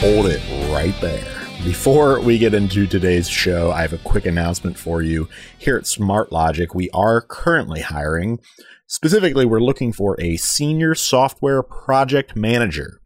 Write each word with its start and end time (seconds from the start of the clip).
hold 0.00 0.24
it 0.24 0.40
right 0.72 0.98
there. 1.02 1.22
Before 1.62 2.20
we 2.20 2.38
get 2.38 2.54
into 2.54 2.86
today's 2.86 3.28
show, 3.28 3.70
I 3.70 3.82
have 3.82 3.92
a 3.92 3.98
quick 3.98 4.24
announcement 4.24 4.78
for 4.78 5.02
you. 5.02 5.28
Here 5.58 5.76
at 5.76 5.86
Smart 5.86 6.32
Logic, 6.32 6.74
we 6.74 6.88
are 6.94 7.20
currently 7.20 7.82
hiring. 7.82 8.40
Specifically, 8.86 9.44
we're 9.44 9.60
looking 9.60 9.92
for 9.92 10.18
a 10.18 10.38
senior 10.38 10.94
software 10.94 11.62
project 11.62 12.34
manager. 12.34 13.02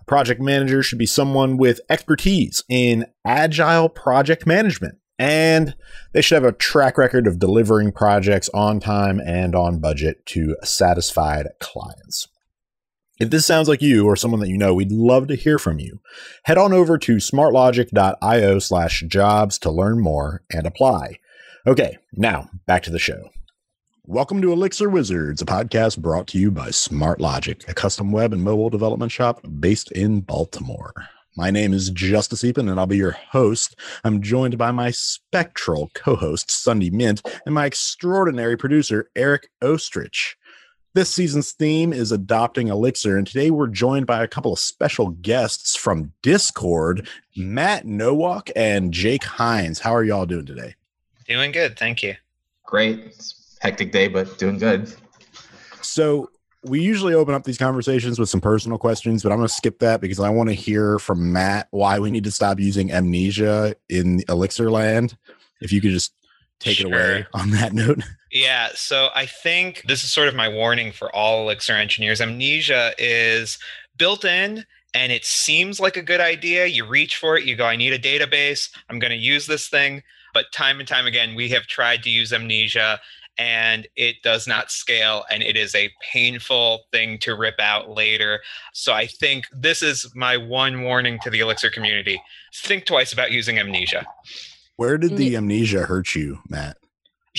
A 0.00 0.04
project 0.06 0.40
manager 0.40 0.82
should 0.82 0.98
be 0.98 1.04
someone 1.04 1.58
with 1.58 1.82
expertise 1.90 2.64
in 2.70 3.04
agile 3.26 3.90
project 3.90 4.46
management, 4.46 4.96
and 5.18 5.76
they 6.14 6.22
should 6.22 6.42
have 6.42 6.50
a 6.50 6.56
track 6.56 6.96
record 6.96 7.26
of 7.26 7.38
delivering 7.38 7.92
projects 7.92 8.48
on 8.54 8.80
time 8.80 9.20
and 9.20 9.54
on 9.54 9.78
budget 9.78 10.24
to 10.24 10.56
satisfied 10.62 11.48
clients. 11.60 12.28
If 13.20 13.30
this 13.30 13.46
sounds 13.46 13.68
like 13.68 13.80
you 13.80 14.06
or 14.06 14.16
someone 14.16 14.40
that 14.40 14.48
you 14.48 14.58
know, 14.58 14.74
we'd 14.74 14.90
love 14.90 15.28
to 15.28 15.36
hear 15.36 15.56
from 15.56 15.78
you. 15.78 16.00
Head 16.46 16.58
on 16.58 16.72
over 16.72 16.98
to 16.98 17.16
smartlogic.io 17.16 18.58
slash 18.58 19.04
jobs 19.06 19.56
to 19.60 19.70
learn 19.70 20.00
more 20.00 20.42
and 20.50 20.66
apply. 20.66 21.20
Okay, 21.64 21.96
now 22.14 22.50
back 22.66 22.82
to 22.82 22.90
the 22.90 22.98
show. 22.98 23.30
Welcome 24.04 24.42
to 24.42 24.52
Elixir 24.52 24.90
Wizards, 24.90 25.40
a 25.40 25.44
podcast 25.44 25.98
brought 25.98 26.26
to 26.28 26.38
you 26.38 26.50
by 26.50 26.72
Smart 26.72 27.20
Logic, 27.20 27.62
a 27.68 27.72
custom 27.72 28.10
web 28.10 28.32
and 28.32 28.42
mobile 28.42 28.68
development 28.68 29.12
shop 29.12 29.46
based 29.60 29.92
in 29.92 30.20
Baltimore. 30.20 30.92
My 31.36 31.52
name 31.52 31.72
is 31.72 31.90
Justus 31.90 32.42
Eapen, 32.42 32.68
and 32.68 32.80
I'll 32.80 32.86
be 32.86 32.96
your 32.96 33.16
host. 33.30 33.78
I'm 34.02 34.22
joined 34.22 34.58
by 34.58 34.72
my 34.72 34.90
spectral 34.90 35.92
co-host, 35.94 36.48
Sundi 36.48 36.90
Myint, 36.90 37.24
and 37.46 37.54
my 37.54 37.66
extraordinary 37.66 38.56
producer, 38.56 39.08
Eric 39.14 39.50
Oestrich. 39.62 40.34
This 40.94 41.12
season's 41.12 41.50
theme 41.50 41.92
is 41.92 42.12
adopting 42.12 42.68
Elixir, 42.68 43.18
and 43.18 43.26
today 43.26 43.50
we're 43.50 43.66
joined 43.66 44.06
by 44.06 44.22
a 44.22 44.28
couple 44.28 44.52
of 44.52 44.60
special 44.60 45.08
guests 45.08 45.74
from 45.74 46.12
Discord, 46.22 47.08
Matt 47.36 47.84
Nowack 47.84 48.52
and 48.54 48.94
Jake 48.94 49.24
Heinz. 49.24 49.80
How 49.80 49.92
are 49.92 50.04
y'all 50.04 50.24
doing 50.24 50.46
today? 50.46 50.76
Doing 51.26 51.50
good, 51.50 51.76
thank 51.76 52.04
you. 52.04 52.14
Great. 52.62 53.00
It's 53.06 53.58
hectic 53.60 53.90
day, 53.90 54.06
but 54.06 54.38
doing 54.38 54.56
good. 54.56 54.94
So 55.82 56.30
we 56.62 56.80
usually 56.80 57.14
open 57.14 57.34
up 57.34 57.42
these 57.42 57.58
conversations 57.58 58.20
with 58.20 58.28
some 58.28 58.40
personal 58.40 58.78
questions, 58.78 59.24
but 59.24 59.32
I'm 59.32 59.38
going 59.38 59.48
to 59.48 59.52
skip 59.54 59.80
that 59.80 60.00
because 60.00 60.20
I 60.20 60.30
want 60.30 60.48
to 60.50 60.54
hear 60.54 61.00
from 61.00 61.32
Matt 61.32 61.66
why 61.72 61.98
we 61.98 62.12
need 62.12 62.22
to 62.22 62.30
stop 62.30 62.60
using 62.60 62.90
Mnesia 62.90 63.74
in 63.88 64.22
Elixir 64.28 64.70
land. 64.70 65.16
If 65.60 65.72
you 65.72 65.80
could 65.80 65.90
just 65.90 66.14
take 66.64 66.78
sure. 66.78 66.88
it 66.88 66.92
away 66.92 67.26
on 67.34 67.50
that 67.50 67.72
note. 67.72 68.00
Yeah, 68.36 68.70
so 68.74 69.10
I 69.14 69.26
think 69.26 69.84
this 69.86 70.02
is 70.02 70.10
sort 70.10 70.26
of 70.26 70.34
my 70.34 70.48
warning 70.48 70.90
for 70.90 71.14
all 71.14 71.42
Elixir 71.44 71.74
engineers. 71.74 72.20
Mnesia 72.20 72.92
is 72.98 73.60
built 73.96 74.24
in 74.24 74.66
and 74.92 75.12
it 75.12 75.24
seems 75.24 75.78
like 75.78 75.96
a 75.96 76.02
good 76.02 76.20
idea. 76.20 76.66
You 76.66 76.84
reach 76.84 77.14
for 77.14 77.38
it, 77.38 77.44
you 77.44 77.54
go, 77.54 77.64
I 77.64 77.76
need 77.76 77.92
a 77.92 77.98
database, 77.98 78.70
I'm 78.90 78.98
going 78.98 79.12
to 79.12 79.16
use 79.16 79.46
this 79.46 79.68
thing. 79.68 80.02
But 80.32 80.46
time 80.52 80.80
and 80.80 80.88
time 80.88 81.06
again, 81.06 81.36
we 81.36 81.48
have 81.50 81.68
tried 81.68 82.02
to 82.02 82.10
use 82.10 82.32
Mnesia 82.32 82.98
and 83.38 83.86
it 83.94 84.16
does 84.24 84.48
not 84.48 84.72
scale 84.72 85.24
and 85.30 85.40
it 85.40 85.56
is 85.56 85.72
a 85.76 85.92
painful 86.12 86.86
thing 86.90 87.18
to 87.18 87.36
rip 87.36 87.60
out 87.60 87.90
later. 87.90 88.40
So 88.72 88.92
I 88.92 89.06
think 89.06 89.46
this 89.52 89.80
is 89.80 90.12
my 90.16 90.36
one 90.36 90.82
warning 90.82 91.20
to 91.22 91.30
the 91.30 91.38
Elixir 91.38 91.70
community. 91.70 92.20
Think 92.52 92.84
twice 92.84 93.12
about 93.12 93.30
using 93.30 93.56
Mnesia. 93.56 94.04
Where 94.76 94.98
did 94.98 95.12
mm. 95.12 95.16
the 95.16 95.34
Mnesia 95.34 95.86
hurt 95.86 96.14
you, 96.14 96.40
Matt? 96.48 96.76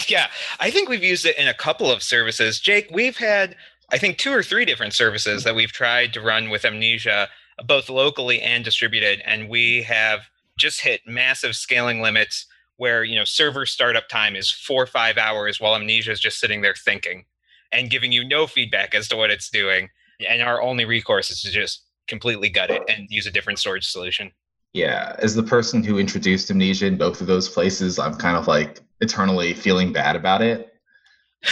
Yeah, 0.07 0.27
I 0.59 0.71
think 0.71 0.89
we've 0.89 1.03
used 1.03 1.25
it 1.25 1.37
in 1.37 1.47
a 1.47 1.53
couple 1.53 1.89
of 1.89 2.03
services. 2.03 2.59
Jake, 2.59 2.89
we've 2.91 3.17
had, 3.17 3.55
I 3.91 3.97
think, 3.97 4.17
two 4.17 4.33
or 4.33 4.43
three 4.43 4.65
different 4.65 4.93
services 4.93 5.43
that 5.43 5.55
we've 5.55 5.71
tried 5.71 6.13
to 6.13 6.21
run 6.21 6.49
with 6.49 6.63
Mnesia, 6.63 7.27
both 7.65 7.89
locally 7.89 8.41
and 8.41 8.63
distributed. 8.63 9.21
And 9.25 9.49
we 9.49 9.83
have 9.83 10.21
just 10.57 10.81
hit 10.81 11.01
massive 11.07 11.55
scaling 11.55 12.01
limits 12.01 12.45
where, 12.77 13.05
you 13.05 13.15
know, 13.15 13.23
server 13.23 13.65
startup 13.65 14.09
time 14.09 14.35
is 14.35 14.51
four 14.51 14.83
or 14.83 14.87
five 14.87 15.17
hours 15.17 15.61
while 15.61 15.79
Mnesia 15.79 16.09
is 16.09 16.19
just 16.19 16.39
sitting 16.39 16.61
there 16.61 16.75
thinking 16.75 17.23
and 17.71 17.89
giving 17.89 18.11
you 18.11 18.27
no 18.27 18.47
feedback 18.47 18.93
as 18.93 19.07
to 19.07 19.15
what 19.15 19.31
it's 19.31 19.49
doing. 19.49 19.89
And 20.27 20.41
our 20.41 20.61
only 20.61 20.83
recourse 20.83 21.31
is 21.31 21.41
to 21.41 21.51
just 21.51 21.83
completely 22.07 22.49
gut 22.49 22.69
it 22.69 22.83
and 22.89 23.07
use 23.09 23.27
a 23.27 23.31
different 23.31 23.59
storage 23.59 23.87
solution. 23.87 24.31
Yeah, 24.75 25.15
as 25.19 25.33
the 25.33 25.41
person 25.41 25.85
who 25.85 25.99
introduced 25.99 26.49
Mnesia 26.49 26.87
in 26.87 26.97
both 26.97 27.21
of 27.21 27.27
those 27.27 27.47
places, 27.47 27.97
I'm 27.97 28.15
kind 28.15 28.35
of 28.35 28.45
like 28.45 28.81
eternally 28.99 29.53
feeling 29.53 29.93
bad 29.93 30.17
about 30.17 30.41
it. 30.41 30.73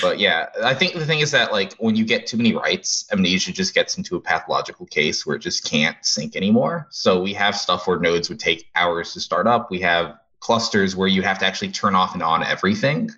But 0.01 0.19
yeah, 0.19 0.47
I 0.61 0.73
think 0.73 0.94
the 0.94 1.06
thing 1.06 1.22
is 1.22 1.31
that 1.31 1.53
like 1.53 1.73
when 1.75 1.95
you 1.95 2.03
get 2.03 2.28
too 2.28 2.35
many 2.35 2.53
writes, 2.53 3.06
Mnesia 3.13 3.53
just 3.53 3.73
gets 3.73 3.97
into 3.97 4.17
a 4.17 4.19
pathological 4.19 4.85
case 4.88 5.25
where 5.25 5.38
it 5.38 5.39
just 5.39 5.63
can't 5.63 5.95
sync 6.01 6.35
anymore. 6.35 6.88
So 6.89 7.22
we 7.22 7.33
have 7.35 7.56
stuff 7.56 7.88
where 7.88 7.97
nodes 7.97 8.28
would 8.28 8.41
take 8.41 8.69
hours 8.75 9.13
to 9.13 9.22
start 9.22 9.47
up. 9.47 9.72
We 9.72 9.79
have 9.79 10.17
clusters 10.41 10.94
where 10.94 11.07
you 11.07 11.22
have 11.22 11.39
to 11.39 11.45
actually 11.45 11.72
turn 11.72 11.95
off 11.95 12.16
and 12.16 12.23
on 12.23 12.44
everything 12.44 13.09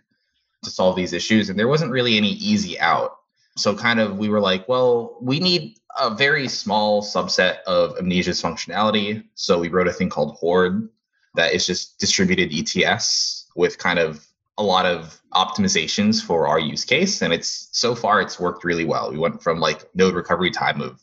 to 0.61 0.69
solve 0.69 0.95
these 0.95 1.13
issues. 1.13 1.49
And 1.49 1.57
there 1.57 1.67
wasn't 1.67 1.89
really 1.89 2.15
any 2.15 2.33
easy 2.33 2.79
out. 2.79 3.17
So 3.57 3.73
kind 3.75 3.99
of 3.99 4.19
we 4.19 4.29
were 4.29 4.39
like, 4.41 4.69
well, 4.69 5.17
we 5.19 5.39
need 5.39 5.79
a 5.99 6.13
very 6.13 6.47
small 6.47 7.01
subset 7.01 7.61
of 7.63 7.95
Mnesia's 7.97 8.41
functionality. 8.41 9.23
So 9.35 9.59
we 9.59 9.69
wrote 9.69 9.87
a 9.87 9.93
thing 9.93 10.09
called 10.09 10.35
Horde 10.35 10.89
that 11.35 11.53
is 11.53 11.65
just 11.65 11.99
distributed 11.99 12.51
ETS 12.53 13.49
with 13.55 13.77
kind 13.77 13.99
of 13.99 14.25
a 14.57 14.63
lot 14.63 14.85
of 14.85 15.21
optimizations 15.33 16.23
for 16.23 16.47
our 16.47 16.59
use 16.59 16.85
case. 16.85 17.21
And 17.21 17.33
it's 17.33 17.69
so 17.71 17.93
far 17.93 18.21
it's 18.21 18.39
worked 18.39 18.63
really 18.63 18.85
well. 18.85 19.11
We 19.11 19.17
went 19.17 19.43
from 19.43 19.59
like 19.59 19.83
node 19.93 20.15
recovery 20.15 20.51
time 20.51 20.81
of 20.81 21.01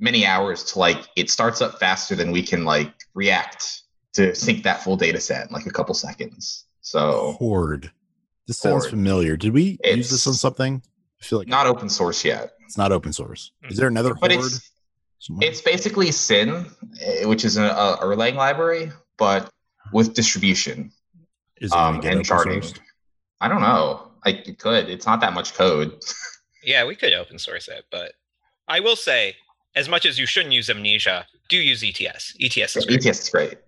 many 0.00 0.26
hours 0.26 0.64
to 0.64 0.78
like 0.78 1.06
it 1.16 1.30
starts 1.30 1.60
up 1.60 1.78
faster 1.78 2.14
than 2.14 2.32
we 2.32 2.42
can 2.42 2.64
like 2.64 2.92
react 3.14 3.82
to 4.14 4.34
sync 4.34 4.64
that 4.64 4.82
full 4.82 4.96
data 4.96 5.20
set 5.20 5.46
in 5.46 5.52
like 5.52 5.66
a 5.66 5.70
couple 5.70 5.94
seconds. 5.94 6.64
So 6.80 7.36
Horde. 7.38 7.90
This 8.46 8.58
sounds 8.58 8.84
Horde. 8.84 8.90
familiar. 8.90 9.36
Did 9.36 9.52
we 9.52 9.78
it's, 9.84 9.96
use 9.96 10.10
this 10.10 10.26
on 10.26 10.34
something? 10.34 10.82
I 11.22 11.24
feel 11.24 11.38
like 11.38 11.48
not 11.48 11.66
open 11.66 11.88
source 11.88 12.24
yet. 12.24 12.54
It's 12.64 12.76
not 12.76 12.90
open 12.90 13.12
source. 13.12 13.52
Is 13.70 13.76
there 13.76 13.86
another 13.86 14.14
but 14.14 14.32
Horde? 14.32 14.44
It's, 14.44 14.72
it's 15.40 15.60
basically 15.60 16.10
Syn, 16.10 16.66
eh, 17.00 17.24
which 17.26 17.44
is 17.44 17.56
a, 17.56 17.64
a 17.64 17.98
Erlang 18.02 18.34
library, 18.34 18.90
but 19.18 19.48
with 19.92 20.14
distribution 20.14 20.90
is 21.58 21.72
um, 21.72 21.96
and 21.96 22.26
sharding. 22.26 22.58
Sourced? 22.58 22.80
I 23.40 23.48
don't 23.48 23.60
know. 23.60 24.10
Like 24.26 24.48
it 24.48 24.58
could. 24.58 24.88
It's 24.88 25.06
not 25.06 25.20
that 25.20 25.32
much 25.32 25.54
code. 25.54 25.94
yeah, 26.64 26.84
we 26.84 26.96
could 26.96 27.12
open 27.12 27.38
source 27.38 27.68
it, 27.68 27.84
but 27.92 28.12
I 28.66 28.80
will 28.80 28.96
say, 28.96 29.36
as 29.76 29.88
much 29.88 30.06
as 30.06 30.18
you 30.18 30.26
shouldn't 30.26 30.52
use 30.52 30.68
Mnesia, 30.68 31.24
do 31.48 31.56
use 31.56 31.84
ETS. 31.84 32.34
ETS 32.40 32.76
is 32.76 32.86
great. 32.86 33.06
ETS 33.06 33.20
is 33.20 33.28
great. 33.28 33.58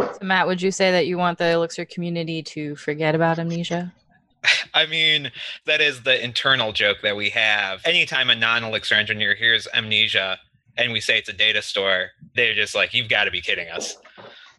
So 0.00 0.18
Matt, 0.22 0.46
would 0.46 0.62
you 0.62 0.70
say 0.70 0.92
that 0.92 1.06
you 1.06 1.18
want 1.18 1.38
the 1.38 1.50
Elixir 1.50 1.84
community 1.84 2.42
to 2.44 2.76
forget 2.76 3.14
about 3.14 3.38
Amnesia? 3.38 3.92
I 4.74 4.86
mean, 4.86 5.30
that 5.66 5.80
is 5.80 6.02
the 6.02 6.22
internal 6.22 6.72
joke 6.72 6.98
that 7.02 7.16
we 7.16 7.30
have. 7.30 7.80
Anytime 7.84 8.30
a 8.30 8.34
non 8.34 8.64
Elixir 8.64 8.94
engineer 8.94 9.34
hears 9.34 9.66
amnesia 9.74 10.38
and 10.76 10.92
we 10.92 11.00
say 11.00 11.18
it's 11.18 11.28
a 11.28 11.34
data 11.34 11.62
store, 11.62 12.10
they're 12.34 12.54
just 12.54 12.74
like, 12.74 12.94
you've 12.94 13.08
got 13.08 13.24
to 13.24 13.30
be 13.30 13.40
kidding 13.40 13.68
us. 13.68 13.96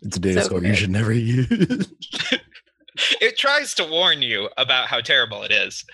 It's 0.02 0.18
a 0.18 0.20
data 0.20 0.42
so 0.42 0.48
store 0.48 0.64
you 0.64 0.76
should 0.76 0.90
never 0.90 1.14
use. 1.14 1.88
it 3.22 3.38
tries 3.38 3.74
to 3.76 3.86
warn 3.86 4.22
you 4.22 4.50
about 4.58 4.88
how 4.88 5.02
terrible 5.02 5.44
it 5.44 5.52
is. 5.52 5.86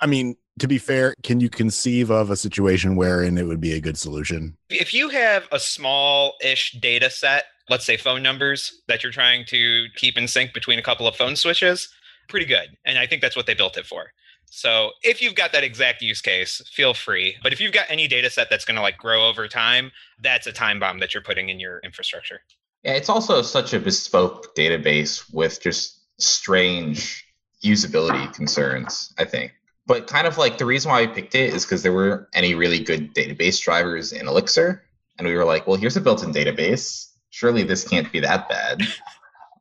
I 0.00 0.06
mean, 0.06 0.36
to 0.58 0.68
be 0.68 0.78
fair, 0.78 1.14
can 1.22 1.40
you 1.40 1.48
conceive 1.48 2.10
of 2.10 2.30
a 2.30 2.36
situation 2.36 2.96
wherein 2.96 3.38
it 3.38 3.46
would 3.46 3.60
be 3.60 3.72
a 3.72 3.80
good 3.80 3.98
solution? 3.98 4.56
If 4.68 4.92
you 4.94 5.08
have 5.08 5.48
a 5.52 5.58
small 5.58 6.34
ish 6.42 6.72
data 6.72 7.10
set, 7.10 7.44
let's 7.68 7.84
say 7.84 7.96
phone 7.96 8.22
numbers 8.22 8.82
that 8.88 9.02
you're 9.02 9.12
trying 9.12 9.44
to 9.46 9.86
keep 9.96 10.16
in 10.16 10.28
sync 10.28 10.52
between 10.52 10.78
a 10.78 10.82
couple 10.82 11.06
of 11.06 11.16
phone 11.16 11.36
switches, 11.36 11.88
pretty 12.30 12.46
good. 12.46 12.76
And 12.84 12.98
I 12.98 13.06
think 13.06 13.20
that's 13.20 13.36
what 13.36 13.46
they 13.46 13.54
built 13.54 13.76
it 13.76 13.86
for. 13.86 14.12
So 14.52 14.90
if 15.02 15.22
you've 15.22 15.36
got 15.36 15.52
that 15.52 15.62
exact 15.62 16.02
use 16.02 16.20
case, 16.20 16.60
feel 16.72 16.92
free. 16.92 17.36
But 17.42 17.52
if 17.52 17.60
you've 17.60 17.72
got 17.72 17.86
any 17.88 18.08
data 18.08 18.30
set 18.30 18.50
that's 18.50 18.64
going 18.64 18.76
to 18.76 18.82
like 18.82 18.98
grow 18.98 19.28
over 19.28 19.46
time, 19.46 19.92
that's 20.20 20.46
a 20.46 20.52
time 20.52 20.80
bomb 20.80 20.98
that 20.98 21.14
you're 21.14 21.22
putting 21.22 21.50
in 21.50 21.60
your 21.60 21.78
infrastructure. 21.80 22.40
Yeah, 22.82 22.94
it's 22.94 23.08
also 23.08 23.42
such 23.42 23.74
a 23.74 23.78
bespoke 23.78 24.56
database 24.56 25.22
with 25.32 25.60
just 25.60 26.00
strange 26.18 27.24
usability 27.64 28.32
concerns, 28.34 29.12
I 29.18 29.24
think. 29.24 29.52
But 29.86 30.06
kind 30.06 30.26
of 30.26 30.38
like 30.38 30.58
the 30.58 30.66
reason 30.66 30.90
why 30.90 31.02
I 31.02 31.06
picked 31.06 31.34
it 31.34 31.54
is 31.54 31.64
because 31.64 31.82
there 31.82 31.92
weren't 31.92 32.26
any 32.34 32.54
really 32.54 32.80
good 32.80 33.14
database 33.14 33.60
drivers 33.60 34.12
in 34.12 34.26
Elixir. 34.26 34.82
And 35.18 35.28
we 35.28 35.34
were 35.34 35.44
like, 35.44 35.66
well, 35.66 35.76
here's 35.76 35.96
a 35.96 36.00
built 36.00 36.24
in 36.24 36.32
database. 36.32 37.08
Surely 37.30 37.62
this 37.62 37.86
can't 37.86 38.10
be 38.10 38.20
that 38.20 38.48
bad. 38.48 38.82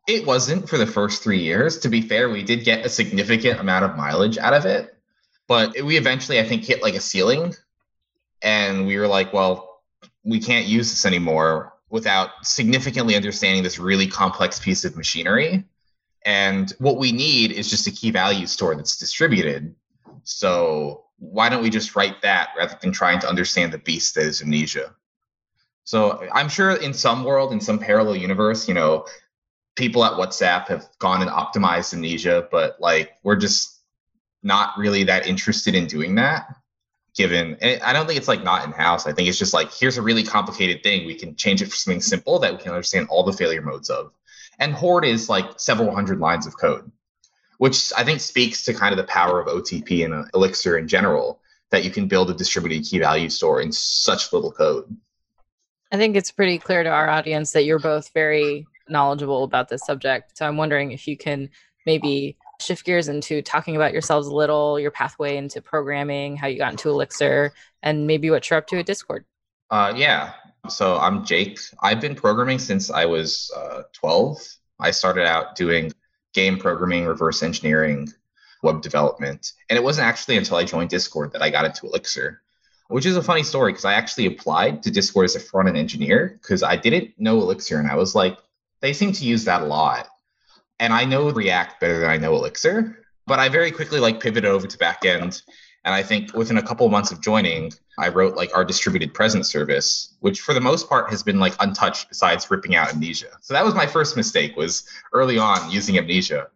It 0.09 0.25
wasn't 0.25 0.67
for 0.67 0.79
the 0.79 0.87
first 0.87 1.21
three 1.21 1.37
years. 1.37 1.77
To 1.79 1.87
be 1.87 2.01
fair, 2.01 2.31
we 2.31 2.41
did 2.41 2.63
get 2.63 2.83
a 2.83 2.89
significant 2.89 3.59
amount 3.59 3.85
of 3.85 3.95
mileage 3.95 4.39
out 4.39 4.55
of 4.55 4.65
it, 4.65 4.97
but 5.47 5.79
we 5.83 5.97
eventually, 5.97 6.39
I 6.39 6.43
think, 6.43 6.63
hit 6.63 6.81
like 6.81 6.95
a 6.95 6.99
ceiling, 6.99 7.53
and 8.41 8.87
we 8.87 8.97
were 8.97 9.07
like, 9.07 9.33
well, 9.33 9.83
we 10.23 10.39
can't 10.39 10.65
use 10.65 10.89
this 10.89 11.05
anymore 11.05 11.73
without 11.91 12.31
significantly 12.41 13.15
understanding 13.15 13.61
this 13.61 13.77
really 13.77 14.07
complex 14.07 14.59
piece 14.59 14.83
of 14.83 14.97
machinery. 14.97 15.63
And 16.25 16.73
what 16.79 16.97
we 16.97 17.11
need 17.11 17.51
is 17.51 17.69
just 17.69 17.85
a 17.85 17.91
key 17.91 18.09
value 18.09 18.47
store 18.47 18.73
that's 18.75 18.97
distributed. 18.97 19.75
So 20.23 21.05
why 21.19 21.49
don't 21.49 21.61
we 21.61 21.69
just 21.69 21.95
write 21.95 22.23
that 22.23 22.49
rather 22.57 22.77
than 22.81 22.91
trying 22.91 23.19
to 23.19 23.29
understand 23.29 23.71
the 23.71 23.77
beast 23.77 24.15
that 24.15 24.25
is 24.25 24.41
Mnesia? 24.41 24.91
So 25.83 26.27
I'm 26.33 26.49
sure 26.49 26.71
in 26.71 26.95
some 26.95 27.23
world, 27.23 27.53
in 27.53 27.61
some 27.61 27.77
parallel 27.77 28.15
universe, 28.15 28.67
you 28.67 28.73
know, 28.73 29.05
people 29.75 30.03
at 30.03 30.13
WhatsApp 30.13 30.67
have 30.67 30.87
gone 30.99 31.21
and 31.21 31.31
optimized 31.31 31.93
Mnesia, 31.93 32.47
but 32.51 32.77
like 32.79 33.13
we're 33.23 33.35
just 33.35 33.79
not 34.43 34.77
really 34.77 35.03
that 35.05 35.27
interested 35.27 35.75
in 35.75 35.87
doing 35.87 36.15
that. 36.15 36.55
Given, 37.15 37.57
eh, 37.61 37.79
I 37.83 37.91
don't 37.91 38.05
think 38.05 38.17
it's 38.17 38.27
like 38.27 38.43
not 38.43 38.63
in 38.65 38.71
house. 38.71 39.07
I 39.07 39.13
think 39.13 39.27
it's 39.27 39.39
just 39.39 39.53
like 39.53 39.73
here's 39.73 39.97
a 39.97 40.01
really 40.01 40.23
complicated 40.23 40.83
thing. 40.83 41.05
We 41.05 41.15
can 41.15 41.35
change 41.35 41.61
it 41.61 41.69
for 41.69 41.75
something 41.75 42.01
simple 42.01 42.39
that 42.39 42.51
we 42.51 42.59
can 42.59 42.71
understand 42.71 43.07
all 43.09 43.23
the 43.23 43.33
failure 43.33 43.61
modes 43.61 43.89
of. 43.89 44.11
And 44.59 44.73
Horde 44.73 45.05
is 45.05 45.29
like 45.29 45.59
several 45.59 45.93
hundred 45.93 46.19
lines 46.19 46.45
of 46.45 46.57
code, 46.57 46.91
which 47.57 47.91
I 47.97 48.03
think 48.03 48.21
speaks 48.21 48.63
to 48.63 48.73
kind 48.73 48.93
of 48.93 48.97
the 48.97 49.11
power 49.11 49.39
of 49.39 49.47
OTP 49.47 50.05
and 50.05 50.13
uh, 50.13 50.23
Elixir 50.33 50.77
in 50.77 50.87
general 50.87 51.41
that 51.71 51.83
you 51.83 51.91
can 51.91 52.07
build 52.07 52.29
a 52.29 52.33
distributed 52.33 52.83
key 52.83 52.99
value 52.99 53.29
store 53.29 53.61
in 53.61 53.71
such 53.71 54.33
little 54.33 54.51
code. 54.51 54.95
I 55.91 55.97
think 55.97 56.15
it's 56.15 56.31
pretty 56.31 56.59
clear 56.59 56.83
to 56.83 56.89
our 56.89 57.09
audience 57.09 57.51
that 57.53 57.63
you're 57.63 57.79
both 57.79 58.11
very 58.13 58.67
knowledgeable 58.89 59.43
about 59.43 59.69
this 59.69 59.85
subject. 59.85 60.37
So 60.37 60.45
I'm 60.45 60.57
wondering 60.57 60.91
if 60.91 61.07
you 61.07 61.17
can 61.17 61.49
maybe 61.85 62.37
shift 62.61 62.85
gears 62.85 63.07
into 63.07 63.41
talking 63.41 63.75
about 63.75 63.93
yourselves 63.93 64.27
a 64.27 64.35
little, 64.35 64.79
your 64.79 64.91
pathway 64.91 65.37
into 65.37 65.61
programming, 65.61 66.35
how 66.35 66.47
you 66.47 66.57
got 66.57 66.71
into 66.71 66.89
Elixir, 66.89 67.53
and 67.83 68.05
maybe 68.05 68.29
what 68.29 68.49
you're 68.49 68.59
up 68.59 68.67
to 68.67 68.79
at 68.79 68.85
Discord. 68.85 69.25
Uh, 69.71 69.93
yeah. 69.95 70.33
So 70.67 70.97
I'm 70.97 71.25
Jake. 71.25 71.59
I've 71.81 72.01
been 72.01 72.15
programming 72.15 72.59
since 72.59 72.89
I 72.89 73.05
was 73.05 73.51
uh, 73.55 73.83
12. 73.93 74.37
I 74.79 74.91
started 74.91 75.25
out 75.25 75.55
doing 75.55 75.91
game 76.33 76.57
programming, 76.57 77.05
reverse 77.05 77.43
engineering, 77.43 78.09
web 78.61 78.81
development. 78.81 79.53
And 79.69 79.77
it 79.77 79.83
wasn't 79.83 80.07
actually 80.07 80.37
until 80.37 80.57
I 80.57 80.65
joined 80.65 80.89
Discord 80.89 81.31
that 81.33 81.41
I 81.41 81.49
got 81.49 81.65
into 81.65 81.87
Elixir, 81.87 82.41
which 82.87 83.05
is 83.05 83.15
a 83.15 83.23
funny 83.23 83.43
story 83.43 83.71
because 83.71 83.85
I 83.85 83.93
actually 83.93 84.25
applied 84.25 84.83
to 84.83 84.91
Discord 84.91 85.25
as 85.25 85.35
a 85.35 85.39
front 85.39 85.69
end 85.69 85.77
engineer 85.77 86.39
because 86.41 86.63
I 86.63 86.75
didn't 86.75 87.11
know 87.17 87.39
Elixir 87.39 87.79
and 87.79 87.89
I 87.89 87.95
was 87.95 88.15
like, 88.15 88.37
they 88.81 88.93
seem 88.93 89.11
to 89.13 89.25
use 89.25 89.45
that 89.45 89.61
a 89.61 89.65
lot. 89.65 90.07
And 90.79 90.93
I 90.93 91.05
know 91.05 91.29
React 91.29 91.79
better 91.81 91.99
than 91.99 92.09
I 92.09 92.17
know 92.17 92.35
Elixir, 92.35 93.03
but 93.27 93.39
I 93.39 93.49
very 93.49 93.71
quickly 93.71 93.99
like 93.99 94.21
pivoted 94.21 94.49
over 94.49 94.67
to 94.67 94.77
backend. 94.77 95.41
And 95.85 95.95
I 95.95 96.03
think 96.03 96.33
within 96.33 96.57
a 96.57 96.61
couple 96.61 96.85
of 96.85 96.91
months 96.91 97.11
of 97.11 97.21
joining, 97.21 97.71
I 97.97 98.09
wrote 98.09 98.35
like 98.35 98.55
our 98.55 98.65
distributed 98.65 99.13
presence 99.13 99.49
service, 99.49 100.15
which 100.19 100.41
for 100.41 100.53
the 100.53 100.61
most 100.61 100.89
part 100.89 101.09
has 101.09 101.23
been 101.23 101.39
like 101.39 101.53
untouched 101.59 102.09
besides 102.09 102.49
ripping 102.49 102.75
out 102.75 102.89
Mnesia. 102.89 103.31
So 103.41 103.53
that 103.53 103.65
was 103.65 103.75
my 103.75 103.85
first 103.85 104.15
mistake 104.15 104.55
was 104.55 104.87
early 105.13 105.37
on 105.37 105.69
using 105.69 105.95
Mnesia. 105.95 106.47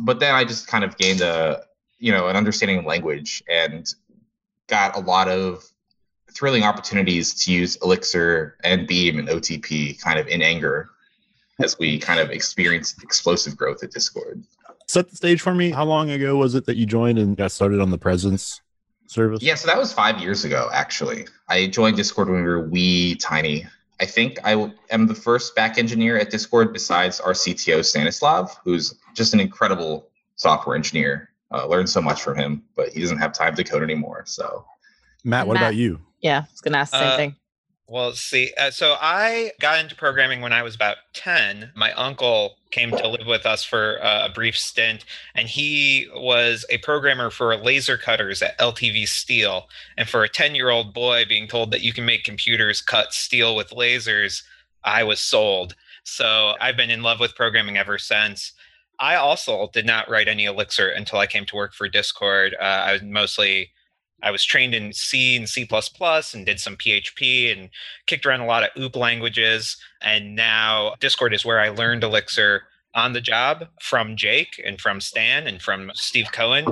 But 0.00 0.20
then 0.20 0.34
I 0.34 0.44
just 0.44 0.66
kind 0.68 0.84
of 0.84 0.96
gained 0.96 1.20
a, 1.20 1.64
you 1.98 2.12
know, 2.12 2.28
an 2.28 2.36
understanding 2.36 2.78
of 2.78 2.84
language 2.84 3.42
and 3.48 3.86
got 4.68 4.96
a 4.96 5.00
lot 5.00 5.28
of 5.28 5.64
thrilling 6.32 6.62
opportunities 6.62 7.34
to 7.44 7.52
use 7.52 7.76
Elixir 7.82 8.56
and 8.64 8.86
Beam 8.86 9.18
and 9.18 9.28
OTP 9.28 10.00
kind 10.00 10.18
of 10.18 10.26
in 10.28 10.40
anger 10.40 10.91
as 11.62 11.78
we 11.78 11.98
kind 11.98 12.20
of 12.20 12.30
experienced 12.30 13.02
explosive 13.02 13.56
growth 13.56 13.82
at 13.82 13.90
Discord. 13.92 14.42
Set 14.88 15.08
the 15.10 15.16
stage 15.16 15.40
for 15.40 15.54
me. 15.54 15.70
How 15.70 15.84
long 15.84 16.10
ago 16.10 16.36
was 16.36 16.54
it 16.54 16.66
that 16.66 16.76
you 16.76 16.86
joined 16.86 17.18
and 17.18 17.36
got 17.36 17.52
started 17.52 17.80
on 17.80 17.90
the 17.90 17.98
presence 17.98 18.60
service? 19.06 19.42
Yeah, 19.42 19.54
so 19.54 19.66
that 19.68 19.78
was 19.78 19.92
five 19.92 20.20
years 20.20 20.44
ago, 20.44 20.68
actually. 20.72 21.26
I 21.48 21.66
joined 21.68 21.96
Discord 21.96 22.28
when 22.28 22.42
we 22.42 22.48
were 22.48 22.66
wee 22.68 23.14
tiny. 23.16 23.66
I 24.00 24.04
think 24.06 24.38
I 24.44 24.72
am 24.90 25.06
the 25.06 25.14
first 25.14 25.54
back 25.54 25.78
engineer 25.78 26.18
at 26.18 26.30
Discord 26.30 26.72
besides 26.72 27.20
our 27.20 27.32
CTO, 27.32 27.84
Stanislav, 27.84 28.56
who's 28.64 28.94
just 29.14 29.32
an 29.32 29.40
incredible 29.40 30.08
software 30.36 30.74
engineer. 30.76 31.28
Uh, 31.54 31.66
learned 31.66 31.88
so 31.88 32.00
much 32.00 32.22
from 32.22 32.34
him, 32.36 32.62
but 32.76 32.88
he 32.88 33.00
doesn't 33.02 33.18
have 33.18 33.30
time 33.32 33.54
to 33.54 33.62
code 33.62 33.82
anymore. 33.82 34.22
So, 34.26 34.64
Matt, 35.22 35.46
what 35.46 35.54
Matt. 35.54 35.62
about 35.64 35.74
you? 35.76 36.00
Yeah, 36.22 36.38
I 36.38 36.50
was 36.50 36.60
going 36.62 36.72
to 36.72 36.78
ask 36.78 36.92
the 36.92 36.98
same 36.98 37.08
Uh, 37.08 37.16
thing. 37.18 37.36
Well, 37.92 38.12
see, 38.14 38.54
uh, 38.56 38.70
so 38.70 38.96
I 39.02 39.52
got 39.60 39.78
into 39.78 39.94
programming 39.94 40.40
when 40.40 40.54
I 40.54 40.62
was 40.62 40.74
about 40.74 40.96
10. 41.12 41.72
My 41.76 41.92
uncle 41.92 42.56
came 42.70 42.90
to 42.90 43.06
live 43.06 43.26
with 43.26 43.44
us 43.44 43.64
for 43.64 44.02
uh, 44.02 44.28
a 44.28 44.32
brief 44.32 44.56
stint, 44.56 45.04
and 45.34 45.46
he 45.46 46.08
was 46.14 46.64
a 46.70 46.78
programmer 46.78 47.28
for 47.28 47.54
laser 47.54 47.98
cutters 47.98 48.40
at 48.40 48.58
LTV 48.58 49.06
Steel. 49.06 49.68
And 49.98 50.08
for 50.08 50.24
a 50.24 50.28
10 50.30 50.54
year 50.54 50.70
old 50.70 50.94
boy 50.94 51.26
being 51.28 51.46
told 51.46 51.70
that 51.72 51.82
you 51.82 51.92
can 51.92 52.06
make 52.06 52.24
computers 52.24 52.80
cut 52.80 53.12
steel 53.12 53.54
with 53.54 53.72
lasers, 53.72 54.42
I 54.82 55.04
was 55.04 55.20
sold. 55.20 55.74
So 56.02 56.54
I've 56.62 56.78
been 56.78 56.88
in 56.88 57.02
love 57.02 57.20
with 57.20 57.36
programming 57.36 57.76
ever 57.76 57.98
since. 57.98 58.54
I 59.00 59.16
also 59.16 59.68
did 59.74 59.84
not 59.84 60.08
write 60.08 60.28
any 60.28 60.46
Elixir 60.46 60.88
until 60.88 61.18
I 61.18 61.26
came 61.26 61.44
to 61.44 61.56
work 61.56 61.74
for 61.74 61.88
Discord. 61.88 62.56
Uh, 62.58 62.62
I 62.64 62.92
was 62.94 63.02
mostly 63.02 63.68
I 64.22 64.30
was 64.30 64.44
trained 64.44 64.74
in 64.74 64.92
C 64.92 65.36
and 65.36 65.48
C 65.48 65.68
and 65.70 66.46
did 66.46 66.60
some 66.60 66.76
PHP 66.76 67.52
and 67.52 67.70
kicked 68.06 68.24
around 68.24 68.40
a 68.40 68.46
lot 68.46 68.62
of 68.62 68.70
OOP 68.78 68.96
languages. 68.96 69.76
And 70.00 70.34
now 70.34 70.94
Discord 71.00 71.34
is 71.34 71.44
where 71.44 71.60
I 71.60 71.70
learned 71.70 72.04
Elixir 72.04 72.62
on 72.94 73.12
the 73.12 73.20
job 73.20 73.66
from 73.80 74.16
Jake 74.16 74.60
and 74.64 74.80
from 74.80 75.00
Stan 75.00 75.46
and 75.46 75.60
from 75.60 75.90
Steve 75.94 76.28
Cohen. 76.32 76.66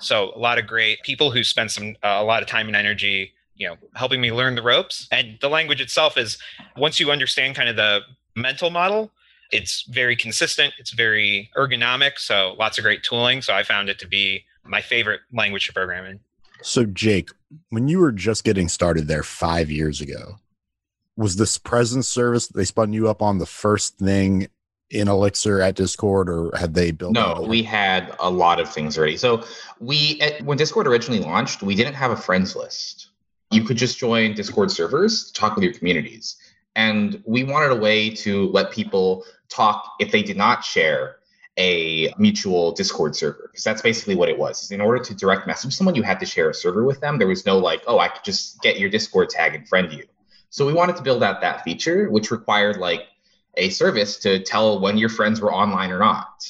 So 0.00 0.32
a 0.34 0.38
lot 0.38 0.58
of 0.58 0.66
great 0.66 1.02
people 1.02 1.30
who 1.30 1.44
spent 1.44 1.70
some 1.70 1.96
uh, 2.02 2.18
a 2.20 2.24
lot 2.24 2.42
of 2.42 2.48
time 2.48 2.66
and 2.66 2.76
energy, 2.76 3.32
you 3.56 3.68
know, 3.68 3.76
helping 3.94 4.20
me 4.20 4.32
learn 4.32 4.54
the 4.54 4.62
ropes. 4.62 5.08
And 5.12 5.38
the 5.40 5.48
language 5.48 5.80
itself 5.80 6.16
is 6.16 6.38
once 6.76 6.98
you 6.98 7.10
understand 7.10 7.54
kind 7.54 7.68
of 7.68 7.76
the 7.76 8.00
mental 8.34 8.70
model, 8.70 9.12
it's 9.52 9.82
very 9.82 10.16
consistent. 10.16 10.74
It's 10.78 10.92
very 10.92 11.50
ergonomic. 11.56 12.18
So 12.18 12.54
lots 12.58 12.78
of 12.78 12.82
great 12.84 13.02
tooling. 13.02 13.42
So 13.42 13.54
I 13.54 13.62
found 13.62 13.88
it 13.88 13.98
to 14.00 14.08
be 14.08 14.44
my 14.64 14.80
favorite 14.80 15.20
language 15.32 15.66
to 15.66 15.72
program 15.72 16.06
in. 16.06 16.20
So, 16.64 16.86
Jake, 16.86 17.28
when 17.68 17.88
you 17.88 17.98
were 17.98 18.10
just 18.10 18.42
getting 18.42 18.70
started 18.70 19.06
there 19.06 19.22
five 19.22 19.70
years 19.70 20.00
ago, 20.00 20.36
was 21.14 21.36
this 21.36 21.58
presence 21.58 22.08
service 22.08 22.48
they 22.48 22.64
spun 22.64 22.94
you 22.94 23.06
up 23.06 23.20
on 23.20 23.36
the 23.36 23.44
first 23.44 23.98
thing 23.98 24.48
in 24.88 25.06
Elixir 25.06 25.60
at 25.60 25.74
Discord, 25.74 26.30
or 26.30 26.56
had 26.56 26.72
they 26.72 26.90
built? 26.90 27.12
no, 27.12 27.44
we 27.46 27.62
had 27.62 28.16
a 28.18 28.30
lot 28.30 28.60
of 28.60 28.72
things 28.72 28.96
already. 28.96 29.18
So, 29.18 29.44
we, 29.78 30.18
at, 30.22 30.40
when 30.42 30.56
Discord 30.56 30.86
originally 30.86 31.20
launched, 31.20 31.62
we 31.62 31.74
didn't 31.74 31.94
have 31.94 32.12
a 32.12 32.16
friends 32.16 32.56
list. 32.56 33.10
You 33.50 33.62
could 33.62 33.76
just 33.76 33.98
join 33.98 34.32
Discord 34.32 34.70
servers 34.70 35.26
to 35.26 35.32
talk 35.34 35.56
with 35.56 35.64
your 35.64 35.74
communities. 35.74 36.36
And 36.76 37.22
we 37.26 37.44
wanted 37.44 37.72
a 37.72 37.76
way 37.76 38.08
to 38.08 38.48
let 38.48 38.72
people 38.72 39.24
talk 39.50 39.96
if 40.00 40.10
they 40.10 40.22
did 40.22 40.38
not 40.38 40.64
share 40.64 41.18
a 41.56 42.12
mutual 42.18 42.72
Discord 42.72 43.14
server 43.14 43.48
because 43.50 43.64
that's 43.64 43.82
basically 43.82 44.16
what 44.16 44.28
it 44.28 44.38
was. 44.38 44.70
In 44.70 44.80
order 44.80 45.02
to 45.02 45.14
direct 45.14 45.46
message 45.46 45.74
someone, 45.74 45.94
you 45.94 46.02
had 46.02 46.18
to 46.20 46.26
share 46.26 46.50
a 46.50 46.54
server 46.54 46.84
with 46.84 47.00
them. 47.00 47.18
There 47.18 47.28
was 47.28 47.46
no 47.46 47.58
like, 47.58 47.82
oh, 47.86 47.98
I 47.98 48.08
could 48.08 48.24
just 48.24 48.60
get 48.60 48.78
your 48.78 48.90
Discord 48.90 49.30
tag 49.30 49.54
and 49.54 49.68
friend 49.68 49.92
you. 49.92 50.04
So 50.50 50.66
we 50.66 50.72
wanted 50.72 50.96
to 50.96 51.02
build 51.02 51.22
out 51.22 51.40
that 51.40 51.62
feature, 51.62 52.10
which 52.10 52.30
required 52.30 52.76
like 52.78 53.06
a 53.56 53.70
service 53.70 54.18
to 54.18 54.40
tell 54.40 54.80
when 54.80 54.98
your 54.98 55.08
friends 55.08 55.40
were 55.40 55.52
online 55.52 55.90
or 55.90 55.98
not. 55.98 56.46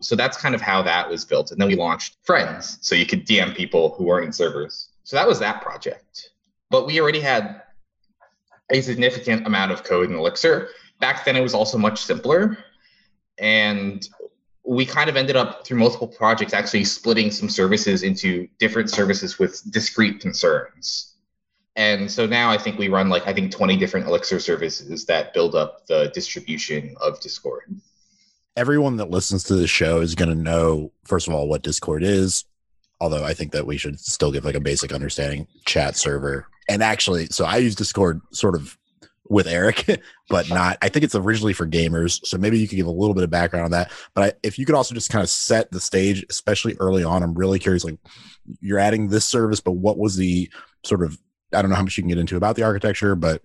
So 0.00 0.16
that's 0.16 0.36
kind 0.36 0.54
of 0.54 0.60
how 0.60 0.82
that 0.82 1.08
was 1.08 1.24
built. 1.24 1.52
And 1.52 1.60
then 1.60 1.68
we 1.68 1.76
launched 1.76 2.16
Friends, 2.24 2.78
so 2.80 2.94
you 2.94 3.06
could 3.06 3.26
DM 3.26 3.54
people 3.54 3.94
who 3.96 4.04
weren't 4.04 4.26
in 4.26 4.32
servers. 4.32 4.88
So 5.04 5.16
that 5.16 5.26
was 5.26 5.38
that 5.38 5.62
project. 5.62 6.30
But 6.70 6.86
we 6.86 7.00
already 7.00 7.20
had 7.20 7.62
a 8.70 8.80
significant 8.80 9.46
amount 9.46 9.70
of 9.70 9.84
code 9.84 10.10
in 10.10 10.16
Elixir. 10.16 10.68
Back 11.00 11.24
then, 11.24 11.36
it 11.36 11.40
was 11.40 11.54
also 11.54 11.78
much 11.78 12.04
simpler. 12.04 12.58
And 13.38 14.06
we 14.64 14.86
kind 14.86 15.10
of 15.10 15.16
ended 15.16 15.36
up 15.36 15.66
through 15.66 15.78
multiple 15.78 16.06
projects 16.08 16.54
actually 16.54 16.84
splitting 16.84 17.30
some 17.30 17.48
services 17.48 18.02
into 18.02 18.48
different 18.58 18.90
services 18.90 19.38
with 19.38 19.60
discrete 19.72 20.20
concerns. 20.20 21.14
And 21.74 22.10
so 22.10 22.26
now 22.26 22.50
I 22.50 22.58
think 22.58 22.78
we 22.78 22.88
run 22.88 23.08
like 23.08 23.26
I 23.26 23.32
think 23.32 23.50
20 23.50 23.76
different 23.76 24.06
Elixir 24.06 24.38
services 24.38 25.04
that 25.06 25.32
build 25.34 25.54
up 25.54 25.86
the 25.86 26.10
distribution 26.14 26.94
of 27.00 27.20
Discord. 27.20 27.64
everyone 28.56 28.96
that 28.98 29.10
listens 29.10 29.44
to 29.44 29.54
the 29.54 29.66
show 29.66 30.00
is 30.00 30.14
going 30.14 30.28
to 30.28 30.34
know 30.34 30.92
first 31.04 31.26
of 31.26 31.32
all 31.34 31.48
what 31.48 31.62
discord 31.62 32.02
is 32.02 32.44
although 33.00 33.24
i 33.24 33.32
think 33.32 33.50
that 33.52 33.66
we 33.66 33.78
should 33.78 33.98
still 33.98 34.30
give 34.30 34.44
like 34.44 34.54
a 34.54 34.60
basic 34.60 34.92
understanding 34.92 35.46
chat 35.64 35.96
server 35.96 36.46
and 36.68 36.82
actually 36.82 37.24
so 37.26 37.46
i 37.46 37.56
use 37.56 37.74
discord 37.74 38.20
sort 38.30 38.54
of 38.54 38.76
with 39.32 39.46
eric 39.46 40.02
but 40.28 40.48
not 40.48 40.76
i 40.82 40.88
think 40.88 41.04
it's 41.04 41.14
originally 41.14 41.52
for 41.52 41.66
gamers 41.66 42.24
so 42.26 42.36
maybe 42.38 42.58
you 42.58 42.68
could 42.68 42.76
give 42.76 42.86
a 42.86 42.90
little 42.90 43.14
bit 43.14 43.24
of 43.24 43.30
background 43.30 43.64
on 43.64 43.70
that. 43.70 43.90
But 44.14 44.22
I, 44.24 44.32
if 44.42 44.58
you 44.58 44.66
could 44.66 44.74
also 44.74 44.94
just 44.94 45.10
kind 45.10 45.22
of 45.22 45.30
set 45.30 45.70
the 45.72 45.80
stage 45.80 46.24
especially 46.30 46.76
early 46.78 47.02
on 47.02 47.22
i'm 47.22 47.34
really 47.34 47.58
curious 47.58 47.84
like 47.84 47.98
you're 48.60 48.78
adding 48.78 49.08
this 49.08 49.26
service 49.26 49.60
but 49.60 49.72
what 49.72 49.98
was 49.98 50.16
the 50.16 50.50
sort 50.84 51.02
of 51.02 51.18
i 51.54 51.62
don't 51.62 51.70
know 51.70 51.76
how 51.76 51.82
much 51.82 51.96
you 51.96 52.02
can 52.02 52.08
get 52.08 52.18
into 52.18 52.36
about 52.36 52.56
the 52.56 52.62
architecture 52.62 53.16
but 53.16 53.42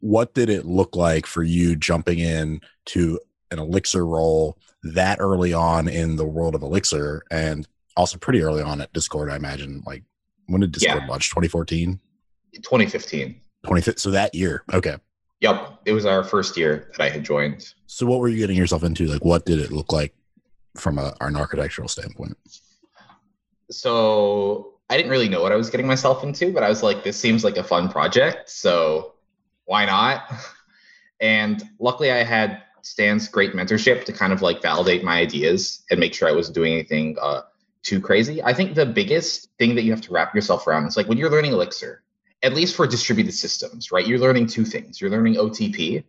what 0.00 0.34
did 0.34 0.50
it 0.50 0.66
look 0.66 0.96
like 0.96 1.26
for 1.26 1.42
you 1.42 1.74
jumping 1.76 2.18
in 2.18 2.60
to 2.84 3.18
an 3.50 3.58
elixir 3.58 4.06
role 4.06 4.58
that 4.82 5.16
early 5.18 5.54
on 5.54 5.88
in 5.88 6.16
the 6.16 6.26
world 6.26 6.54
of 6.54 6.62
elixir 6.62 7.22
and 7.30 7.66
also 7.96 8.18
pretty 8.18 8.42
early 8.42 8.62
on 8.62 8.80
at 8.80 8.92
discord 8.92 9.30
i 9.30 9.36
imagine? 9.36 9.82
Like 9.86 10.04
when 10.46 10.60
did 10.60 10.72
discord 10.72 11.02
Yeah. 11.02 11.08
launch 11.08 11.30
2014 11.30 11.98
2015. 12.56 13.40
20 13.64 13.82
so 13.96 14.10
that 14.10 14.34
year. 14.34 14.62
Okay 14.72 14.96
Yep, 15.40 15.80
it 15.84 15.92
was 15.92 16.06
our 16.06 16.24
first 16.24 16.56
year 16.56 16.88
that 16.92 17.00
I 17.04 17.08
had 17.10 17.24
joined. 17.24 17.74
so 17.86 18.06
what 18.06 18.20
were 18.20 18.28
you 18.28 18.38
getting 18.38 18.56
yourself 18.56 18.82
into 18.84 19.06
like 19.06 19.24
what 19.24 19.44
did 19.44 19.58
it 19.58 19.70
look 19.72 19.92
like 19.92 20.14
from 20.76 20.98
a, 20.98 21.14
an 21.20 21.36
architectural 21.36 21.88
standpoint 21.88 22.36
So 23.70 24.74
I 24.90 24.96
didn't 24.96 25.10
really 25.10 25.28
know 25.28 25.42
what 25.42 25.52
I 25.52 25.56
was 25.56 25.70
getting 25.70 25.86
myself 25.86 26.22
into, 26.22 26.52
but 26.52 26.62
I 26.62 26.68
was 26.68 26.82
like, 26.82 27.04
this 27.04 27.16
seems 27.16 27.42
like 27.44 27.56
a 27.56 27.64
fun 27.64 27.88
project. 27.88 28.50
So 28.50 29.14
why 29.64 29.84
not? 29.86 30.22
And 31.20 31.62
luckily, 31.78 32.10
I 32.10 32.22
had 32.24 32.62
Stan's 32.82 33.28
great 33.28 33.52
mentorship 33.54 34.04
to 34.04 34.12
kind 34.12 34.32
of 34.32 34.42
like 34.42 34.60
validate 34.60 35.04
my 35.04 35.18
ideas 35.20 35.82
and 35.90 35.98
make 35.98 36.12
sure 36.12 36.28
I 36.28 36.32
wasn't 36.32 36.56
doing 36.56 36.72
anything 36.72 37.16
uh, 37.22 37.42
too 37.82 38.00
crazy. 38.00 38.42
I 38.42 38.52
think 38.52 38.74
the 38.74 38.84
biggest 38.84 39.48
thing 39.58 39.74
that 39.76 39.84
you 39.84 39.92
have 39.92 40.02
to 40.02 40.12
wrap 40.12 40.34
yourself 40.34 40.66
around 40.66 40.86
is 40.86 40.96
like 40.98 41.08
when 41.08 41.16
you're 41.16 41.30
learning 41.30 41.52
Elixir, 41.52 42.02
at 42.44 42.52
least 42.52 42.76
for 42.76 42.86
distributed 42.86 43.32
systems, 43.32 43.90
right? 43.90 44.06
You're 44.06 44.18
learning 44.18 44.46
two 44.46 44.64
things. 44.64 45.00
You're 45.00 45.10
learning 45.10 45.34
OTP, 45.34 46.04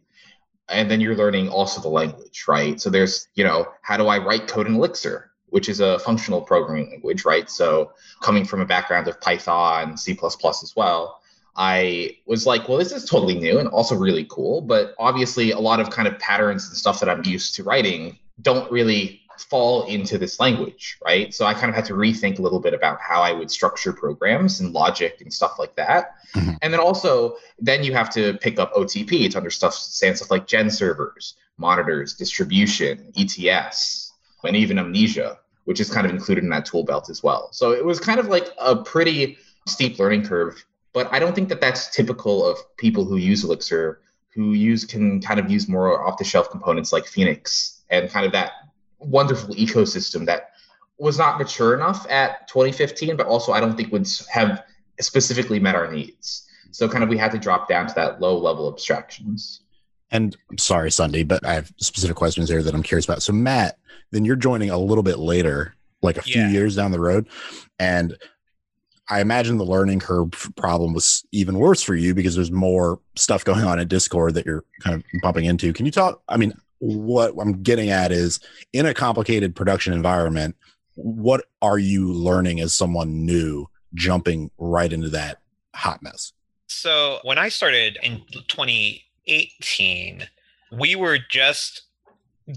and 0.68 0.92
then 0.92 1.00
you're 1.00 1.15
learning 1.15 1.48
also 1.48 1.82
the 1.82 1.88
language, 1.88 2.44
right? 2.48 2.80
So 2.80 2.89
there's, 2.89 3.30
you 3.36 3.44
know, 3.46 3.68
how 3.82 3.96
do 3.98 4.08
I 4.08 4.18
write 4.18 4.48
code 4.48 4.68
in 4.68 4.75
Elixir, 4.75 5.32
which 5.48 5.70
is 5.70 5.80
a 5.80 5.98
functional 6.00 6.42
programming 6.42 6.89
language, 6.89 7.24
right? 7.24 7.50
So 7.50 7.94
coming 8.22 8.44
from 8.44 8.60
a 8.60 8.65
background 8.65 9.08
of 9.08 9.22
Python, 9.22 9.89
and 9.89 10.00
C++ 10.00 10.18
as 10.22 10.74
well, 10.75 11.22
I 11.56 12.18
was 12.25 12.46
like, 12.46 12.68
well, 12.68 12.77
this 12.77 12.92
is 12.92 13.06
totally 13.06 13.36
new 13.36 13.60
and 13.60 13.70
also 13.70 13.96
really 13.96 14.27
cool. 14.30 14.60
But 14.60 14.94
obviously, 15.00 15.51
a 15.51 15.60
lot 15.60 15.80
of 15.80 15.89
kind 15.89 16.06
of 16.06 16.20
patterns 16.20 16.68
and 16.68 16.75
stuff 16.75 17.00
that 17.00 17.10
I'm 17.10 17.24
used 17.24 17.56
to 17.56 17.63
writing 17.63 18.20
don't 18.42 18.70
really 18.70 19.22
fall 19.39 19.86
into 19.88 20.18
this 20.18 20.39
language, 20.39 20.98
right? 21.04 21.34
So 21.34 21.46
I 21.46 21.54
kind 21.54 21.70
of 21.70 21.75
had 21.75 21.86
to 21.86 21.94
rethink 21.94 22.39
a 22.39 22.42
little 22.42 22.60
bit 22.60 22.74
about 22.74 23.00
how 23.00 23.22
I 23.22 23.32
would 23.32 23.51
structure 23.51 23.94
programs 23.94 24.60
and 24.60 24.74
logic 24.74 25.22
and 25.22 25.34
stuff 25.34 25.58
like 25.60 25.75
that. 25.75 26.15
Mm-hmm. 26.34 26.54
And 26.62 26.74
then 26.74 26.80
also, 26.80 27.38
then 27.60 27.84
you 27.84 27.94
have 27.94 28.10
to 28.12 28.36
pick 28.36 28.60
up 28.60 28.74
OTP 28.74 29.30
to 29.32 29.38
understand 29.38 30.18
stuff 30.18 30.32
like 30.32 30.48
gen 30.48 30.70
servers, 30.70 31.36
monitors, 31.58 32.15
distribution, 32.15 33.12
ETS, 33.18 34.13
and 34.44 34.56
even 34.56 34.77
Mnesia, 34.77 35.38
which 35.65 35.80
is 35.80 35.89
kind 35.89 36.06
of 36.06 36.12
included 36.12 36.44
in 36.44 36.50
that 36.51 36.65
tool 36.65 36.84
belt 36.84 37.10
as 37.10 37.24
well. 37.24 37.50
So 37.51 37.72
it 37.72 37.84
was 37.84 38.00
kind 38.00 38.20
of 38.20 38.27
like 38.27 38.50
a 38.60 38.75
pretty 38.75 39.38
steep 39.68 39.98
learning 40.00 40.25
curve 40.25 40.63
but 40.96 41.12
I 41.12 41.20
don't 41.20 41.36
think 41.36 41.50
that 41.50 41.60
that's 41.60 41.94
typical 41.94 42.48
of 42.48 42.58
people 42.77 43.04
who 43.04 43.18
use 43.18 43.44
Elixir, 43.44 44.00
who 44.34 44.54
use 44.54 44.86
can 44.86 45.20
kind 45.20 45.42
of 45.42 45.51
use 45.51 45.68
more 45.68 46.08
off 46.08 46.18
the 46.18 46.24
shelf 46.24 46.50
components 46.50 46.94
like 46.94 47.06
Phoenix 47.06 47.82
and 47.89 48.10
kind 48.10 48.25
of 48.25 48.32
that 48.32 48.54
wonderful 49.05 49.55
ecosystem 49.55 50.25
that 50.25 50.51
was 50.97 51.17
not 51.17 51.38
mature 51.38 51.74
enough 51.74 52.09
at 52.09 52.47
2015, 52.47 53.17
but 53.17 53.27
also 53.27 53.51
I 53.51 53.59
don't 53.59 53.75
think 53.75 53.91
would 53.91 54.07
have 54.29 54.63
specifically 55.00 55.59
met 55.59 55.75
our 55.75 55.91
needs. 55.91 56.47
So 56.71 56.88
kind 56.89 57.03
of 57.03 57.09
we 57.09 57.17
had 57.17 57.31
to 57.31 57.39
drop 57.39 57.67
down 57.67 57.88
to 57.88 57.95
that 57.95 58.21
low 58.21 58.38
level 58.38 58.67
abstractions. 58.67 59.62
And 60.12 60.35
I'm 60.50 60.57
sorry, 60.57 60.89
Sundi, 60.89 61.27
but 61.27 61.45
I 61.45 61.53
have 61.53 61.71
specific 61.77 62.15
questions 62.15 62.50
there 62.50 62.62
that 62.62 62.74
I'm 62.74 62.83
curious 62.83 63.05
about. 63.05 63.24
So 63.24 63.33
Matt, 63.33 63.77
then 64.12 64.24
you're 64.24 64.35
joining 64.35 64.69
a 64.69 64.77
little 64.77 65.03
bit 65.03 65.19
later, 65.19 65.75
like 66.01 66.17
a 66.17 66.21
few 66.21 66.41
yeah. 66.41 66.50
years 66.50 66.75
down 66.75 66.91
the 66.91 67.00
road. 67.00 67.27
And 67.79 68.15
I 69.09 69.21
imagine 69.21 69.57
the 69.57 69.65
learning 69.65 70.00
curve 70.00 70.31
problem 70.55 70.93
was 70.93 71.25
even 71.31 71.59
worse 71.59 71.81
for 71.81 71.95
you 71.95 72.13
because 72.13 72.35
there's 72.35 72.51
more 72.51 73.00
stuff 73.15 73.43
going 73.45 73.63
on 73.63 73.79
in 73.79 73.88
Discord 73.88 74.33
that 74.35 74.45
you're 74.45 74.63
kind 74.81 74.95
of 74.95 75.21
bumping 75.21 75.45
into. 75.45 75.74
Can 75.74 75.85
you 75.85 75.91
talk? 75.91 76.21
I 76.27 76.38
mean, 76.38 76.53
what 76.79 77.34
I'm 77.39 77.63
getting 77.63 77.89
at 77.89 78.12
is 78.12 78.39
in 78.74 78.86
a 78.86 78.94
complicated 78.94 79.55
production 79.55 79.94
environment, 79.94 80.55
what 80.96 81.46
are 81.62 81.77
you 81.77 82.12
learning 82.12 82.60
as 82.60 82.74
someone 82.74 83.25
new 83.25 83.67
jumping 83.94 84.51
right 84.58 84.91
into 84.91 85.10
that 85.10 85.41
hot 85.74 86.01
mess? 86.01 86.34
So 86.67 87.20
when 87.24 87.38
I 87.38 87.50
started 87.50 87.98
in 88.01 88.22
2018, 88.48 90.27
we 90.72 90.96
were 90.96 91.20
just 91.29 91.84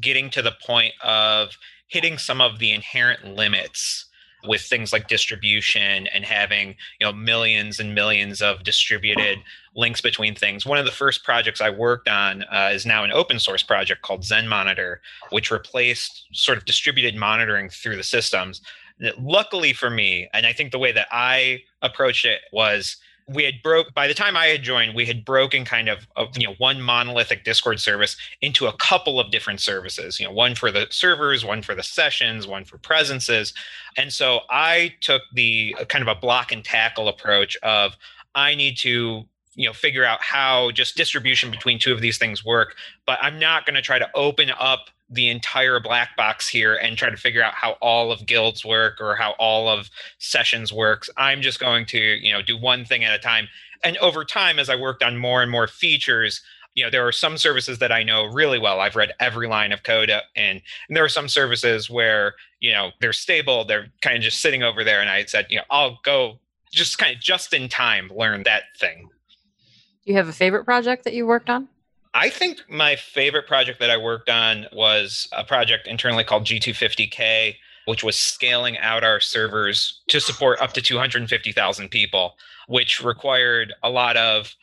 getting 0.00 0.30
to 0.30 0.42
the 0.42 0.52
point 0.64 0.94
of 1.02 1.56
hitting 1.88 2.18
some 2.18 2.40
of 2.40 2.58
the 2.58 2.72
inherent 2.72 3.24
limits 3.24 4.06
with 4.44 4.60
things 4.60 4.92
like 4.92 5.08
distribution 5.08 6.06
and 6.08 6.24
having 6.24 6.76
you 7.00 7.06
know 7.06 7.12
millions 7.12 7.80
and 7.80 7.94
millions 7.94 8.40
of 8.40 8.62
distributed 8.64 9.38
links 9.74 10.00
between 10.00 10.34
things. 10.34 10.66
One 10.66 10.78
of 10.78 10.84
the 10.84 10.92
first 10.92 11.24
projects 11.24 11.60
i 11.60 11.70
worked 11.70 12.08
on 12.08 12.44
uh, 12.44 12.70
is 12.72 12.86
now 12.86 13.04
an 13.04 13.12
open 13.12 13.38
source 13.38 13.62
project 13.62 14.02
called 14.02 14.24
zen 14.24 14.48
monitor 14.48 15.00
which 15.30 15.50
replaced 15.50 16.26
sort 16.32 16.58
of 16.58 16.64
distributed 16.64 17.16
monitoring 17.16 17.68
through 17.68 17.96
the 17.96 18.02
systems. 18.02 18.60
Luckily 19.18 19.72
for 19.72 19.90
me 19.90 20.28
and 20.32 20.46
i 20.46 20.52
think 20.52 20.72
the 20.72 20.78
way 20.78 20.92
that 20.92 21.08
i 21.10 21.62
approached 21.82 22.24
it 22.24 22.40
was 22.52 22.96
we 23.28 23.44
had 23.44 23.62
broke 23.62 23.92
by 23.94 24.08
the 24.08 24.14
time 24.14 24.36
I 24.36 24.46
had 24.46 24.62
joined, 24.62 24.94
we 24.94 25.04
had 25.04 25.24
broken 25.24 25.64
kind 25.64 25.88
of, 25.88 26.06
you 26.36 26.46
know 26.46 26.54
one 26.58 26.80
monolithic 26.80 27.44
Discord 27.44 27.78
service 27.80 28.16
into 28.40 28.66
a 28.66 28.72
couple 28.76 29.20
of 29.20 29.30
different 29.30 29.60
services. 29.60 30.18
You 30.18 30.26
know, 30.26 30.32
one 30.32 30.54
for 30.54 30.70
the 30.70 30.86
servers, 30.90 31.44
one 31.44 31.62
for 31.62 31.74
the 31.74 31.82
sessions, 31.82 32.46
one 32.46 32.64
for 32.64 32.78
presences, 32.78 33.52
and 33.96 34.12
so 34.12 34.40
I 34.50 34.94
took 35.00 35.22
the 35.34 35.76
uh, 35.78 35.84
kind 35.84 36.02
of 36.02 36.08
a 36.08 36.18
block 36.18 36.52
and 36.52 36.64
tackle 36.64 37.08
approach 37.08 37.56
of 37.62 37.96
I 38.34 38.54
need 38.54 38.78
to 38.78 39.24
you 39.54 39.66
know 39.66 39.72
figure 39.72 40.04
out 40.04 40.22
how 40.22 40.70
just 40.70 40.96
distribution 40.96 41.50
between 41.50 41.78
two 41.78 41.92
of 41.92 42.00
these 42.00 42.18
things 42.18 42.44
work, 42.44 42.76
but 43.06 43.18
I'm 43.20 43.38
not 43.38 43.66
going 43.66 43.76
to 43.76 43.82
try 43.82 43.98
to 43.98 44.08
open 44.14 44.50
up 44.58 44.90
the 45.10 45.28
entire 45.28 45.80
black 45.80 46.16
box 46.16 46.48
here 46.48 46.74
and 46.74 46.96
try 46.96 47.08
to 47.08 47.16
figure 47.16 47.42
out 47.42 47.54
how 47.54 47.72
all 47.80 48.12
of 48.12 48.26
guilds 48.26 48.64
work 48.64 49.00
or 49.00 49.14
how 49.14 49.32
all 49.38 49.68
of 49.68 49.90
sessions 50.18 50.72
works. 50.72 51.08
I'm 51.16 51.40
just 51.40 51.60
going 51.60 51.86
to, 51.86 51.98
you 51.98 52.32
know, 52.32 52.42
do 52.42 52.56
one 52.58 52.84
thing 52.84 53.04
at 53.04 53.14
a 53.14 53.18
time. 53.18 53.48
And 53.82 53.96
over 53.98 54.24
time, 54.24 54.58
as 54.58 54.68
I 54.68 54.76
worked 54.76 55.02
on 55.02 55.16
more 55.16 55.42
and 55.42 55.50
more 55.50 55.66
features, 55.66 56.42
you 56.74 56.84
know, 56.84 56.90
there 56.90 57.06
are 57.06 57.12
some 57.12 57.38
services 57.38 57.78
that 57.78 57.90
I 57.90 58.02
know 58.02 58.26
really 58.26 58.58
well. 58.58 58.80
I've 58.80 58.96
read 58.96 59.12
every 59.18 59.48
line 59.48 59.72
of 59.72 59.82
code 59.82 60.10
uh, 60.10 60.20
and, 60.36 60.60
and 60.88 60.96
there 60.96 61.04
are 61.04 61.08
some 61.08 61.28
services 61.28 61.88
where, 61.88 62.34
you 62.60 62.72
know, 62.72 62.90
they're 63.00 63.12
stable, 63.12 63.64
they're 63.64 63.88
kind 64.02 64.16
of 64.16 64.22
just 64.22 64.40
sitting 64.40 64.62
over 64.62 64.84
there. 64.84 65.00
And 65.00 65.08
I 65.08 65.24
said, 65.24 65.46
you 65.48 65.56
know, 65.56 65.64
I'll 65.70 65.98
go 66.04 66.38
just 66.70 66.98
kind 66.98 67.16
of 67.16 67.22
just 67.22 67.54
in 67.54 67.68
time 67.68 68.10
learn 68.14 68.42
that 68.42 68.64
thing. 68.78 69.08
Do 70.04 70.12
you 70.12 70.16
have 70.16 70.28
a 70.28 70.32
favorite 70.32 70.64
project 70.64 71.04
that 71.04 71.14
you 71.14 71.26
worked 71.26 71.50
on? 71.50 71.68
I 72.14 72.30
think 72.30 72.64
my 72.68 72.96
favorite 72.96 73.46
project 73.46 73.80
that 73.80 73.90
I 73.90 73.96
worked 73.96 74.28
on 74.28 74.66
was 74.72 75.28
a 75.32 75.44
project 75.44 75.86
internally 75.86 76.24
called 76.24 76.44
G250K, 76.44 77.56
which 77.86 78.02
was 78.04 78.16
scaling 78.16 78.78
out 78.78 79.04
our 79.04 79.20
servers 79.20 80.00
to 80.08 80.20
support 80.20 80.60
up 80.60 80.72
to 80.74 80.82
250,000 80.82 81.88
people, 81.90 82.36
which 82.66 83.02
required 83.02 83.74
a 83.82 83.90
lot 83.90 84.16
of 84.16 84.54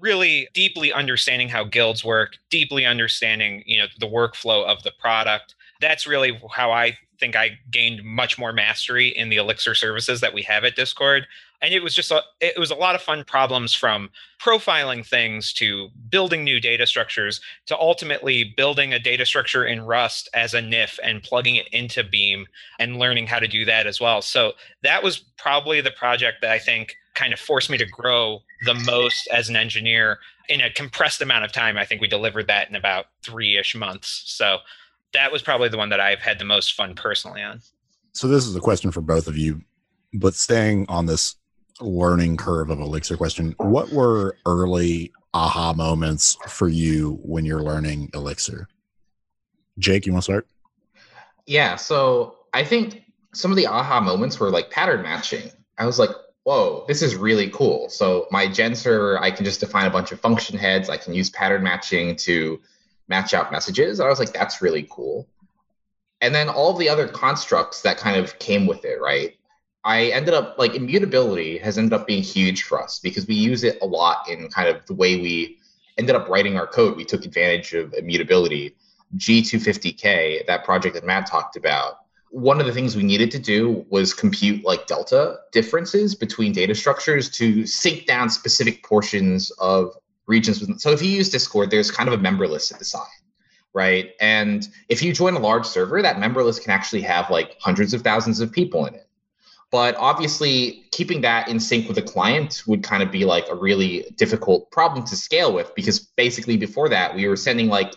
really 0.00 0.48
deeply 0.52 0.92
understanding 0.92 1.48
how 1.48 1.64
guilds 1.64 2.04
work, 2.04 2.36
deeply 2.50 2.84
understanding, 2.84 3.62
you 3.66 3.78
know, 3.78 3.86
the 4.00 4.08
workflow 4.08 4.64
of 4.64 4.82
the 4.82 4.92
product. 4.98 5.54
That's 5.80 6.06
really 6.06 6.40
how 6.50 6.72
I 6.72 6.98
think 7.22 7.36
I 7.36 7.56
gained 7.70 8.02
much 8.02 8.36
more 8.36 8.52
mastery 8.52 9.06
in 9.06 9.28
the 9.28 9.36
Elixir 9.36 9.76
services 9.76 10.20
that 10.20 10.34
we 10.34 10.42
have 10.42 10.64
at 10.64 10.74
Discord. 10.74 11.28
And 11.60 11.72
it 11.72 11.80
was 11.80 11.94
just 11.94 12.10
a 12.10 12.20
it 12.40 12.58
was 12.58 12.72
a 12.72 12.74
lot 12.74 12.96
of 12.96 13.00
fun 13.00 13.22
problems 13.22 13.72
from 13.72 14.10
profiling 14.40 15.06
things 15.06 15.52
to 15.52 15.90
building 16.10 16.42
new 16.42 16.58
data 16.58 16.84
structures 16.84 17.40
to 17.66 17.78
ultimately 17.78 18.52
building 18.56 18.92
a 18.92 18.98
data 18.98 19.24
structure 19.24 19.64
in 19.64 19.82
rust 19.82 20.28
as 20.34 20.52
a 20.52 20.60
nif 20.60 20.98
and 21.04 21.22
plugging 21.22 21.54
it 21.54 21.68
into 21.68 22.02
beam 22.02 22.48
and 22.80 22.98
learning 22.98 23.28
how 23.28 23.38
to 23.38 23.46
do 23.46 23.64
that 23.66 23.86
as 23.86 24.00
well. 24.00 24.20
So 24.20 24.54
that 24.82 25.04
was 25.04 25.18
probably 25.38 25.80
the 25.80 25.92
project 25.92 26.38
that 26.42 26.50
i 26.50 26.58
think 26.58 26.96
kind 27.14 27.32
of 27.32 27.38
forced 27.38 27.70
me 27.70 27.78
to 27.78 27.86
grow 27.86 28.42
the 28.64 28.74
most 28.74 29.28
as 29.32 29.48
an 29.48 29.54
engineer 29.54 30.18
in 30.48 30.60
a 30.60 30.70
compressed 30.70 31.20
amount 31.20 31.44
of 31.44 31.52
time. 31.52 31.76
I 31.76 31.84
think 31.84 32.00
we 32.00 32.08
delivered 32.08 32.48
that 32.48 32.68
in 32.68 32.74
about 32.74 33.06
three-ish 33.22 33.76
months. 33.76 34.22
So 34.26 34.58
that 35.12 35.30
was 35.32 35.42
probably 35.42 35.68
the 35.68 35.78
one 35.78 35.88
that 35.88 36.00
i've 36.00 36.20
had 36.20 36.38
the 36.38 36.44
most 36.44 36.74
fun 36.74 36.94
personally 36.94 37.42
on 37.42 37.60
so 38.12 38.28
this 38.28 38.46
is 38.46 38.54
a 38.56 38.60
question 38.60 38.90
for 38.90 39.00
both 39.00 39.26
of 39.26 39.36
you 39.36 39.62
but 40.14 40.34
staying 40.34 40.86
on 40.88 41.06
this 41.06 41.36
learning 41.80 42.36
curve 42.36 42.70
of 42.70 42.80
Elixir 42.80 43.16
question. 43.16 43.54
What 43.58 43.90
were 43.90 44.36
early 44.46 45.12
aha 45.34 45.72
moments 45.72 46.36
for 46.46 46.68
you 46.68 47.18
when 47.22 47.44
you're 47.44 47.62
learning 47.62 48.10
Elixir? 48.14 48.68
Jake, 49.78 50.06
you 50.06 50.12
want 50.12 50.24
to 50.24 50.32
start? 50.32 50.46
Yeah, 51.46 51.76
so 51.76 52.36
I 52.52 52.64
think 52.64 53.02
some 53.32 53.50
of 53.50 53.56
the 53.56 53.66
aha 53.66 54.00
moments 54.00 54.38
were 54.38 54.50
like 54.50 54.70
pattern 54.70 55.02
matching. 55.02 55.50
I 55.78 55.86
was 55.86 55.98
like, 55.98 56.10
whoa, 56.44 56.84
this 56.86 57.02
is 57.02 57.16
really 57.16 57.48
cool. 57.50 57.88
So 57.88 58.26
my 58.30 58.46
gen 58.46 58.74
server, 58.74 59.20
I 59.20 59.30
can 59.30 59.44
just 59.44 59.60
define 59.60 59.86
a 59.86 59.90
bunch 59.90 60.12
of 60.12 60.20
function 60.20 60.58
heads. 60.58 60.90
I 60.90 60.98
can 60.98 61.14
use 61.14 61.30
pattern 61.30 61.62
matching 61.62 62.16
to 62.16 62.60
match 63.08 63.34
out 63.34 63.52
messages. 63.52 64.00
I 64.00 64.08
was 64.08 64.18
like, 64.18 64.32
that's 64.32 64.62
really 64.62 64.86
cool. 64.90 65.28
And 66.20 66.34
then 66.34 66.48
all 66.48 66.72
the 66.74 66.88
other 66.88 67.08
constructs 67.08 67.82
that 67.82 67.98
kind 67.98 68.16
of 68.16 68.38
came 68.38 68.66
with 68.66 68.84
it, 68.84 69.00
right? 69.00 69.36
I 69.84 70.06
ended 70.06 70.34
up 70.34 70.56
like 70.58 70.74
immutability 70.74 71.58
has 71.58 71.76
ended 71.76 71.92
up 71.92 72.06
being 72.06 72.22
huge 72.22 72.62
for 72.62 72.80
us 72.80 73.00
because 73.00 73.26
we 73.26 73.34
use 73.34 73.64
it 73.64 73.78
a 73.82 73.86
lot 73.86 74.28
in 74.28 74.48
kind 74.48 74.68
of 74.68 74.86
the 74.86 74.94
way 74.94 75.16
we 75.16 75.58
ended 75.98 76.14
up 76.14 76.28
writing 76.28 76.56
our 76.56 76.66
code. 76.66 76.96
We 76.96 77.04
took 77.04 77.24
advantage 77.24 77.74
of 77.74 77.92
immutability. 77.94 78.76
G250K, 79.16 80.46
that 80.46 80.64
project 80.64 80.94
that 80.94 81.04
Matt 81.04 81.26
talked 81.26 81.56
about, 81.56 81.98
one 82.30 82.60
of 82.60 82.66
the 82.66 82.72
things 82.72 82.96
we 82.96 83.02
needed 83.02 83.30
to 83.32 83.38
do 83.38 83.84
was 83.90 84.14
compute 84.14 84.64
like 84.64 84.86
delta 84.86 85.36
differences 85.52 86.14
between 86.14 86.52
data 86.52 86.74
structures 86.74 87.28
to 87.30 87.66
sync 87.66 88.06
down 88.06 88.30
specific 88.30 88.82
portions 88.82 89.50
of 89.58 89.94
regions. 90.26 90.82
So 90.82 90.90
if 90.90 91.02
you 91.02 91.10
use 91.10 91.30
Discord, 91.30 91.70
there's 91.70 91.90
kind 91.90 92.08
of 92.08 92.14
a 92.18 92.22
member 92.22 92.46
list 92.46 92.72
at 92.72 92.78
the 92.78 92.84
side, 92.84 93.06
right? 93.72 94.12
And 94.20 94.68
if 94.88 95.02
you 95.02 95.12
join 95.12 95.34
a 95.34 95.38
large 95.38 95.66
server, 95.66 96.02
that 96.02 96.18
member 96.18 96.42
list 96.42 96.62
can 96.62 96.70
actually 96.70 97.02
have 97.02 97.30
like 97.30 97.56
hundreds 97.60 97.94
of 97.94 98.02
thousands 98.02 98.40
of 98.40 98.52
people 98.52 98.86
in 98.86 98.94
it 98.94 99.08
But 99.70 99.96
obviously, 99.96 100.84
keeping 100.92 101.22
that 101.22 101.48
in 101.48 101.58
sync 101.58 101.88
with 101.88 101.96
the 101.96 102.02
client 102.02 102.62
would 102.66 102.82
kind 102.82 103.02
of 103.02 103.10
be 103.10 103.24
like 103.24 103.46
a 103.50 103.54
really 103.54 104.04
difficult 104.16 104.70
problem 104.70 105.04
to 105.06 105.16
scale 105.16 105.52
with 105.52 105.74
because 105.74 105.98
basically 105.98 106.56
before 106.56 106.88
that, 106.90 107.14
we 107.14 107.26
were 107.26 107.36
sending 107.36 107.68
like, 107.68 107.94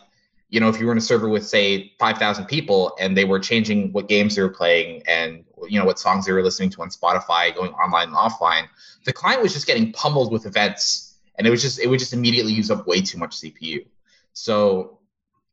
you 0.49 0.59
know, 0.61 0.69
if 0.69 0.79
you 0.79 0.85
were 0.85 0.93
in 0.93 0.97
a 0.97 1.01
server 1.01 1.27
with 1.27 1.45
say 1.45 1.91
5,000 1.99 2.45
people 2.45 2.95
and 2.99 3.17
they 3.17 3.25
were 3.25 3.39
changing 3.39 3.91
what 3.91 4.07
games 4.07 4.35
they 4.35 4.41
were 4.41 4.49
playing 4.49 5.03
and, 5.05 5.43
you 5.67 5.77
know, 5.77 5.85
what 5.85 5.99
songs 5.99 6.25
they 6.25 6.31
were 6.31 6.43
listening 6.43 6.69
to 6.69 6.81
on 6.81 6.89
Spotify, 6.89 7.53
going 7.53 7.73
online 7.73 8.07
and 8.07 8.17
offline, 8.17 8.67
the 9.05 9.11
client 9.11 9.41
was 9.41 9.53
just 9.53 9.67
getting 9.67 9.91
pummeled 9.91 10.31
with 10.31 10.45
events 10.45 11.04
and 11.37 11.47
it 11.47 11.49
was 11.49 11.61
just, 11.61 11.79
it 11.79 11.87
would 11.87 11.99
just 11.99 12.13
immediately 12.13 12.53
use 12.53 12.71
up 12.71 12.87
way 12.87 13.01
too 13.01 13.17
much 13.17 13.37
CPU. 13.37 13.85
So 14.33 14.99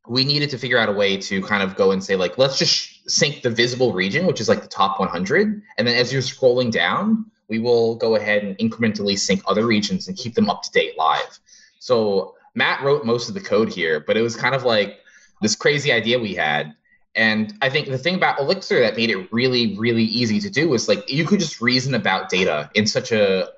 we 0.09 0.25
needed 0.25 0.51
to 0.51 0.59
figure 0.59 0.79
out 0.79 0.89
a 0.89 0.93
way 0.93 1.17
to 1.17 1.41
kind 1.43 1.63
of 1.63 1.77
go 1.77 1.93
and 1.93 2.03
say 2.03 2.17
like 2.17 2.39
let's 2.39 2.59
just 2.59 3.09
sync 3.09 3.43
the 3.43 3.51
visible 3.51 3.93
region 3.93 4.27
which 4.27 4.41
is 4.41 4.49
like 4.49 4.63
the 4.63 4.69
top 4.69 4.99
100 4.99 5.63
and 5.79 5.87
then 5.87 5.95
as 5.95 6.13
you're 6.13 6.23
scrolling 6.23 6.71
down 6.71 7.25
we 7.49 7.59
will 7.59 7.95
go 7.97 8.17
ahead 8.17 8.43
and 8.43 8.57
incrementally 8.59 9.19
sync 9.19 9.43
other 9.47 9.67
regions 9.67 10.09
and 10.09 10.17
keep 10.17 10.35
them 10.35 10.49
up 10.49 10.63
to 10.63 10.71
date 10.71 10.97
live. 10.97 11.39
So 11.79 12.35
matt 12.55 12.83
wrote 12.83 13.05
most 13.05 13.29
of 13.29 13.35
the 13.35 13.41
code 13.41 13.73
here 13.73 14.01
but 14.01 14.17
it 14.17 14.23
was 14.23 14.37
kind 14.37 14.55
of 14.55 14.65
like 14.65 14.99
this 15.41 15.55
crazy 15.57 15.93
idea 15.93 16.19
we 16.19 16.35
had. 16.35 16.75
And 17.15 17.55
i 17.61 17.69
think 17.69 17.89
the 17.89 17.99
thing 17.99 18.17
about 18.17 18.41
elixir 18.41 18.81
that 18.81 18.97
made 18.97 19.11
it 19.11 19.33
really 19.33 19.77
really 19.79 20.05
easy 20.05 20.41
to 20.41 20.51
do 20.51 20.69
was 20.69 20.89
like 20.89 21.09
you 21.11 21.25
could 21.25 21.41
just 21.41 21.61
reason 21.61 21.95
about 21.95 22.29
data 22.29 22.71
in 22.75 22.87
such 22.87 23.13
a 23.13 23.51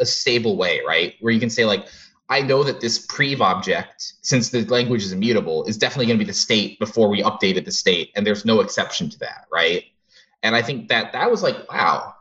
a 0.00 0.06
stable 0.06 0.56
way 0.56 0.80
right 0.86 1.14
where 1.20 1.32
you 1.32 1.40
can 1.40 1.50
say 1.50 1.64
like 1.64 1.86
I 2.32 2.40
know 2.40 2.62
that 2.62 2.80
this 2.80 3.06
prev 3.06 3.40
object, 3.40 4.14
since 4.22 4.48
the 4.48 4.64
language 4.64 5.02
is 5.02 5.12
immutable, 5.12 5.64
is 5.64 5.76
definitely 5.76 6.06
going 6.06 6.18
to 6.18 6.24
be 6.24 6.30
the 6.30 6.34
state 6.34 6.78
before 6.78 7.08
we 7.08 7.22
updated 7.22 7.66
the 7.66 7.70
state, 7.70 8.10
and 8.16 8.26
there's 8.26 8.46
no 8.46 8.60
exception 8.60 9.10
to 9.10 9.18
that, 9.18 9.44
right? 9.52 9.84
And 10.42 10.56
I 10.56 10.62
think 10.62 10.88
that 10.88 11.12
that 11.12 11.30
was 11.30 11.42
like, 11.42 11.70
wow, 11.70 12.14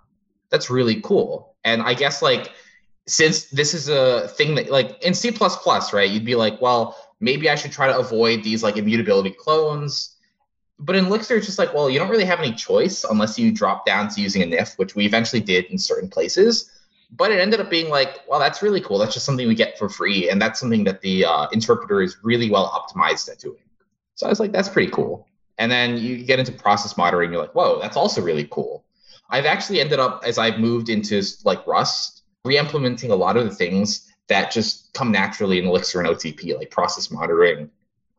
that's 0.49 0.69
really 0.69 0.99
cool. 0.99 1.55
And 1.63 1.81
I 1.81 1.93
guess 1.93 2.21
like 2.21 2.51
since 3.07 3.45
this 3.45 3.73
is 3.73 3.87
a 3.87 4.27
thing 4.27 4.55
that 4.55 4.69
like 4.69 5.01
in 5.01 5.13
C++, 5.13 5.31
right, 5.31 6.09
you'd 6.09 6.25
be 6.25 6.35
like, 6.35 6.61
well, 6.61 6.97
maybe 7.21 7.49
I 7.49 7.55
should 7.55 7.71
try 7.71 7.87
to 7.87 7.97
avoid 7.97 8.43
these 8.43 8.63
like 8.63 8.75
immutability 8.75 9.31
clones. 9.31 10.17
But 10.77 10.97
in 10.97 11.05
Elixir, 11.05 11.37
it's 11.37 11.45
just 11.45 11.59
like, 11.59 11.73
well, 11.73 11.89
you 11.89 11.99
don't 11.99 12.09
really 12.09 12.25
have 12.25 12.39
any 12.39 12.51
choice 12.51 13.05
unless 13.05 13.39
you 13.39 13.51
drop 13.51 13.85
down 13.85 14.09
to 14.09 14.21
using 14.21 14.41
a 14.41 14.45
NIF, 14.45 14.77
which 14.77 14.93
we 14.93 15.05
eventually 15.05 15.41
did 15.41 15.65
in 15.65 15.77
certain 15.77 16.09
places 16.09 16.69
but 17.11 17.31
it 17.31 17.39
ended 17.39 17.59
up 17.59 17.69
being 17.69 17.89
like, 17.89 18.21
well, 18.27 18.39
that's 18.39 18.61
really 18.61 18.81
cool. 18.81 18.97
That's 18.97 19.13
just 19.13 19.25
something 19.25 19.47
we 19.47 19.55
get 19.55 19.77
for 19.77 19.89
free, 19.89 20.29
and 20.29 20.41
that's 20.41 20.59
something 20.59 20.83
that 20.85 21.01
the 21.01 21.25
uh, 21.25 21.47
interpreter 21.51 22.01
is 22.01 22.17
really 22.23 22.49
well 22.49 22.69
optimized 22.69 23.29
at 23.29 23.39
doing. 23.39 23.63
So 24.15 24.25
I 24.25 24.29
was 24.29 24.39
like, 24.39 24.51
that's 24.51 24.69
pretty 24.69 24.91
cool. 24.91 25.27
And 25.57 25.71
then 25.71 25.97
you 25.97 26.23
get 26.23 26.39
into 26.39 26.51
process 26.51 26.97
monitoring, 26.97 27.31
you're 27.31 27.41
like, 27.41 27.53
whoa, 27.53 27.79
that's 27.79 27.97
also 27.97 28.21
really 28.21 28.47
cool. 28.49 28.85
I've 29.29 29.45
actually 29.45 29.79
ended 29.81 29.99
up 29.99 30.23
as 30.25 30.37
I've 30.37 30.59
moved 30.59 30.89
into 30.89 31.21
like 31.43 31.65
Rust, 31.67 32.23
re-implementing 32.43 33.11
a 33.11 33.15
lot 33.15 33.37
of 33.37 33.45
the 33.45 33.53
things 33.55 34.11
that 34.27 34.51
just 34.51 34.93
come 34.93 35.11
naturally 35.11 35.59
in 35.59 35.65
Elixir 35.65 35.99
and 35.99 36.09
OTP, 36.09 36.57
like 36.57 36.71
process 36.71 37.11
monitoring, 37.11 37.69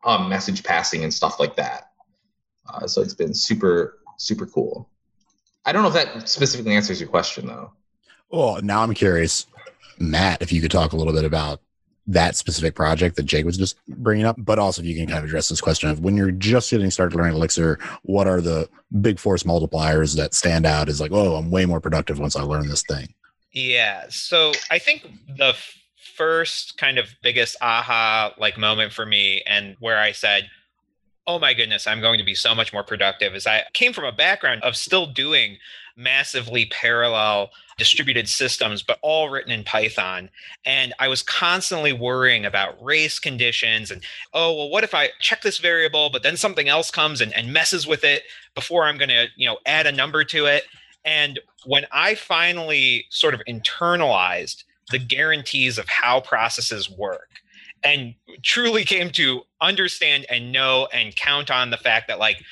um, 0.04 0.28
message 0.28 0.62
passing, 0.62 1.04
and 1.04 1.12
stuff 1.12 1.40
like 1.40 1.56
that. 1.56 1.90
Uh, 2.68 2.86
so 2.86 3.00
it's 3.02 3.14
been 3.14 3.34
super, 3.34 3.98
super 4.18 4.46
cool. 4.46 4.88
I 5.64 5.72
don't 5.72 5.82
know 5.82 5.88
if 5.88 5.94
that 5.94 6.28
specifically 6.28 6.74
answers 6.74 7.00
your 7.00 7.08
question 7.08 7.46
though. 7.46 7.72
Well, 8.32 8.60
now 8.62 8.82
I'm 8.82 8.94
curious, 8.94 9.46
Matt, 9.98 10.40
if 10.42 10.52
you 10.52 10.60
could 10.60 10.70
talk 10.70 10.92
a 10.92 10.96
little 10.96 11.12
bit 11.12 11.24
about 11.24 11.60
that 12.06 12.34
specific 12.34 12.74
project 12.74 13.14
that 13.16 13.24
Jake 13.24 13.44
was 13.44 13.56
just 13.56 13.76
bringing 13.86 14.24
up, 14.24 14.36
but 14.38 14.58
also 14.58 14.82
if 14.82 14.88
you 14.88 14.96
can 14.96 15.06
kind 15.06 15.18
of 15.18 15.24
address 15.24 15.48
this 15.48 15.60
question 15.60 15.90
of 15.90 16.00
when 16.00 16.16
you're 16.16 16.32
just 16.32 16.70
getting 16.70 16.90
started 16.90 17.16
learning 17.16 17.36
Elixir, 17.36 17.78
what 18.02 18.26
are 18.26 18.40
the 18.40 18.68
big 19.00 19.18
force 19.18 19.44
multipliers 19.44 20.16
that 20.16 20.34
stand 20.34 20.66
out 20.66 20.88
as 20.88 21.00
like, 21.00 21.12
oh, 21.12 21.36
I'm 21.36 21.50
way 21.50 21.66
more 21.66 21.80
productive 21.80 22.18
once 22.18 22.34
I 22.34 22.42
learn 22.42 22.68
this 22.68 22.82
thing? 22.82 23.14
Yeah. 23.52 24.06
So 24.08 24.52
I 24.70 24.78
think 24.78 25.06
the 25.36 25.54
first 26.16 26.78
kind 26.78 26.98
of 26.98 27.14
biggest 27.22 27.56
aha 27.60 28.34
like 28.38 28.58
moment 28.58 28.92
for 28.92 29.06
me 29.06 29.42
and 29.46 29.76
where 29.78 29.98
I 29.98 30.12
said, 30.12 30.48
oh 31.26 31.38
my 31.38 31.54
goodness, 31.54 31.86
I'm 31.86 32.00
going 32.00 32.18
to 32.18 32.24
be 32.24 32.34
so 32.34 32.54
much 32.54 32.72
more 32.72 32.82
productive 32.82 33.34
is 33.34 33.46
I 33.46 33.64
came 33.74 33.92
from 33.92 34.04
a 34.04 34.12
background 34.12 34.62
of 34.62 34.74
still 34.74 35.06
doing 35.06 35.58
massively 35.96 36.66
parallel 36.66 37.50
distributed 37.78 38.28
systems, 38.28 38.82
but 38.82 38.98
all 39.02 39.28
written 39.28 39.52
in 39.52 39.64
Python. 39.64 40.30
And 40.64 40.92
I 40.98 41.08
was 41.08 41.22
constantly 41.22 41.92
worrying 41.92 42.44
about 42.44 42.82
race 42.82 43.18
conditions 43.18 43.90
and, 43.90 44.02
oh, 44.32 44.54
well, 44.54 44.70
what 44.70 44.84
if 44.84 44.94
I 44.94 45.10
check 45.20 45.42
this 45.42 45.58
variable, 45.58 46.10
but 46.10 46.22
then 46.22 46.36
something 46.36 46.68
else 46.68 46.90
comes 46.90 47.20
and, 47.20 47.32
and 47.34 47.52
messes 47.52 47.86
with 47.86 48.04
it 48.04 48.22
before 48.54 48.84
I'm 48.84 48.98
going 48.98 49.08
to, 49.08 49.26
you 49.36 49.48
know, 49.48 49.58
add 49.66 49.86
a 49.86 49.92
number 49.92 50.24
to 50.24 50.46
it. 50.46 50.64
And 51.04 51.40
when 51.64 51.86
I 51.90 52.14
finally 52.14 53.06
sort 53.10 53.34
of 53.34 53.42
internalized 53.48 54.64
the 54.90 54.98
guarantees 54.98 55.78
of 55.78 55.88
how 55.88 56.20
processes 56.20 56.90
work 56.90 57.28
and 57.82 58.14
truly 58.42 58.84
came 58.84 59.10
to 59.10 59.42
understand 59.60 60.26
and 60.28 60.52
know 60.52 60.88
and 60.92 61.16
count 61.16 61.50
on 61.50 61.70
the 61.70 61.76
fact 61.76 62.08
that 62.08 62.18
like 62.18 62.42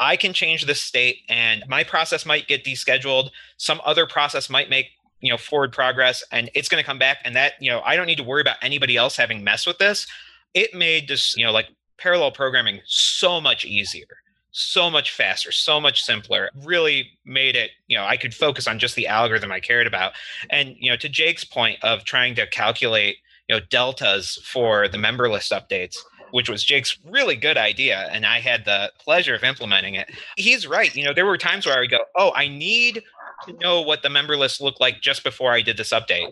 I 0.00 0.16
can 0.16 0.32
change 0.32 0.64
the 0.64 0.74
state 0.74 1.18
and 1.28 1.62
my 1.68 1.84
process 1.84 2.26
might 2.26 2.48
get 2.48 2.64
descheduled. 2.64 3.30
Some 3.58 3.80
other 3.84 4.06
process 4.06 4.50
might 4.50 4.70
make 4.70 4.86
you 5.20 5.30
know 5.30 5.36
forward 5.36 5.72
progress 5.72 6.24
and 6.32 6.50
it's 6.54 6.68
going 6.68 6.82
to 6.82 6.86
come 6.86 6.98
back 6.98 7.18
and 7.24 7.36
that 7.36 7.52
you 7.60 7.70
know 7.70 7.80
i 7.82 7.94
don't 7.94 8.06
need 8.06 8.16
to 8.16 8.24
worry 8.24 8.40
about 8.40 8.56
anybody 8.62 8.96
else 8.96 9.16
having 9.16 9.44
messed 9.44 9.66
with 9.66 9.78
this 9.78 10.06
it 10.54 10.74
made 10.74 11.08
this 11.08 11.36
you 11.36 11.44
know 11.44 11.52
like 11.52 11.68
parallel 11.98 12.30
programming 12.30 12.80
so 12.86 13.40
much 13.40 13.64
easier 13.64 14.06
so 14.52 14.90
much 14.90 15.12
faster 15.12 15.52
so 15.52 15.80
much 15.80 16.02
simpler 16.02 16.50
really 16.64 17.10
made 17.24 17.54
it 17.54 17.70
you 17.86 17.96
know 17.96 18.04
i 18.04 18.16
could 18.16 18.34
focus 18.34 18.66
on 18.66 18.78
just 18.78 18.96
the 18.96 19.06
algorithm 19.06 19.52
i 19.52 19.60
cared 19.60 19.86
about 19.86 20.12
and 20.48 20.74
you 20.78 20.90
know 20.90 20.96
to 20.96 21.08
jake's 21.08 21.44
point 21.44 21.78
of 21.82 22.04
trying 22.04 22.34
to 22.34 22.46
calculate 22.46 23.18
you 23.48 23.54
know 23.54 23.60
deltas 23.70 24.40
for 24.44 24.88
the 24.88 24.98
member 24.98 25.28
list 25.30 25.52
updates 25.52 25.98
which 26.30 26.48
was 26.48 26.64
Jake's 26.64 26.98
really 27.04 27.36
good 27.36 27.56
idea. 27.56 28.08
And 28.12 28.26
I 28.26 28.40
had 28.40 28.64
the 28.64 28.92
pleasure 28.98 29.34
of 29.34 29.44
implementing 29.44 29.94
it. 29.94 30.10
He's 30.36 30.66
right. 30.66 30.94
You 30.94 31.04
know, 31.04 31.14
there 31.14 31.26
were 31.26 31.38
times 31.38 31.66
where 31.66 31.76
I 31.76 31.80
would 31.80 31.90
go, 31.90 32.04
Oh, 32.16 32.32
I 32.34 32.48
need 32.48 33.02
to 33.46 33.52
know 33.54 33.80
what 33.80 34.02
the 34.02 34.10
member 34.10 34.36
list 34.36 34.60
looked 34.60 34.80
like 34.80 35.00
just 35.00 35.24
before 35.24 35.52
I 35.52 35.62
did 35.62 35.76
this 35.76 35.90
update. 35.90 36.30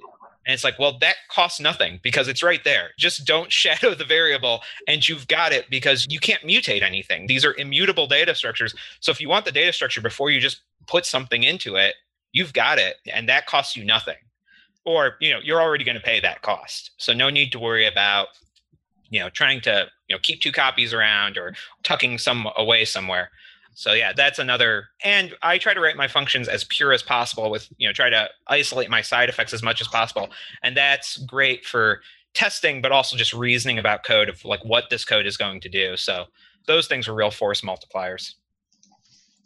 And 0.49 0.55
it's 0.55 0.65
like, 0.65 0.79
well, 0.79 0.99
that 1.01 1.17
costs 1.31 1.61
nothing 1.61 2.01
because 2.03 2.27
it's 2.27 2.43
right 2.43 2.65
there. 2.65 2.91
Just 2.99 3.27
don't 3.27 3.53
shadow 3.53 3.95
the 3.95 4.05
variable 4.05 4.63
and 4.87 5.07
you've 5.07 5.29
got 5.29 5.53
it 5.53 5.69
because 5.71 6.07
you 6.09 6.19
can't 6.19 6.43
mutate 6.43 6.83
anything. 6.83 7.27
These 7.27 7.45
are 7.45 7.55
immutable 7.55 8.07
data 8.07 8.35
structures. 8.35 8.75
So 9.01 9.13
if 9.13 9.21
you 9.21 9.29
want 9.29 9.45
the 9.45 9.53
data 9.53 9.73
structure 9.73 10.01
before 10.01 10.31
you 10.31 10.41
just 10.41 10.63
put 10.87 11.05
something 11.05 11.43
into 11.43 11.77
it, 11.77 11.95
you've 12.33 12.55
got 12.55 12.79
it 12.79 12.97
and 13.13 13.29
that 13.29 13.47
costs 13.47 13.77
you 13.77 13.85
nothing. 13.85 14.17
Or, 14.87 15.17
you 15.21 15.31
know, 15.31 15.41
you're 15.43 15.61
already 15.61 15.85
going 15.85 15.99
to 15.99 16.03
pay 16.03 16.19
that 16.21 16.41
cost. 16.41 16.93
So 16.97 17.13
no 17.13 17.29
need 17.29 17.53
to 17.53 17.59
worry 17.59 17.87
about 17.87 18.29
you 19.11 19.21
know 19.21 19.31
trying 19.31 19.61
to 19.63 19.87
you 20.09 20.17
know 20.17 20.21
keep 20.23 20.41
two 20.41 20.53
copies 20.53 20.93
around 20.93 21.37
or 21.39 21.55
tucking 21.83 22.19
some 22.19 22.49
away 22.57 22.85
somewhere. 22.85 23.31
So 23.75 23.93
yeah 23.93 24.13
that's 24.13 24.41
another 24.41 24.89
and 25.05 25.37
i 25.41 25.57
try 25.57 25.73
to 25.73 25.81
write 25.81 25.97
my 25.97 26.09
functions 26.09 26.49
as 26.49 26.65
pure 26.65 26.93
as 26.93 27.03
possible 27.03 27.49
with 27.49 27.69
you 27.79 27.87
know 27.87 27.93
try 27.93 28.11
to 28.11 28.29
isolate 28.49 28.91
my 28.91 29.03
side 29.03 29.29
effects 29.29 29.53
as 29.53 29.63
much 29.63 29.81
as 29.81 29.89
possible. 29.89 30.31
And 30.63 30.77
that's 30.77 31.19
great 31.19 31.65
for 31.65 32.01
testing 32.35 32.83
but 32.83 32.93
also 32.93 33.17
just 33.17 33.33
reasoning 33.33 33.79
about 33.79 34.05
code 34.05 34.29
of 34.29 34.45
like 34.45 34.65
what 34.65 34.85
this 34.91 35.05
code 35.05 35.27
is 35.27 35.37
going 35.37 35.61
to 35.61 35.69
do. 35.69 35.97
So 35.97 36.25
those 36.67 36.87
things 36.87 37.09
are 37.09 37.15
real 37.15 37.31
force 37.31 37.63
multipliers. 37.63 38.35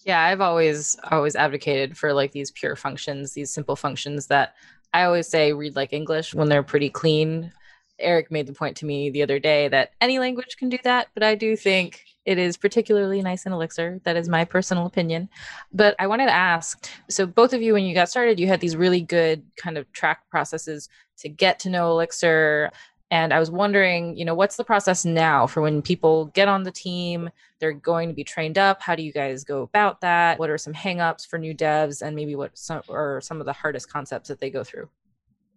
Yeah 0.05 0.20
i've 0.20 0.40
always 0.40 0.96
always 1.11 1.37
advocated 1.37 1.96
for 1.96 2.12
like 2.12 2.33
these 2.33 2.51
pure 2.51 2.75
functions 2.75 3.35
these 3.35 3.51
simple 3.51 3.77
functions 3.77 4.27
that 4.27 4.55
i 4.92 5.05
always 5.05 5.29
say 5.29 5.53
read 5.53 5.77
like 5.77 5.92
english 5.92 6.35
when 6.35 6.48
they're 6.48 6.64
pretty 6.64 6.90
clean 6.90 7.53
Eric 8.02 8.30
made 8.30 8.46
the 8.46 8.52
point 8.52 8.76
to 8.78 8.86
me 8.86 9.10
the 9.10 9.22
other 9.22 9.38
day 9.38 9.68
that 9.68 9.92
any 10.00 10.18
language 10.18 10.56
can 10.56 10.68
do 10.68 10.78
that, 10.84 11.08
but 11.14 11.22
I 11.22 11.34
do 11.34 11.56
think 11.56 12.04
it 12.24 12.38
is 12.38 12.56
particularly 12.56 13.20
nice 13.22 13.46
in 13.46 13.52
Elixir. 13.52 14.00
That 14.04 14.16
is 14.16 14.28
my 14.28 14.44
personal 14.44 14.86
opinion. 14.86 15.28
But 15.72 15.96
I 15.98 16.06
wanted 16.06 16.26
to 16.26 16.32
ask 16.32 16.88
so, 17.08 17.26
both 17.26 17.52
of 17.52 17.62
you, 17.62 17.72
when 17.72 17.84
you 17.84 17.94
got 17.94 18.08
started, 18.08 18.38
you 18.38 18.46
had 18.46 18.60
these 18.60 18.76
really 18.76 19.00
good 19.00 19.42
kind 19.56 19.76
of 19.76 19.90
track 19.92 20.28
processes 20.30 20.88
to 21.18 21.28
get 21.28 21.58
to 21.60 21.70
know 21.70 21.90
Elixir. 21.90 22.70
And 23.10 23.34
I 23.34 23.38
was 23.38 23.50
wondering, 23.50 24.16
you 24.16 24.24
know, 24.24 24.34
what's 24.34 24.56
the 24.56 24.64
process 24.64 25.04
now 25.04 25.46
for 25.46 25.60
when 25.60 25.82
people 25.82 26.26
get 26.26 26.48
on 26.48 26.62
the 26.62 26.70
team? 26.70 27.28
They're 27.58 27.72
going 27.72 28.08
to 28.08 28.14
be 28.14 28.24
trained 28.24 28.56
up. 28.56 28.80
How 28.80 28.94
do 28.94 29.02
you 29.02 29.12
guys 29.12 29.44
go 29.44 29.62
about 29.62 30.00
that? 30.00 30.38
What 30.38 30.48
are 30.48 30.58
some 30.58 30.72
hangups 30.72 31.26
for 31.26 31.38
new 31.38 31.54
devs, 31.54 32.02
and 32.02 32.16
maybe 32.16 32.36
what 32.36 32.56
some 32.56 32.82
are 32.88 33.20
some 33.20 33.40
of 33.40 33.46
the 33.46 33.52
hardest 33.52 33.92
concepts 33.92 34.28
that 34.28 34.40
they 34.40 34.48
go 34.48 34.64
through? 34.64 34.88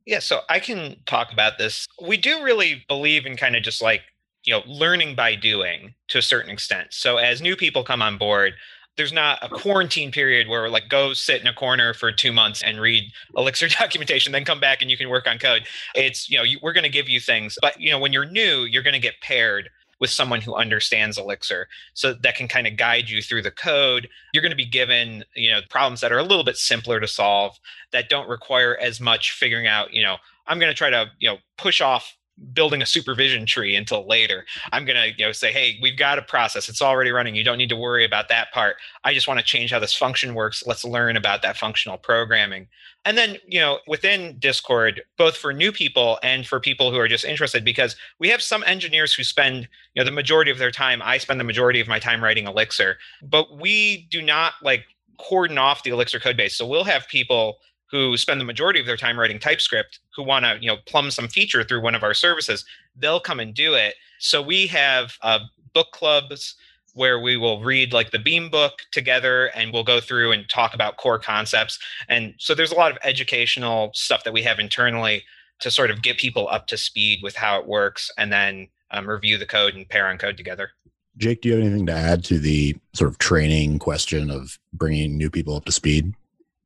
Yeah, 0.06 0.20
so 0.20 0.42
I 0.50 0.60
can 0.60 0.98
talk 1.06 1.34
about 1.34 1.58
this. 1.58 1.88
We 2.02 2.18
do 2.18 2.44
really 2.44 2.84
believe 2.88 3.26
in 3.26 3.38
kind 3.38 3.56
of 3.56 3.64
just 3.64 3.82
like, 3.82 4.02
you 4.44 4.54
know, 4.54 4.62
learning 4.68 5.16
by 5.16 5.36
doing 5.36 5.96
to 6.10 6.20
a 6.20 6.22
certain 6.22 6.52
extent. 6.52 6.90
So 6.92 7.18
as 7.18 7.42
new 7.42 7.56
people 7.56 7.84
come 7.84 8.02
on 8.04 8.18
board, 8.18 8.54
there's 8.98 9.12
not 9.14 9.40
a 9.42 9.50
quarantine 9.50 10.12
period 10.12 10.48
where 10.48 10.70
like 10.70 10.90
go 10.90 11.14
sit 11.14 11.42
in 11.42 11.48
a 11.48 11.54
corner 11.54 11.94
for 11.94 12.12
two 12.12 12.32
months 12.32 12.64
and 12.64 12.80
read 12.80 13.04
elixir 13.36 13.68
documentation 13.80 14.32
then 14.32 14.46
come 14.46 14.60
back 14.60 14.82
and 14.82 14.90
you 14.90 14.98
can 14.98 15.10
work 15.10 15.28
on 15.28 15.38
code 15.38 15.64
it's 15.96 16.30
you 16.30 16.38
know 16.38 16.44
you, 16.44 16.60
we're 16.62 16.74
going 16.74 16.84
to 16.84 16.90
give 16.90 17.10
you 17.10 17.20
things 17.20 17.58
but 17.62 17.80
you 17.80 17.92
know 17.92 18.00
when 18.00 18.14
you're 18.14 18.26
new 18.26 18.64
you're 18.64 18.84
going 18.84 18.94
to 18.94 19.00
get 19.00 19.20
paired 19.22 19.70
with 20.00 20.10
someone 20.10 20.42
who 20.42 20.56
understands 20.56 21.18
Elixir. 21.18 21.68
So 21.94 22.14
that 22.14 22.36
can 22.36 22.48
kind 22.48 22.68
of 22.68 22.78
guide 22.78 23.10
you 23.10 23.22
through 23.22 23.44
the 23.44 23.52
code. 23.52 24.10
You're 24.34 24.42
going 24.42 24.52
to 24.52 24.56
be 24.56 24.66
given, 24.66 25.24
you 25.36 25.52
know, 25.52 25.62
problems 25.70 26.02
that 26.02 26.12
are 26.12 26.20
a 26.20 26.24
little 26.24 26.44
bit 26.44 26.58
simpler 26.58 27.00
to 27.00 27.08
solve 27.08 27.58
that 27.92 28.10
don't 28.10 28.28
require 28.28 28.78
as 28.78 29.00
much 29.00 29.32
figuring 29.32 29.68
out, 29.68 29.94
you 29.94 30.04
know, 30.04 30.18
I'm 30.48 30.60
going 30.60 30.72
to 30.72 30.78
try 30.78 30.90
to, 30.90 31.12
you 31.20 31.30
know, 31.30 31.38
push 31.58 31.82
off 31.82 32.18
building 32.54 32.82
a 32.82 32.86
supervision 32.86 33.46
tree 33.46 33.76
until 33.76 34.08
later. 34.08 34.46
I'm 34.72 34.86
going 34.86 34.98
to, 34.98 35.18
you 35.18 35.26
know, 35.26 35.32
say, 35.32 35.52
"Hey, 35.52 35.78
we've 35.82 35.98
got 35.98 36.20
a 36.20 36.22
process. 36.22 36.68
It's 36.68 36.82
already 36.82 37.12
running. 37.12 37.36
You 37.36 37.44
don't 37.44 37.58
need 37.58 37.70
to 37.70 37.76
worry 37.76 38.04
about 38.04 38.28
that 38.30 38.52
part. 38.52 38.78
I 39.04 39.14
just 39.14 39.28
want 39.28 39.40
to 39.40 39.46
change 39.46 39.72
how 39.72 39.80
this 39.80 39.96
function 39.96 40.34
works. 40.34 40.64
Let's 40.66 40.84
learn 40.84 41.18
about 41.18 41.42
that 41.44 41.58
functional 41.58 41.98
programming." 41.98 42.68
And 43.06 43.18
then, 43.18 43.38
you 43.48 43.60
know, 43.60 43.80
within 43.88 44.38
Discord, 44.40 45.04
both 45.18 45.38
for 45.38 45.54
new 45.54 45.72
people 45.72 46.18
and 46.24 46.46
for 46.46 46.60
people 46.60 46.92
who 46.92 46.98
are 46.98 47.08
just 47.08 47.24
interested 47.24 47.64
because 47.64 47.96
we 48.18 48.30
have 48.30 48.42
some 48.42 48.64
engineers 48.66 49.14
who 49.14 49.24
spend, 49.24 49.68
you 49.94 50.02
know, 50.02 50.04
the 50.06 50.12
majority 50.12 50.50
of 50.50 50.58
their 50.58 50.72
time, 50.72 51.02
I 51.04 51.20
spend 51.20 51.40
the 51.40 51.44
majority 51.46 51.80
of 51.80 51.88
my 51.88 52.00
time 52.00 52.24
writing 52.24 52.48
Elixir, 52.48 52.98
but 53.22 53.60
we 53.60 54.08
do 54.10 54.24
not 54.24 54.54
like 54.64 54.86
cordon 55.20 55.60
off 55.60 55.84
the 55.84 55.92
Elixir 55.92 56.20
code 56.20 56.36
base. 56.36 56.58
So 56.58 56.66
we'll 56.66 56.84
have 56.84 57.08
people 57.08 57.60
who 57.92 58.18
spend 58.18 58.42
the 58.42 58.46
majority 58.46 58.80
of 58.80 58.86
their 58.86 58.98
time 58.98 59.20
writing 59.20 59.40
TypeScript 59.40 60.00
who 60.16 60.24
want 60.24 60.46
to 60.46 60.58
you 60.60 60.68
know 60.68 60.78
plumb 60.86 61.12
some 61.12 61.28
feature 61.28 61.64
through 61.64 61.82
one 61.82 61.96
of 61.96 62.04
our 62.04 62.14
services, 62.14 62.66
they'll 62.96 63.20
come 63.20 63.40
and 63.40 63.54
do 63.54 63.74
it. 63.74 63.96
So 64.20 64.42
we 64.42 64.68
have 64.68 65.14
uh, 65.22 65.40
book 65.74 65.92
clubs 65.92 66.56
where 66.94 67.20
we 67.20 67.36
will 67.36 67.62
read 67.62 67.92
like 67.92 68.12
the 68.12 68.20
Beam 68.20 68.50
book 68.50 68.80
together 68.92 69.48
and 69.48 69.72
we'll 69.74 69.84
go 69.84 70.00
through 70.00 70.32
and 70.32 70.50
talk 70.50 70.74
about 70.74 70.96
core 70.96 71.20
concepts. 71.20 71.78
And 72.08 72.34
so 72.38 72.56
there's 72.56 72.72
a 72.72 72.76
lot 72.76 72.92
of 72.92 72.98
educational 73.04 73.92
stuff 73.94 74.24
that 74.24 74.34
we 74.34 74.42
have 74.44 74.60
internally 74.60 75.24
to 75.60 75.70
sort 75.70 75.92
of 75.92 76.02
get 76.02 76.18
people 76.18 76.48
up 76.48 76.68
to 76.68 76.78
speed 76.78 77.20
with 77.22 77.36
how 77.36 77.60
it 77.60 77.68
works 77.68 78.10
and 78.18 78.32
then 78.32 78.70
um, 78.92 79.10
review 79.10 79.38
the 79.38 79.46
code 79.46 79.76
and 79.76 79.88
pair 79.88 80.08
on 80.08 80.18
code 80.18 80.38
together. 80.38 80.72
Jake, 81.18 81.42
do 81.42 81.50
you 81.50 81.56
have 81.56 81.66
anything 81.66 81.86
to 81.86 81.94
add 81.94 82.24
to 82.26 82.40
the 82.40 82.76
sort 82.94 83.10
of 83.10 83.18
training 83.18 83.80
question 83.80 84.30
of 84.30 84.58
bringing 84.74 85.18
new 85.18 85.30
people 85.30 85.56
up 85.56 85.66
to 85.66 85.72
speed? 85.72 86.14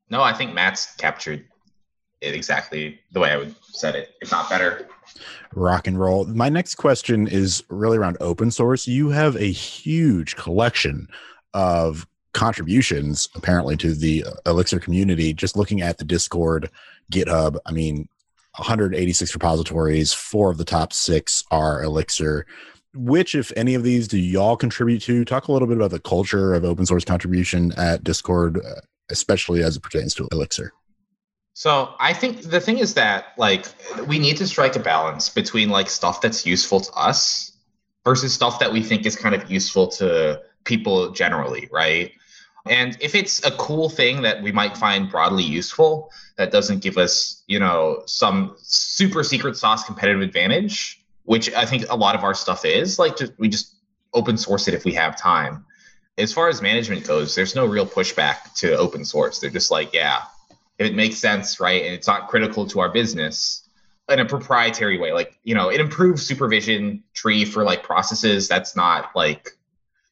No, 0.09 0.21
I 0.21 0.33
think 0.33 0.53
Matt's 0.53 0.95
captured 0.95 1.45
it 2.21 2.33
exactly 2.33 2.99
the 3.11 3.19
way 3.19 3.31
I 3.31 3.37
would 3.37 3.55
said 3.61 3.95
it, 3.95 4.15
if 4.21 4.31
not 4.31 4.49
better. 4.49 4.87
Rock 5.53 5.87
and 5.87 5.99
roll. 5.99 6.25
My 6.25 6.49
next 6.49 6.75
question 6.75 7.27
is 7.27 7.63
really 7.69 7.97
around 7.97 8.17
open 8.19 8.51
source. 8.51 8.87
You 8.87 9.09
have 9.09 9.35
a 9.35 9.51
huge 9.51 10.35
collection 10.35 11.07
of 11.53 12.07
contributions 12.33 13.29
apparently 13.35 13.75
to 13.77 13.93
the 13.93 14.25
Elixir 14.45 14.79
community. 14.79 15.33
Just 15.33 15.55
looking 15.55 15.81
at 15.81 15.97
the 15.97 16.05
Discord, 16.05 16.69
GitHub, 17.11 17.57
I 17.65 17.71
mean, 17.71 18.07
186 18.57 19.33
repositories, 19.33 20.13
four 20.13 20.51
of 20.51 20.57
the 20.57 20.65
top 20.65 20.93
six 20.93 21.43
are 21.51 21.81
Elixir. 21.83 22.45
Which, 22.93 23.35
if 23.35 23.51
any 23.55 23.75
of 23.75 23.83
these, 23.83 24.07
do 24.07 24.17
y'all 24.17 24.57
contribute 24.57 25.01
to? 25.03 25.23
Talk 25.23 25.47
a 25.47 25.51
little 25.51 25.67
bit 25.67 25.77
about 25.77 25.91
the 25.91 25.99
culture 25.99 26.53
of 26.53 26.65
open 26.65 26.85
source 26.85 27.05
contribution 27.05 27.71
at 27.77 28.03
Discord, 28.03 28.59
especially 29.09 29.63
as 29.63 29.75
it 29.75 29.83
pertains 29.83 30.13
to 30.15 30.27
Elixir. 30.31 30.73
So 31.53 31.93
I 31.99 32.13
think 32.13 32.43
the 32.43 32.61
thing 32.61 32.77
is 32.77 32.93
that 32.93 33.33
like 33.37 33.65
we 34.07 34.17
need 34.17 34.37
to 34.37 34.47
strike 34.47 34.75
a 34.75 34.79
balance 34.79 35.29
between 35.29 35.69
like 35.69 35.89
stuff 35.89 36.21
that's 36.21 36.45
useful 36.45 36.79
to 36.79 36.91
us 36.93 37.51
versus 38.05 38.33
stuff 38.33 38.59
that 38.59 38.71
we 38.71 38.81
think 38.81 39.05
is 39.05 39.15
kind 39.15 39.35
of 39.35 39.51
useful 39.51 39.87
to 39.87 40.41
people 40.63 41.11
generally, 41.11 41.67
right? 41.71 42.11
And 42.67 42.97
if 43.01 43.15
it's 43.15 43.43
a 43.45 43.51
cool 43.51 43.89
thing 43.89 44.21
that 44.21 44.41
we 44.41 44.51
might 44.51 44.77
find 44.77 45.09
broadly 45.09 45.43
useful 45.43 46.11
that 46.37 46.51
doesn't 46.51 46.81
give 46.81 46.97
us, 46.97 47.43
you 47.47 47.59
know, 47.59 48.03
some 48.05 48.55
super 48.59 49.23
secret 49.23 49.57
sauce 49.57 49.83
competitive 49.83 50.21
advantage, 50.21 51.03
which 51.23 51.51
I 51.53 51.65
think 51.65 51.85
a 51.89 51.95
lot 51.95 52.15
of 52.15 52.23
our 52.23 52.33
stuff 52.33 52.65
is, 52.65 52.99
like 52.99 53.17
just 53.17 53.33
we 53.37 53.49
just 53.49 53.75
open 54.13 54.37
source 54.37 54.67
it 54.67 54.73
if 54.73 54.85
we 54.85 54.93
have 54.93 55.19
time. 55.19 55.65
As 56.19 56.33
far 56.33 56.49
as 56.49 56.61
management 56.61 57.07
goes, 57.07 57.33
there's 57.33 57.55
no 57.55 57.65
real 57.65 57.85
pushback 57.85 58.53
to 58.55 58.77
open 58.77 59.05
source. 59.05 59.39
They're 59.39 59.49
just 59.49 59.71
like, 59.71 59.93
yeah, 59.93 60.23
if 60.77 60.87
it 60.87 60.95
makes 60.95 61.17
sense, 61.17 61.59
right, 61.59 61.83
and 61.83 61.93
it's 61.93 62.07
not 62.07 62.27
critical 62.27 62.67
to 62.67 62.79
our 62.81 62.89
business 62.89 63.67
in 64.09 64.19
a 64.19 64.25
proprietary 64.25 64.97
way. 64.97 65.13
Like, 65.13 65.37
you 65.43 65.55
know, 65.55 65.69
it 65.69 65.79
improves 65.79 66.25
supervision 66.25 67.03
tree 67.13 67.45
for 67.45 67.63
like 67.63 67.83
processes. 67.83 68.47
That's 68.47 68.75
not 68.75 69.11
like 69.15 69.51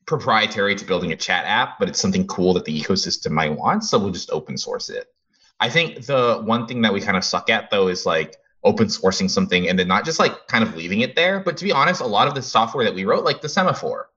proprietary 0.05 0.75
to 0.75 0.85
building 0.85 1.11
a 1.11 1.15
chat 1.15 1.45
app, 1.45 1.79
but 1.79 1.89
it's 1.89 1.99
something 1.99 2.25
cool 2.27 2.53
that 2.53 2.65
the 2.65 2.79
ecosystem 2.79 3.31
might 3.31 3.55
want. 3.55 3.83
So 3.83 3.99
we'll 3.99 4.11
just 4.11 4.31
open 4.31 4.57
source 4.57 4.89
it. 4.89 5.13
I 5.59 5.69
think 5.69 6.05
the 6.05 6.41
one 6.45 6.67
thing 6.67 6.81
that 6.83 6.93
we 6.93 7.01
kind 7.01 7.17
of 7.17 7.23
suck 7.23 7.49
at 7.49 7.69
though 7.71 7.87
is 7.87 8.05
like 8.05 8.37
open 8.63 8.87
sourcing 8.87 9.29
something 9.29 9.69
and 9.69 9.77
then 9.77 9.87
not 9.87 10.05
just 10.05 10.19
like 10.19 10.47
kind 10.47 10.63
of 10.63 10.75
leaving 10.75 11.01
it 11.01 11.15
there. 11.15 11.39
But 11.39 11.57
to 11.57 11.63
be 11.63 11.71
honest, 11.71 12.01
a 12.01 12.05
lot 12.05 12.27
of 12.27 12.35
the 12.35 12.41
software 12.41 12.85
that 12.85 12.93
we 12.93 13.05
wrote, 13.05 13.25
like 13.25 13.41
the 13.41 13.49
semaphore, 13.49 14.09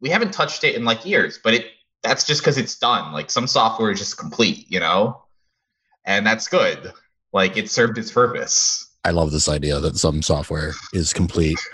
we 0.00 0.10
haven't 0.10 0.32
touched 0.32 0.64
it 0.64 0.74
in 0.74 0.84
like 0.84 1.04
years, 1.04 1.38
but 1.42 1.54
it 1.54 1.66
that's 2.02 2.24
just 2.26 2.42
because 2.42 2.58
it's 2.58 2.78
done. 2.78 3.12
Like 3.12 3.30
some 3.30 3.46
software 3.46 3.90
is 3.90 3.98
just 3.98 4.18
complete, 4.18 4.70
you 4.70 4.78
know? 4.78 5.24
and 6.04 6.26
that's 6.26 6.48
good. 6.48 6.92
Like 7.32 7.56
it 7.56 7.70
served 7.70 7.98
its 7.98 8.12
purpose. 8.12 8.90
I 9.04 9.10
love 9.10 9.32
this 9.32 9.48
idea 9.48 9.80
that 9.80 9.96
some 9.96 10.22
software 10.22 10.72
is 10.92 11.12
complete. 11.12 11.58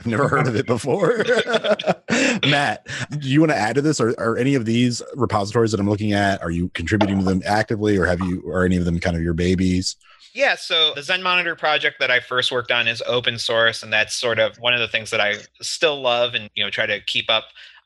I've 0.00 0.06
never 0.06 0.28
heard 0.28 0.46
of 0.46 0.56
it 0.56 0.66
before. 0.66 1.24
Matt, 2.46 2.86
do 3.18 3.28
you 3.28 3.40
want 3.40 3.52
to 3.52 3.56
add 3.56 3.76
to 3.76 3.82
this? 3.82 4.00
Or 4.00 4.08
are 4.18 4.36
any 4.36 4.54
of 4.54 4.64
these 4.64 5.00
repositories 5.14 5.70
that 5.70 5.80
I'm 5.80 5.88
looking 5.88 6.12
at, 6.12 6.42
are 6.42 6.50
you 6.50 6.68
contributing 6.70 7.20
to 7.20 7.24
them 7.24 7.40
actively 7.46 7.96
or 7.96 8.04
have 8.04 8.20
you, 8.20 8.42
are 8.50 8.64
any 8.64 8.76
of 8.76 8.84
them 8.84 8.98
kind 8.98 9.16
of 9.16 9.22
your 9.22 9.32
babies? 9.32 9.96
Yeah, 10.36 10.54
so 10.54 10.92
the 10.94 11.02
Zen 11.02 11.22
Monitor 11.22 11.56
project 11.56 11.98
that 11.98 12.10
I 12.10 12.20
first 12.20 12.52
worked 12.52 12.70
on 12.70 12.86
is 12.86 13.02
open 13.06 13.38
source, 13.38 13.82
and 13.82 13.90
that's 13.90 14.14
sort 14.14 14.38
of 14.38 14.58
one 14.58 14.74
of 14.74 14.80
the 14.80 14.86
things 14.86 15.08
that 15.08 15.18
I 15.18 15.36
still 15.62 16.02
love 16.02 16.34
and 16.34 16.50
you 16.54 16.62
know 16.62 16.68
try 16.68 16.84
to 16.84 17.00
keep 17.00 17.30
up. 17.30 17.44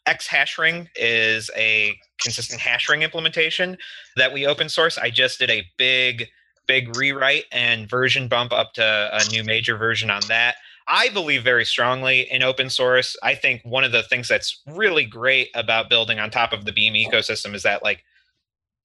ExHashRing 0.08 0.88
is 0.96 1.48
a 1.56 1.96
consistent 2.20 2.60
hashring 2.60 3.02
implementation 3.02 3.78
that 4.16 4.32
we 4.32 4.46
open 4.46 4.68
source. 4.68 4.98
I 4.98 5.10
just 5.10 5.38
did 5.38 5.48
a 5.48 5.64
big, 5.78 6.26
big 6.66 6.96
rewrite 6.96 7.44
and 7.52 7.88
version 7.88 8.26
bump 8.26 8.52
up 8.52 8.72
to 8.72 9.10
a 9.12 9.30
new 9.30 9.44
major 9.44 9.76
version 9.76 10.10
on 10.10 10.22
that. 10.26 10.56
I 10.88 11.08
believe 11.10 11.44
very 11.44 11.64
strongly 11.64 12.22
in 12.32 12.42
open 12.42 12.68
source. 12.68 13.16
I 13.22 13.36
think 13.36 13.62
one 13.62 13.84
of 13.84 13.92
the 13.92 14.02
things 14.02 14.26
that's 14.26 14.60
really 14.66 15.04
great 15.04 15.50
about 15.54 15.88
building 15.88 16.18
on 16.18 16.30
top 16.30 16.52
of 16.52 16.64
the 16.64 16.72
Beam 16.72 16.94
ecosystem 16.94 17.54
is 17.54 17.62
that 17.62 17.84
like 17.84 18.02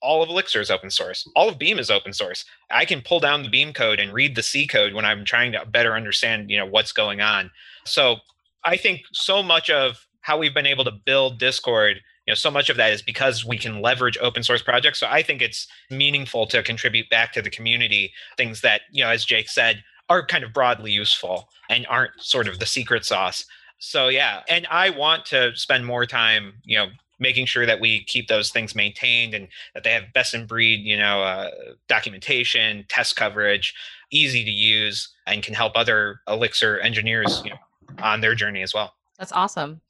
all 0.05 0.21
of 0.21 0.29
Elixir 0.29 0.61
is 0.61 0.71
open 0.71 0.91
source. 0.91 1.27
All 1.35 1.49
of 1.49 1.57
Beam 1.57 1.79
is 1.79 1.89
open 1.89 2.13
source. 2.13 2.45
I 2.69 2.85
can 2.85 3.01
pull 3.01 3.19
down 3.19 3.43
the 3.43 3.49
Beam 3.49 3.73
code 3.73 3.99
and 3.99 4.13
read 4.13 4.35
the 4.35 4.43
C 4.43 4.67
code 4.67 4.93
when 4.93 5.05
I'm 5.05 5.25
trying 5.25 5.51
to 5.53 5.65
better 5.65 5.95
understand, 5.95 6.49
you 6.49 6.57
know, 6.57 6.65
what's 6.65 6.91
going 6.91 7.21
on. 7.21 7.49
So 7.85 8.17
I 8.63 8.77
think 8.77 9.01
so 9.11 9.41
much 9.41 9.69
of 9.69 10.05
how 10.21 10.37
we've 10.37 10.53
been 10.53 10.65
able 10.65 10.83
to 10.85 10.91
build 10.91 11.39
Discord 11.39 12.01
you 12.25 12.31
know 12.31 12.35
so 12.35 12.51
much 12.51 12.69
of 12.69 12.77
that 12.77 12.91
is 12.91 13.01
because 13.01 13.45
we 13.45 13.57
can 13.57 13.81
leverage 13.81 14.17
open 14.19 14.43
source 14.43 14.61
projects 14.61 14.99
so 14.99 15.07
i 15.09 15.21
think 15.21 15.41
it's 15.41 15.67
meaningful 15.89 16.45
to 16.47 16.63
contribute 16.63 17.09
back 17.09 17.31
to 17.33 17.41
the 17.41 17.49
community 17.49 18.11
things 18.37 18.61
that 18.61 18.81
you 18.91 19.03
know 19.03 19.09
as 19.09 19.25
jake 19.25 19.49
said 19.49 19.83
are 20.09 20.25
kind 20.25 20.43
of 20.43 20.53
broadly 20.53 20.91
useful 20.91 21.49
and 21.69 21.85
aren't 21.87 22.11
sort 22.17 22.47
of 22.47 22.59
the 22.59 22.65
secret 22.65 23.05
sauce 23.05 23.45
so 23.79 24.07
yeah 24.07 24.41
and 24.49 24.67
i 24.69 24.89
want 24.89 25.25
to 25.25 25.55
spend 25.55 25.85
more 25.85 26.05
time 26.05 26.53
you 26.63 26.77
know 26.77 26.87
making 27.19 27.45
sure 27.45 27.65
that 27.65 27.79
we 27.79 28.03
keep 28.03 28.27
those 28.27 28.49
things 28.49 28.75
maintained 28.75 29.33
and 29.33 29.47
that 29.73 29.83
they 29.83 29.91
have 29.91 30.03
best 30.13 30.33
in 30.33 30.45
breed 30.45 30.81
you 30.81 30.97
know 30.97 31.21
uh, 31.21 31.49
documentation 31.87 32.85
test 32.89 33.15
coverage 33.15 33.73
easy 34.11 34.43
to 34.43 34.51
use 34.51 35.13
and 35.27 35.43
can 35.43 35.53
help 35.53 35.73
other 35.75 36.21
elixir 36.27 36.79
engineers 36.79 37.41
you 37.43 37.51
know, 37.51 37.57
on 38.01 38.21
their 38.21 38.35
journey 38.35 38.61
as 38.61 38.73
well 38.73 38.93
that's 39.17 39.31
awesome 39.31 39.81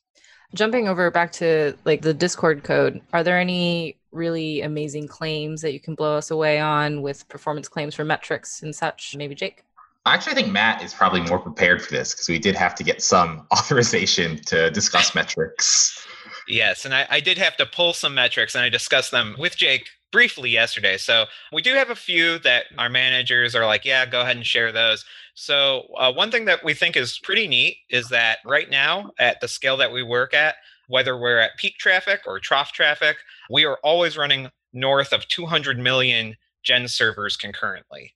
Jumping 0.53 0.87
over 0.87 1.11
back 1.11 1.31
to 1.33 1.73
like 1.83 2.01
the 2.01 2.13
Discord 2.13 2.63
code, 2.63 3.01
are 3.11 3.23
there 3.23 3.37
any 3.37 3.97
really 4.11 4.61
amazing 4.61 5.07
claims 5.07 5.61
that 5.61 5.73
you 5.73 5.81
can 5.81 5.95
blow 5.95 6.17
us 6.17 6.31
away 6.31 6.59
on 6.59 7.01
with 7.01 7.27
performance 7.27 7.67
claims 7.67 7.95
for 7.95 8.05
metrics 8.05 8.61
and 8.61 8.73
such? 8.73 9.15
Maybe 9.17 9.35
Jake? 9.35 9.63
I 10.05 10.13
actually, 10.13 10.33
I 10.33 10.35
think 10.35 10.53
Matt 10.53 10.83
is 10.83 10.93
probably 10.93 11.21
more 11.21 11.39
prepared 11.39 11.81
for 11.81 11.91
this 11.91 12.13
because 12.13 12.29
we 12.29 12.39
did 12.39 12.55
have 12.55 12.75
to 12.75 12.83
get 12.83 13.01
some 13.01 13.47
authorization 13.53 14.37
to 14.43 14.69
discuss 14.71 15.13
metrics. 15.13 16.07
Yes, 16.47 16.85
and 16.85 16.93
I, 16.93 17.07
I, 17.09 17.19
did 17.19 17.37
have 17.37 17.57
to 17.57 17.65
pull 17.65 17.93
some 17.93 18.13
metrics 18.13 18.53
and 18.53 18.63
I 18.63 18.69
discussed 18.69 19.11
them 19.11 19.35
with 19.39 19.57
Jake 19.57 19.87
briefly 20.11 20.49
yesterday. 20.49 20.97
So 20.97 21.25
we 21.51 21.61
do 21.61 21.73
have 21.73 21.89
a 21.89 21.95
few 21.95 22.39
that 22.39 22.65
our 22.77 22.89
managers 22.89 23.55
are 23.55 23.65
like, 23.65 23.83
yeah, 23.83 24.05
go 24.05 24.21
ahead 24.21 24.37
and 24.37 24.45
share 24.45 24.71
those. 24.71 25.03
So, 25.33 25.87
uh, 25.97 26.13
one 26.13 26.31
thing 26.31 26.45
that 26.45 26.63
we 26.63 26.73
think 26.73 26.95
is 26.95 27.19
pretty 27.19 27.47
neat 27.47 27.77
is 27.89 28.07
that 28.09 28.37
right 28.45 28.69
now, 28.69 29.11
at 29.19 29.41
the 29.41 29.49
scale 29.49 29.75
that 29.77 29.91
we 29.91 30.03
work 30.03 30.33
at, 30.33 30.55
whether 30.87 31.17
we're 31.17 31.39
at 31.39 31.57
peak 31.57 31.77
traffic 31.77 32.21
or 32.25 32.39
trough 32.39 32.71
traffic, 32.71 33.17
we 33.49 33.65
are 33.65 33.77
always 33.83 34.17
running 34.17 34.49
north 34.71 35.11
of 35.11 35.27
200 35.27 35.79
million 35.79 36.35
Gen 36.63 36.87
servers 36.87 37.35
concurrently. 37.35 38.13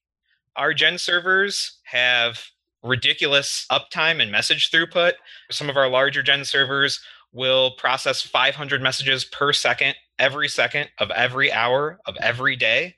Our 0.56 0.74
Gen 0.74 0.98
servers 0.98 1.80
have 1.84 2.42
ridiculous 2.84 3.66
uptime 3.72 4.22
and 4.22 4.32
message 4.32 4.72
throughput. 4.72 5.14
Some 5.52 5.70
of 5.70 5.78
our 5.78 5.90
larger 5.90 6.24
Gen 6.24 6.46
servers 6.46 7.02
will 7.32 7.72
process 7.72 8.22
500 8.22 8.82
messages 8.82 9.26
per 9.26 9.54
second 9.54 9.96
every 10.18 10.48
second 10.48 10.90
of 10.98 11.12
every 11.12 11.52
hour 11.52 12.00
of 12.06 12.16
every 12.22 12.56
day, 12.56 12.96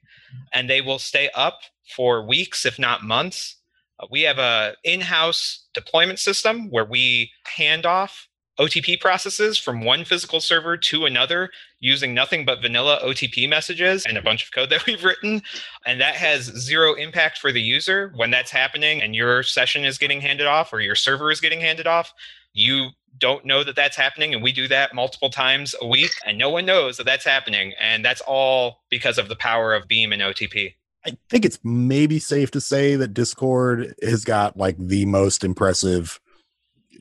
and 0.53 0.69
they 0.69 0.81
will 0.81 0.99
stay 0.99 1.29
up 1.35 1.59
for 1.95 2.25
weeks, 2.25 2.65
if 2.65 2.79
not 2.79 3.03
months, 3.03 3.57
uh, 4.01 4.07
we 4.09 4.21
have 4.21 4.39
a 4.39 4.75
in-house 4.83 5.67
deployment 5.73 6.19
system 6.19 6.69
where 6.69 6.85
we 6.85 7.31
hand 7.55 7.85
off 7.85 8.27
OTP 8.59 8.99
processes 8.99 9.57
from 9.57 9.83
one 9.83 10.03
physical 10.03 10.39
server 10.39 10.77
to 10.77 11.05
another 11.05 11.49
using 11.79 12.13
nothing 12.13 12.45
but 12.45 12.61
vanilla 12.61 12.99
OTP 13.03 13.49
messages 13.49 14.05
and 14.05 14.17
a 14.17 14.21
bunch 14.21 14.43
of 14.43 14.51
code 14.51 14.69
that 14.69 14.85
we've 14.87 15.03
written. 15.03 15.41
And 15.85 15.99
that 16.01 16.15
has 16.15 16.43
zero 16.43 16.93
impact 16.93 17.37
for 17.39 17.51
the 17.51 17.61
user 17.61 18.11
when 18.15 18.29
that's 18.29 18.51
happening 18.51 19.01
and 19.01 19.15
your 19.15 19.41
session 19.43 19.85
is 19.85 19.97
getting 19.97 20.21
handed 20.21 20.47
off 20.47 20.73
or 20.73 20.81
your 20.81 20.95
server 20.95 21.31
is 21.31 21.41
getting 21.41 21.61
handed 21.61 21.87
off. 21.87 22.13
You 22.53 22.89
don't 23.17 23.45
know 23.45 23.63
that 23.63 23.75
that's 23.75 23.97
happening. 23.97 24.33
And 24.33 24.43
we 24.43 24.51
do 24.51 24.67
that 24.67 24.93
multiple 24.93 25.29
times 25.29 25.75
a 25.81 25.87
week, 25.87 26.11
and 26.25 26.37
no 26.37 26.49
one 26.49 26.65
knows 26.65 26.97
that 26.97 27.05
that's 27.05 27.25
happening. 27.25 27.73
And 27.79 28.03
that's 28.03 28.21
all 28.21 28.81
because 28.89 29.17
of 29.17 29.29
the 29.29 29.35
power 29.35 29.73
of 29.73 29.87
Beam 29.87 30.11
and 30.11 30.21
OTP. 30.21 30.73
I 31.05 31.17
think 31.29 31.45
it's 31.45 31.59
maybe 31.63 32.19
safe 32.19 32.51
to 32.51 32.61
say 32.61 32.95
that 32.95 33.13
Discord 33.13 33.95
has 34.03 34.23
got 34.23 34.57
like 34.57 34.77
the 34.77 35.05
most 35.05 35.43
impressive 35.43 36.19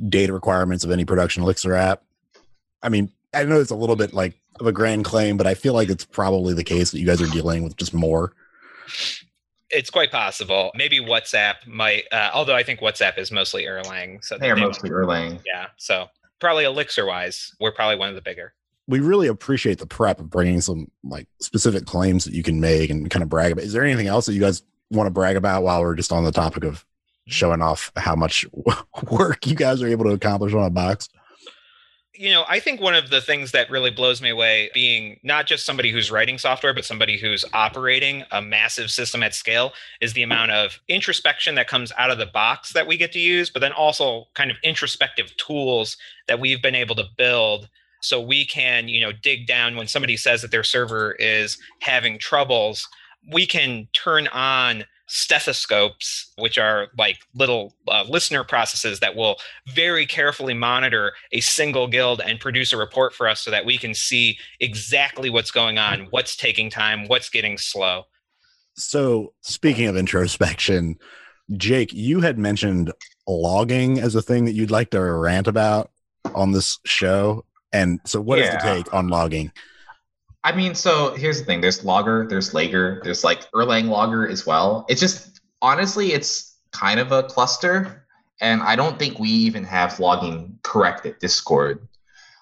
data 0.08 0.32
requirements 0.32 0.84
of 0.84 0.90
any 0.90 1.04
production 1.04 1.42
Elixir 1.42 1.74
app. 1.74 2.02
I 2.82 2.88
mean, 2.88 3.12
I 3.34 3.44
know 3.44 3.60
it's 3.60 3.70
a 3.70 3.76
little 3.76 3.96
bit 3.96 4.14
like 4.14 4.40
of 4.58 4.66
a 4.66 4.72
grand 4.72 5.04
claim, 5.04 5.36
but 5.36 5.46
I 5.46 5.54
feel 5.54 5.74
like 5.74 5.90
it's 5.90 6.04
probably 6.04 6.54
the 6.54 6.64
case 6.64 6.90
that 6.90 6.98
you 6.98 7.06
guys 7.06 7.20
are 7.20 7.26
dealing 7.26 7.62
with 7.62 7.76
just 7.76 7.92
more. 7.92 8.32
It's 9.70 9.90
quite 9.90 10.10
possible. 10.10 10.70
Maybe 10.74 11.00
WhatsApp 11.00 11.66
might, 11.66 12.04
uh, 12.12 12.30
although 12.34 12.56
I 12.56 12.62
think 12.62 12.80
WhatsApp 12.80 13.18
is 13.18 13.30
mostly 13.30 13.64
Erlang. 13.64 14.24
So 14.24 14.36
they 14.36 14.50
are 14.50 14.56
mostly 14.56 14.90
Erlang. 14.90 15.40
Yeah. 15.46 15.66
So 15.76 16.08
probably 16.40 16.64
Elixir 16.64 17.06
wise, 17.06 17.54
we're 17.60 17.72
probably 17.72 17.96
one 17.96 18.08
of 18.08 18.14
the 18.14 18.22
bigger. 18.22 18.54
We 18.88 18.98
really 18.98 19.28
appreciate 19.28 19.78
the 19.78 19.86
prep 19.86 20.18
of 20.18 20.30
bringing 20.30 20.60
some 20.60 20.90
like 21.04 21.28
specific 21.40 21.86
claims 21.86 22.24
that 22.24 22.34
you 22.34 22.42
can 22.42 22.60
make 22.60 22.90
and 22.90 23.08
kind 23.08 23.22
of 23.22 23.28
brag 23.28 23.52
about. 23.52 23.64
Is 23.64 23.72
there 23.72 23.84
anything 23.84 24.08
else 24.08 24.26
that 24.26 24.32
you 24.32 24.40
guys 24.40 24.62
want 24.90 25.06
to 25.06 25.12
brag 25.12 25.36
about 25.36 25.62
while 25.62 25.80
we're 25.80 25.94
just 25.94 26.10
on 26.10 26.24
the 26.24 26.32
topic 26.32 26.64
of 26.64 26.84
showing 27.26 27.62
off 27.62 27.92
how 27.96 28.16
much 28.16 28.44
work 29.10 29.46
you 29.46 29.54
guys 29.54 29.82
are 29.82 29.88
able 29.88 30.04
to 30.04 30.10
accomplish 30.10 30.52
on 30.52 30.64
a 30.64 30.70
box? 30.70 31.08
You 32.20 32.30
know, 32.30 32.44
I 32.46 32.60
think 32.60 32.82
one 32.82 32.94
of 32.94 33.08
the 33.08 33.22
things 33.22 33.52
that 33.52 33.70
really 33.70 33.90
blows 33.90 34.20
me 34.20 34.28
away 34.28 34.70
being 34.74 35.18
not 35.22 35.46
just 35.46 35.64
somebody 35.64 35.90
who's 35.90 36.10
writing 36.10 36.36
software, 36.36 36.74
but 36.74 36.84
somebody 36.84 37.16
who's 37.16 37.46
operating 37.54 38.24
a 38.30 38.42
massive 38.42 38.90
system 38.90 39.22
at 39.22 39.34
scale 39.34 39.72
is 40.02 40.12
the 40.12 40.22
amount 40.22 40.50
of 40.50 40.78
introspection 40.86 41.54
that 41.54 41.66
comes 41.66 41.92
out 41.96 42.10
of 42.10 42.18
the 42.18 42.26
box 42.26 42.74
that 42.74 42.86
we 42.86 42.98
get 42.98 43.10
to 43.12 43.18
use, 43.18 43.48
but 43.48 43.60
then 43.60 43.72
also 43.72 44.26
kind 44.34 44.50
of 44.50 44.58
introspective 44.62 45.34
tools 45.38 45.96
that 46.28 46.38
we've 46.38 46.60
been 46.60 46.74
able 46.74 46.94
to 46.94 47.04
build 47.16 47.70
so 48.02 48.20
we 48.20 48.44
can, 48.44 48.86
you 48.86 49.00
know, 49.00 49.12
dig 49.12 49.46
down 49.46 49.74
when 49.74 49.86
somebody 49.86 50.18
says 50.18 50.42
that 50.42 50.50
their 50.50 50.62
server 50.62 51.12
is 51.12 51.56
having 51.80 52.18
troubles, 52.18 52.86
we 53.32 53.46
can 53.46 53.88
turn 53.94 54.28
on 54.28 54.84
stethoscopes, 55.10 56.32
which 56.38 56.56
are 56.56 56.88
like 56.96 57.18
little 57.34 57.74
uh, 57.88 58.04
listener 58.08 58.44
processes 58.44 59.00
that 59.00 59.16
will 59.16 59.36
very 59.68 60.06
carefully 60.06 60.54
monitor 60.54 61.12
a 61.32 61.40
single 61.40 61.88
guild 61.88 62.20
and 62.20 62.38
produce 62.38 62.72
a 62.72 62.76
report 62.76 63.12
for 63.12 63.28
us 63.28 63.40
so 63.40 63.50
that 63.50 63.66
we 63.66 63.76
can 63.76 63.92
see 63.92 64.38
exactly 64.60 65.28
what's 65.28 65.50
going 65.50 65.78
on, 65.78 66.06
what's 66.10 66.36
taking 66.36 66.70
time, 66.70 67.08
what's 67.08 67.28
getting 67.28 67.58
slow. 67.58 68.04
So, 68.76 69.34
speaking 69.40 69.88
of 69.88 69.96
introspection, 69.96 70.96
Jake, 71.56 71.92
you 71.92 72.20
had 72.20 72.38
mentioned 72.38 72.92
logging 73.26 73.98
as 73.98 74.14
a 74.14 74.22
thing 74.22 74.44
that 74.44 74.52
you'd 74.52 74.70
like 74.70 74.90
to 74.90 75.02
rant 75.02 75.48
about 75.48 75.90
on 76.36 76.52
this 76.52 76.78
show. 76.86 77.44
And 77.72 77.98
so, 78.06 78.20
what 78.20 78.38
yeah. 78.38 78.44
is 78.44 78.50
the 78.52 78.58
take 78.58 78.94
on 78.94 79.08
logging? 79.08 79.50
I 80.42 80.52
mean, 80.52 80.74
so 80.74 81.14
here's 81.14 81.38
the 81.38 81.44
thing: 81.44 81.60
there's 81.60 81.84
Logger, 81.84 82.26
there's 82.28 82.54
Lager, 82.54 83.00
there's 83.04 83.24
like 83.24 83.50
Erlang 83.52 83.88
Logger 83.88 84.26
as 84.26 84.46
well. 84.46 84.86
It's 84.88 85.00
just 85.00 85.40
honestly, 85.60 86.12
it's 86.12 86.56
kind 86.72 86.98
of 86.98 87.12
a 87.12 87.22
cluster, 87.24 88.06
and 88.40 88.62
I 88.62 88.76
don't 88.76 88.98
think 88.98 89.18
we 89.18 89.28
even 89.28 89.64
have 89.64 90.00
logging 90.00 90.58
correct 90.62 91.04
at 91.06 91.20
Discord. 91.20 91.86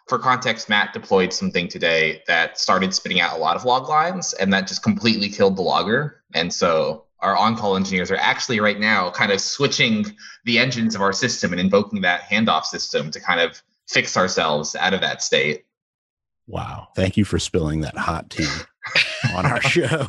For 0.06 0.18
context, 0.18 0.68
Matt 0.68 0.94
deployed 0.94 1.32
something 1.32 1.68
today 1.68 2.22
that 2.26 2.58
started 2.58 2.94
spitting 2.94 3.20
out 3.20 3.36
a 3.36 3.40
lot 3.40 3.56
of 3.56 3.64
log 3.64 3.88
lines, 3.88 4.32
and 4.32 4.52
that 4.52 4.66
just 4.66 4.82
completely 4.82 5.28
killed 5.28 5.56
the 5.56 5.62
logger. 5.62 6.22
And 6.34 6.52
so 6.52 7.04
our 7.20 7.36
on-call 7.36 7.76
engineers 7.76 8.10
are 8.10 8.16
actually 8.16 8.60
right 8.60 8.78
now 8.78 9.10
kind 9.10 9.32
of 9.32 9.40
switching 9.40 10.06
the 10.44 10.58
engines 10.58 10.94
of 10.94 11.02
our 11.02 11.12
system 11.12 11.52
and 11.52 11.60
invoking 11.60 12.02
that 12.02 12.22
handoff 12.22 12.64
system 12.64 13.10
to 13.10 13.20
kind 13.20 13.40
of 13.40 13.60
fix 13.86 14.16
ourselves 14.16 14.76
out 14.76 14.94
of 14.94 15.00
that 15.00 15.22
state. 15.22 15.64
Wow. 16.48 16.88
Thank 16.96 17.16
you 17.18 17.24
for 17.24 17.38
spilling 17.38 17.82
that 17.82 17.96
hot 17.96 18.30
tea 18.30 18.48
on 19.34 19.46
our 19.46 19.60
show. 19.62 20.06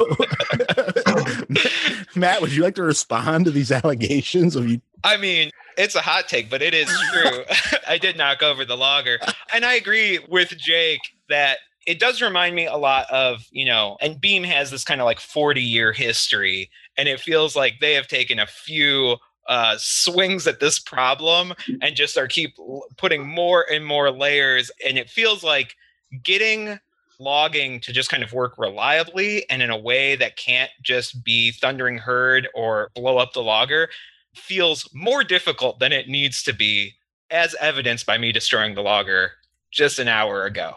Matt, 2.15 2.41
would 2.41 2.53
you 2.53 2.63
like 2.63 2.75
to 2.75 2.83
respond 2.83 3.45
to 3.45 3.51
these 3.51 3.71
allegations 3.71 4.55
of 4.55 4.67
you? 4.67 4.81
I 5.03 5.17
mean, 5.17 5.51
it's 5.77 5.95
a 5.95 6.01
hot 6.01 6.27
take, 6.27 6.49
but 6.49 6.61
it 6.61 6.73
is 6.73 6.89
true. 7.11 7.43
I 7.87 7.97
did 7.97 8.17
knock 8.17 8.41
over 8.41 8.63
the 8.65 8.77
logger. 8.77 9.19
And 9.53 9.65
I 9.65 9.73
agree 9.73 10.19
with 10.29 10.57
Jake 10.57 11.01
that 11.27 11.59
it 11.85 11.99
does 11.99 12.21
remind 12.21 12.55
me 12.55 12.67
a 12.67 12.77
lot 12.77 13.05
of, 13.11 13.45
you 13.51 13.65
know, 13.65 13.97
and 14.01 14.19
Beam 14.19 14.43
has 14.43 14.71
this 14.71 14.83
kind 14.83 15.01
of 15.01 15.05
like 15.05 15.19
40 15.19 15.61
year 15.61 15.91
history. 15.91 16.69
And 16.97 17.09
it 17.09 17.19
feels 17.19 17.55
like 17.55 17.75
they 17.81 17.93
have 17.95 18.07
taken 18.07 18.39
a 18.39 18.47
few 18.47 19.17
uh, 19.47 19.75
swings 19.77 20.47
at 20.47 20.59
this 20.59 20.79
problem 20.79 21.53
and 21.81 21.95
just 21.95 22.17
are 22.17 22.27
keep 22.27 22.55
putting 22.97 23.27
more 23.27 23.65
and 23.69 23.85
more 23.85 24.11
layers. 24.11 24.71
And 24.87 24.97
it 24.97 25.09
feels 25.09 25.43
like 25.43 25.75
getting 26.23 26.79
logging 27.19 27.79
to 27.81 27.91
just 27.91 28.09
kind 28.09 28.23
of 28.23 28.31
work 28.31 28.57
reliably 28.57 29.47
and 29.49 29.61
in 29.61 29.69
a 29.69 29.77
way 29.77 30.15
that 30.15 30.37
can't 30.37 30.71
just 30.81 31.23
be 31.23 31.51
thundering 31.51 31.97
herd 31.97 32.47
or 32.55 32.89
blow 32.95 33.17
up 33.17 33.33
the 33.33 33.41
logger 33.41 33.89
feels 34.35 34.89
more 34.93 35.23
difficult 35.23 35.79
than 35.79 35.91
it 35.91 36.07
needs 36.07 36.41
to 36.43 36.53
be 36.53 36.93
as 37.29 37.55
evidenced 37.59 38.05
by 38.05 38.17
me 38.17 38.31
destroying 38.31 38.73
the 38.73 38.81
logger 38.81 39.31
just 39.71 39.99
an 39.99 40.07
hour 40.07 40.45
ago. 40.45 40.73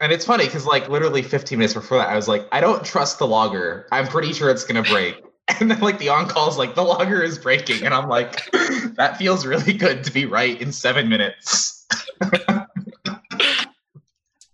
And 0.00 0.12
it's 0.12 0.24
funny 0.24 0.46
because 0.46 0.66
like 0.66 0.88
literally 0.88 1.22
15 1.22 1.58
minutes 1.58 1.74
before 1.74 1.98
that 1.98 2.08
i 2.08 2.16
was 2.16 2.26
like 2.26 2.48
i 2.52 2.60
don't 2.60 2.84
trust 2.84 3.18
the 3.18 3.26
logger. 3.26 3.86
I'm 3.92 4.06
pretty 4.06 4.32
sure 4.32 4.50
it's 4.50 4.64
going 4.64 4.82
to 4.82 4.90
break. 4.90 5.16
And 5.58 5.68
then 5.68 5.80
like 5.80 5.98
the 5.98 6.08
on 6.08 6.28
call 6.28 6.48
is 6.48 6.56
like 6.56 6.76
the 6.76 6.84
logger 6.84 7.24
is 7.24 7.36
breaking. 7.36 7.84
And 7.84 7.92
i'm 7.92 8.08
like 8.08 8.50
that 8.94 9.16
feels 9.18 9.44
really 9.44 9.72
good 9.72 10.04
to 10.04 10.12
be 10.12 10.24
right 10.24 10.60
in 10.60 10.70
seven 10.70 11.08
minutes 11.08 11.88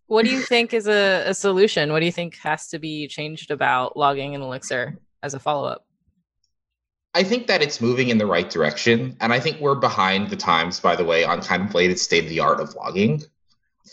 what 0.07 0.25
do 0.25 0.31
you 0.31 0.41
think 0.41 0.73
is 0.73 0.87
a, 0.87 1.25
a 1.27 1.35
solution? 1.35 1.93
What 1.93 2.01
do 2.01 2.07
you 2.07 2.13
think 2.13 2.37
has 2.37 2.69
to 2.69 2.79
be 2.79 3.09
changed 3.09 3.51
about 3.51 3.97
logging 3.97 4.35
in 4.35 4.43
Elixir 4.43 4.99
as 5.23 5.35
a 5.35 5.39
follow 5.39 5.67
up? 5.67 5.87
I 7.15 7.23
think 7.23 7.47
that 7.47 7.63
it's 7.63 7.81
moving 7.81 8.09
in 8.11 8.19
the 8.19 8.27
right 8.27 8.49
direction. 8.49 9.17
And 9.21 9.33
I 9.33 9.41
think 9.41 9.59
we're 9.61 9.75
behind 9.75 10.29
the 10.29 10.37
times, 10.37 10.81
by 10.81 10.97
the 10.97 11.05
way, 11.05 11.25
on 11.25 11.41
kind 11.41 11.63
of 11.63 11.75
latest 11.75 12.05
state 12.05 12.25
of 12.25 12.31
the 12.31 12.41
art 12.41 12.61
of 12.61 12.75
logging. 12.75 13.23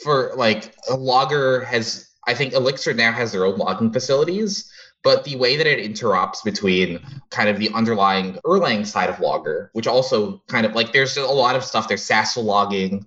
For 0.04 0.34
like 0.36 0.76
a 0.90 0.96
logger 0.96 1.62
has, 1.62 2.10
I 2.28 2.34
think 2.34 2.54
Elixir 2.54 2.94
now 2.94 3.12
has 3.12 3.32
their 3.32 3.46
own 3.46 3.58
logging 3.58 3.94
facilities, 3.94 4.70
but 5.04 5.24
the 5.24 5.36
way 5.36 5.56
that 5.56 5.68
it 5.68 5.80
interops 5.80 6.44
between 6.44 7.00
kind 7.30 7.50
of 7.50 7.60
the 7.60 7.70
underlying 7.74 8.38
Erlang 8.46 8.86
side 8.86 9.10
of 9.10 9.20
Logger, 9.20 9.70
which 9.74 9.88
also 9.88 10.42
kind 10.48 10.66
of 10.66 10.76
like 10.76 10.94
there's 10.94 11.18
a 11.18 11.26
lot 11.26 11.56
of 11.56 11.64
stuff, 11.64 11.88
there's 11.88 12.08
SASL 12.08 12.44
logging, 12.44 13.06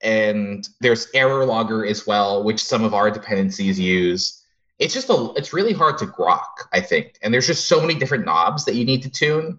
and 0.00 0.68
there's 0.80 1.08
error 1.14 1.44
logger 1.44 1.84
as 1.84 2.06
well, 2.06 2.44
which 2.44 2.62
some 2.62 2.84
of 2.84 2.94
our 2.94 3.10
dependencies 3.10 3.78
use. 3.78 4.42
It's 4.78 4.94
just 4.94 5.10
a 5.10 5.32
it's 5.36 5.52
really 5.52 5.72
hard 5.72 5.98
to 5.98 6.06
grok, 6.06 6.66
I 6.72 6.80
think. 6.80 7.18
And 7.22 7.34
there's 7.34 7.46
just 7.46 7.66
so 7.66 7.80
many 7.80 7.94
different 7.94 8.24
knobs 8.24 8.64
that 8.66 8.74
you 8.74 8.84
need 8.84 9.02
to 9.02 9.10
tune. 9.10 9.58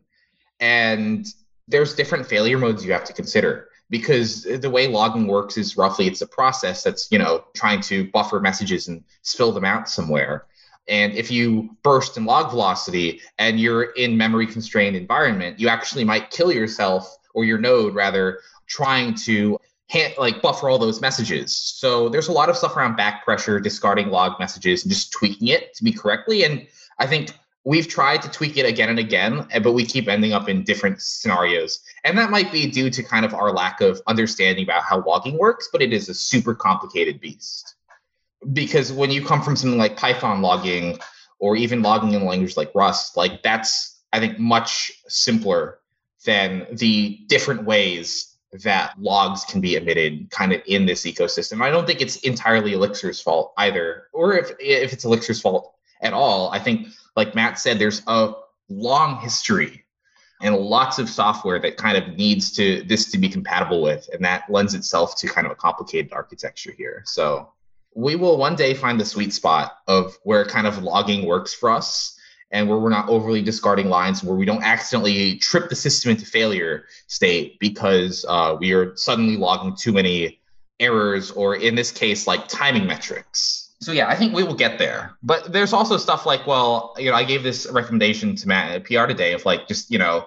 And 0.59 1.25
there's 1.67 1.93
different 1.95 2.25
failure 2.25 2.57
modes 2.57 2.85
you 2.85 2.91
have 2.93 3.03
to 3.05 3.13
consider 3.13 3.69
because 3.89 4.43
the 4.43 4.69
way 4.69 4.87
logging 4.87 5.27
works 5.27 5.57
is 5.57 5.75
roughly 5.75 6.07
it's 6.07 6.21
a 6.21 6.27
process 6.27 6.83
that's, 6.83 7.11
you 7.11 7.17
know, 7.17 7.43
trying 7.53 7.81
to 7.81 8.09
buffer 8.11 8.39
messages 8.39 8.87
and 8.87 9.03
spill 9.23 9.51
them 9.51 9.65
out 9.65 9.89
somewhere. 9.89 10.45
And 10.87 11.13
if 11.13 11.29
you 11.29 11.77
burst 11.83 12.17
in 12.17 12.25
log 12.25 12.49
velocity 12.49 13.21
and 13.37 13.59
you're 13.59 13.91
in 13.91 14.17
memory 14.17 14.47
constrained 14.47 14.95
environment, 14.95 15.59
you 15.59 15.69
actually 15.69 16.03
might 16.03 16.31
kill 16.31 16.51
yourself 16.51 17.17
or 17.33 17.45
your 17.45 17.57
node 17.57 17.93
rather 17.93 18.39
trying 18.67 19.13
to 19.15 19.59
hand, 19.89 20.13
like 20.17 20.41
buffer 20.41 20.69
all 20.69 20.77
those 20.77 21.01
messages. 21.01 21.55
So 21.55 22.09
there's 22.09 22.27
a 22.27 22.31
lot 22.31 22.49
of 22.49 22.55
stuff 22.55 22.77
around 22.77 22.95
back 22.95 23.25
pressure, 23.25 23.59
discarding 23.59 24.09
log 24.09 24.39
messages, 24.39 24.83
and 24.83 24.91
just 24.91 25.11
tweaking 25.11 25.49
it 25.49 25.73
to 25.75 25.83
be 25.83 25.91
correctly. 25.91 26.43
And 26.43 26.67
I 26.99 27.07
think 27.07 27.31
we've 27.65 27.87
tried 27.87 28.21
to 28.21 28.29
tweak 28.29 28.57
it 28.57 28.65
again 28.65 28.89
and 28.89 28.99
again, 28.99 29.45
eh, 29.51 29.59
but 29.59 29.73
we 29.73 29.85
keep 29.85 30.07
ending 30.07 30.31
up 30.31 30.47
in 30.47 30.63
different 30.63 31.01
scenarios. 31.01 31.81
And 32.03 32.17
that 32.17 32.29
might 32.29 32.51
be 32.51 32.69
due 32.69 32.89
to 32.91 33.03
kind 33.03 33.25
of 33.25 33.33
our 33.33 33.51
lack 33.51 33.81
of 33.81 34.01
understanding 34.07 34.63
about 34.63 34.83
how 34.83 35.03
logging 35.03 35.37
works, 35.37 35.69
but 35.71 35.81
it 35.81 35.91
is 35.91 36.07
a 36.07 36.13
super 36.13 36.53
complicated 36.53 37.19
beast. 37.19 37.75
Because 38.53 38.93
when 38.93 39.11
you 39.11 39.25
come 39.25 39.41
from 39.41 39.55
something 39.55 39.77
like 39.77 39.97
Python 39.97 40.41
logging 40.41 40.99
or 41.39 41.55
even 41.55 41.81
logging 41.81 42.13
in 42.13 42.21
a 42.21 42.25
language 42.25 42.55
like 42.55 42.71
Rust, 42.73 43.17
like 43.17 43.43
that's, 43.43 44.01
I 44.13 44.19
think, 44.19 44.39
much 44.39 44.91
simpler 45.07 45.79
than 46.25 46.67
the 46.71 47.19
different 47.27 47.65
ways 47.65 48.28
that 48.51 48.99
logs 48.99 49.45
can 49.45 49.61
be 49.61 49.75
emitted 49.75 50.29
kind 50.31 50.51
of 50.53 50.61
in 50.65 50.85
this 50.85 51.03
ecosystem. 51.05 51.61
I 51.61 51.69
don't 51.69 51.85
think 51.85 52.01
it's 52.01 52.17
entirely 52.17 52.73
Elixir's 52.73 53.21
fault 53.21 53.53
either, 53.57 54.07
or 54.11 54.35
if 54.35 54.51
if 54.59 54.93
it's 54.93 55.05
Elixir's 55.05 55.41
fault 55.41 55.75
at 56.01 56.13
all. 56.13 56.49
I 56.51 56.59
think, 56.59 56.87
like 57.15 57.35
Matt 57.35 57.59
said, 57.59 57.77
there's 57.77 58.01
a 58.07 58.33
long 58.69 59.19
history 59.19 59.85
and 60.41 60.55
lots 60.55 60.99
of 60.99 61.09
software 61.09 61.59
that 61.59 61.77
kind 61.77 61.97
of 61.97 62.15
needs 62.15 62.51
to 62.53 62.83
this 62.83 63.11
to 63.11 63.17
be 63.17 63.29
compatible 63.29 63.81
with 63.81 64.09
and 64.13 64.23
that 64.23 64.43
lends 64.49 64.73
itself 64.73 65.15
to 65.17 65.27
kind 65.27 65.45
of 65.45 65.51
a 65.51 65.55
complicated 65.55 66.13
architecture 66.13 66.71
here 66.71 67.03
so 67.05 67.49
we 67.95 68.15
will 68.15 68.37
one 68.37 68.55
day 68.55 68.73
find 68.73 68.99
the 68.99 69.05
sweet 69.05 69.33
spot 69.33 69.77
of 69.87 70.17
where 70.23 70.45
kind 70.45 70.67
of 70.67 70.83
logging 70.83 71.25
works 71.25 71.53
for 71.53 71.69
us 71.69 72.15
and 72.51 72.67
where 72.67 72.77
we're 72.77 72.89
not 72.89 73.07
overly 73.09 73.41
discarding 73.41 73.89
lines 73.89 74.23
where 74.23 74.35
we 74.35 74.45
don't 74.45 74.63
accidentally 74.63 75.37
trip 75.37 75.69
the 75.69 75.75
system 75.75 76.11
into 76.11 76.25
failure 76.25 76.85
state 77.07 77.59
because 77.59 78.25
uh, 78.27 78.55
we 78.59 78.73
are 78.73 78.95
suddenly 78.95 79.37
logging 79.37 79.75
too 79.75 79.91
many 79.91 80.39
errors 80.79 81.31
or 81.31 81.55
in 81.55 81.75
this 81.75 81.91
case 81.91 82.25
like 82.25 82.47
timing 82.47 82.87
metrics. 82.87 83.73
So 83.81 83.91
yeah 83.91 84.09
i 84.09 84.15
think 84.15 84.33
we 84.33 84.43
will 84.43 84.55
get 84.55 84.77
there. 84.77 85.15
But 85.23 85.53
there's 85.53 85.73
also 85.73 85.97
stuff 85.97 86.25
like 86.25 86.45
well 86.47 86.95
you 86.97 87.09
know 87.09 87.15
i 87.15 87.23
gave 87.23 87.43
this 87.43 87.67
recommendation 87.71 88.35
to 88.35 88.47
matt 88.47 88.71
at 88.71 88.83
pr 88.83 89.05
today 89.05 89.33
of 89.33 89.45
like 89.45 89.67
just 89.67 89.91
you 89.91 89.97
know 89.97 90.25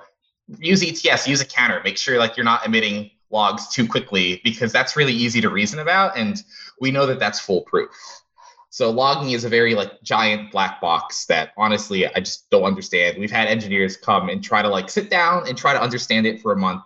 use 0.59 0.83
ets 0.83 1.29
use 1.29 1.41
a 1.41 1.45
counter 1.45 1.81
make 1.85 1.97
sure 1.97 2.19
like 2.19 2.37
you're 2.37 2.45
not 2.45 2.67
emitting 2.67 3.11
logs 3.31 3.69
too 3.69 3.87
quickly 3.87 4.41
because 4.45 4.73
that's 4.73 4.97
really 4.97 5.13
easy 5.13 5.41
to 5.41 5.49
reason 5.49 5.79
about 5.79 6.17
and 6.17 6.43
we 6.81 6.91
know 6.91 7.07
that 7.07 7.19
that's 7.19 7.41
foolproof 7.41 7.91
so 8.73 8.89
logging 8.91 9.33
is 9.33 9.45
a 9.45 9.51
very 9.51 9.75
like 9.75 10.03
giant 10.03 10.51
black 10.51 10.81
box 10.81 11.27
that 11.27 11.51
honestly 11.59 12.07
I 12.07 12.21
just 12.21 12.49
don't 12.49 12.63
understand. 12.63 13.19
We've 13.19 13.31
had 13.31 13.47
engineers 13.47 13.99
come 13.99 14.31
and 14.31 14.43
try 14.43 14.63
to 14.63 14.69
like 14.69 14.89
sit 14.89 15.11
down 15.11 15.47
and 15.47 15.59
try 15.59 15.75
to 15.75 15.81
understand 15.81 16.27
it 16.27 16.41
for 16.41 16.53
a 16.53 16.57
month. 16.57 16.83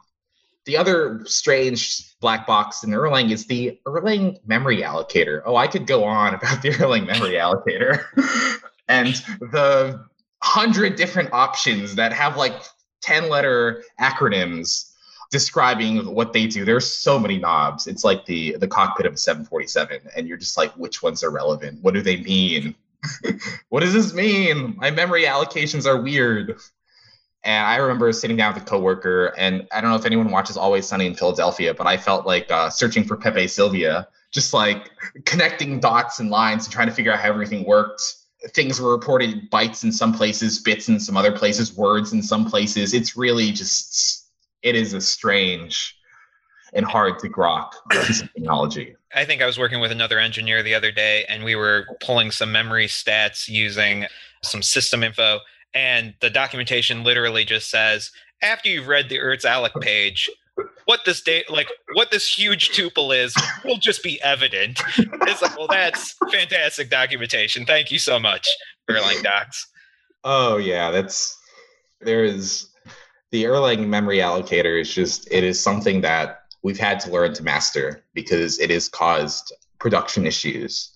The 0.65 0.77
other 0.77 1.23
strange 1.27 2.19
black 2.19 2.45
box 2.45 2.83
in 2.83 2.91
Erlang 2.91 3.31
is 3.31 3.47
the 3.47 3.79
Erlang 3.87 4.41
memory 4.45 4.83
allocator. 4.83 5.43
Oh, 5.47 5.55
I 5.55 5.69
could 5.69 5.87
go 5.87 6.03
on 6.03 6.35
about 6.35 6.61
the 6.61 6.71
Erlang 6.81 7.07
memory 7.07 7.35
allocator 7.35 8.05
and 8.89 9.15
the 9.53 10.05
hundred 10.43 10.97
different 10.97 11.33
options 11.33 11.95
that 11.95 12.13
have 12.13 12.37
like 12.37 12.65
10 13.03 13.29
letter 13.29 13.85
acronyms 14.01 14.91
describing 15.31 16.15
what 16.15 16.33
they 16.33 16.47
do. 16.47 16.65
There's 16.65 16.91
so 16.91 17.19
many 17.19 17.39
knobs. 17.39 17.87
It's 17.87 18.05
like 18.05 18.27
the 18.27 18.57
the 18.59 18.69
cockpit 18.69 19.07
of 19.07 19.15
a 19.15 19.17
747, 19.17 20.01
and 20.17 20.29
you're 20.29 20.37
just 20.37 20.57
like, 20.57 20.73
which 20.73 21.03
ones 21.03 21.23
are 21.23 21.31
relevant? 21.31 21.83
What 21.83 21.95
do 21.95 22.03
they 22.03 22.19
mean? 22.19 22.75
what 23.69 23.81
does 23.81 23.93
this 23.93 24.15
mean? 24.15 24.77
My 24.77 24.91
memory 24.91 25.25
allocations 25.25 25.87
are 25.87 26.01
weird. 26.01 26.59
And 27.45 27.65
I 27.65 27.77
remember 27.77 28.13
sitting 28.13 28.37
down 28.37 28.55
with 28.55 28.65
a 28.65 28.67
coworker, 28.67 29.27
and 29.39 29.69
I 29.73 29.81
don't 29.81 29.91
know 29.91 29.97
if 29.97 30.05
anyone 30.05 30.33
watches 30.33 30.57
Always 30.57 30.85
Sunny 30.85 31.07
in 31.07 31.15
Philadelphia, 31.15 31.73
but 31.75 31.87
I 31.87 31.97
felt 31.97 32.27
like 32.27 32.51
uh, 32.51 32.71
searching 32.71 33.05
for 33.05 33.17
Pepe 33.17 33.47
Silvia, 33.47 34.09
just 34.33 34.53
like 34.53 34.91
connecting 35.27 35.79
dots 35.79 36.19
and 36.19 36.29
lines 36.29 36.65
and 36.67 36.73
trying 36.73 36.89
to 36.89 36.93
figure 36.93 37.13
out 37.13 37.21
how 37.21 37.29
everything 37.29 37.65
worked. 37.65 38.03
Things 38.49 38.81
were 38.81 38.91
reported 38.91 39.49
bytes 39.49 39.85
in 39.85 39.93
some 39.93 40.13
places, 40.13 40.59
bits 40.59 40.89
in 40.89 40.99
some 40.99 41.17
other 41.17 41.31
places, 41.31 41.73
words 41.77 42.13
in 42.13 42.21
some 42.21 42.51
places. 42.51 42.93
It's 42.93 43.17
really 43.17 43.53
just 43.53 44.26
it 44.63 44.75
is 44.75 44.93
a 44.93 45.01
strange 45.01 45.97
and 46.73 46.85
hard 46.85 47.19
to 47.21 47.29
grok 47.29 47.73
piece 47.91 48.23
of 48.23 48.33
technology. 48.33 48.97
I 49.15 49.25
think 49.25 49.41
I 49.41 49.47
was 49.47 49.59
working 49.59 49.81
with 49.81 49.93
another 49.93 50.19
engineer 50.19 50.63
the 50.63 50.75
other 50.75 50.93
day, 50.93 51.25
and 51.29 51.45
we 51.45 51.55
were 51.55 51.87
pulling 52.01 52.31
some 52.31 52.53
memory 52.53 52.87
stats 52.87 53.49
using 53.49 54.07
some 54.43 54.63
system 54.63 55.03
info, 55.03 55.41
and 55.73 56.15
the 56.21 56.31
documentation 56.31 57.05
literally 57.05 57.45
just 57.45 57.71
says, 57.71 58.11
after 58.43 58.69
you've 58.69 58.89
read 58.89 59.09
the 59.09 59.19
erts_alloc 59.19 59.81
page, 59.81 60.29
what 60.87 61.01
this 61.05 61.21
date 61.21 61.51
like 61.51 61.69
what 61.95 62.11
this 62.11 62.27
huge 62.29 62.71
tuple 62.71 63.15
is 63.17 63.35
will 63.65 63.77
just 63.77 64.03
be 64.03 64.21
evident. 64.23 64.81
It's 65.29 65.43
like, 65.43 65.59
well, 65.59 65.67
that's 65.67 66.15
fantastic 66.31 66.89
documentation. 66.89 67.67
Thank 67.67 67.91
you 67.91 67.99
so 67.99 68.19
much, 68.19 68.49
Erlang 68.89 69.23
Docs. 69.23 69.67
Oh 70.23 70.57
yeah, 70.57 70.91
that's 70.93 71.37
there 72.01 72.25
is 72.25 72.69
the 73.31 73.45
Erlang 73.45 73.89
memory 73.89 74.19
allocator 74.19 74.81
is 74.81 74.93
just 74.93 75.29
it 75.31 75.45
is 75.45 75.61
something 75.61 76.01
that 76.03 76.43
we've 76.63 76.79
had 76.79 77.01
to 77.01 77.11
learn 77.11 77.33
to 77.35 77.43
master 77.43 78.05
because 78.15 78.59
it 78.59 78.71
has 78.71 78.89
caused 78.89 79.53
production 79.79 80.27
issues. 80.27 80.93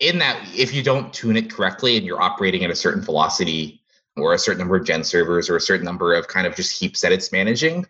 In 0.00 0.18
that, 0.18 0.40
if 0.54 0.72
you 0.72 0.82
don't 0.82 1.12
tune 1.12 1.36
it 1.36 1.50
correctly 1.50 1.96
and 1.96 2.06
you're 2.06 2.22
operating 2.22 2.64
at 2.64 2.70
a 2.70 2.76
certain 2.76 3.02
velocity 3.02 3.80
or 4.16 4.34
a 4.34 4.38
certain 4.38 4.58
number 4.58 4.76
of 4.76 4.84
gen 4.84 5.02
servers 5.02 5.50
or 5.50 5.56
a 5.56 5.60
certain 5.60 5.84
number 5.84 6.14
of 6.14 6.28
kind 6.28 6.46
of 6.46 6.54
just 6.54 6.78
heaps 6.78 7.00
that 7.00 7.12
it's 7.12 7.32
managing, 7.32 7.86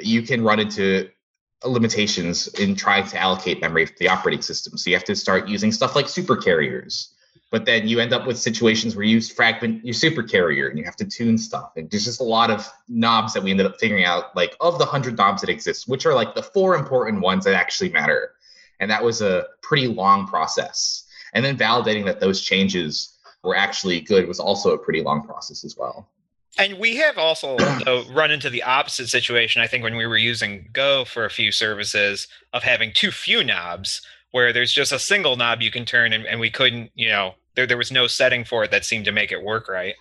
you 0.00 0.22
can 0.22 0.42
run 0.42 0.60
into 0.60 1.10
limitations 1.64 2.48
in 2.48 2.74
trying 2.74 3.06
to 3.06 3.18
allocate 3.18 3.60
memory 3.60 3.84
for 3.84 3.94
the 3.98 4.08
operating 4.08 4.40
system. 4.40 4.78
So 4.78 4.88
you 4.88 4.96
have 4.96 5.04
to 5.04 5.16
start 5.16 5.48
using 5.48 5.72
stuff 5.72 5.94
like 5.94 6.08
super 6.08 6.36
carriers 6.36 7.14
but 7.50 7.64
then 7.64 7.88
you 7.88 7.98
end 7.98 8.12
up 8.12 8.26
with 8.26 8.38
situations 8.38 8.94
where 8.94 9.04
you 9.04 9.20
fragment 9.20 9.84
your 9.84 9.92
super 9.92 10.22
carrier 10.22 10.68
and 10.68 10.78
you 10.78 10.84
have 10.84 10.96
to 10.96 11.04
tune 11.04 11.36
stuff. 11.36 11.72
And 11.76 11.90
there's 11.90 12.04
just 12.04 12.20
a 12.20 12.24
lot 12.24 12.50
of 12.50 12.70
knobs 12.88 13.32
that 13.34 13.42
we 13.42 13.50
ended 13.50 13.66
up 13.66 13.78
figuring 13.78 14.04
out 14.04 14.34
like 14.36 14.56
of 14.60 14.74
the 14.74 14.84
100 14.84 15.16
knobs 15.16 15.40
that 15.40 15.50
exist 15.50 15.88
which 15.88 16.06
are 16.06 16.14
like 16.14 16.34
the 16.34 16.42
four 16.42 16.76
important 16.76 17.22
ones 17.22 17.44
that 17.44 17.54
actually 17.54 17.90
matter. 17.90 18.32
And 18.78 18.90
that 18.90 19.02
was 19.02 19.20
a 19.20 19.46
pretty 19.62 19.88
long 19.88 20.26
process. 20.26 21.04
And 21.34 21.44
then 21.44 21.56
validating 21.56 22.04
that 22.06 22.20
those 22.20 22.40
changes 22.40 23.16
were 23.42 23.56
actually 23.56 24.00
good 24.00 24.28
was 24.28 24.40
also 24.40 24.72
a 24.72 24.78
pretty 24.78 25.02
long 25.02 25.24
process 25.24 25.64
as 25.64 25.76
well. 25.76 26.08
And 26.58 26.78
we 26.78 26.96
have 26.96 27.18
also 27.18 27.56
run 28.12 28.30
into 28.30 28.50
the 28.50 28.62
opposite 28.64 29.08
situation 29.08 29.62
i 29.62 29.66
think 29.68 29.84
when 29.84 29.94
we 29.96 30.04
were 30.04 30.16
using 30.16 30.68
go 30.72 31.04
for 31.04 31.24
a 31.24 31.30
few 31.30 31.52
services 31.52 32.26
of 32.52 32.64
having 32.64 32.92
too 32.92 33.12
few 33.12 33.44
knobs 33.44 34.02
where 34.32 34.52
there's 34.52 34.72
just 34.72 34.92
a 34.92 34.98
single 34.98 35.36
knob 35.36 35.62
you 35.62 35.70
can 35.70 35.84
turn 35.84 36.12
and, 36.12 36.26
and 36.26 36.40
we 36.40 36.50
couldn't 36.50 36.90
you 36.94 37.08
know 37.08 37.34
there 37.60 37.66
there 37.66 37.76
was 37.76 37.92
no 37.92 38.06
setting 38.06 38.44
for 38.44 38.64
it 38.64 38.70
that 38.70 38.84
seemed 38.84 39.04
to 39.04 39.12
make 39.12 39.32
it 39.32 39.42
work 39.42 39.68
right. 39.68 39.94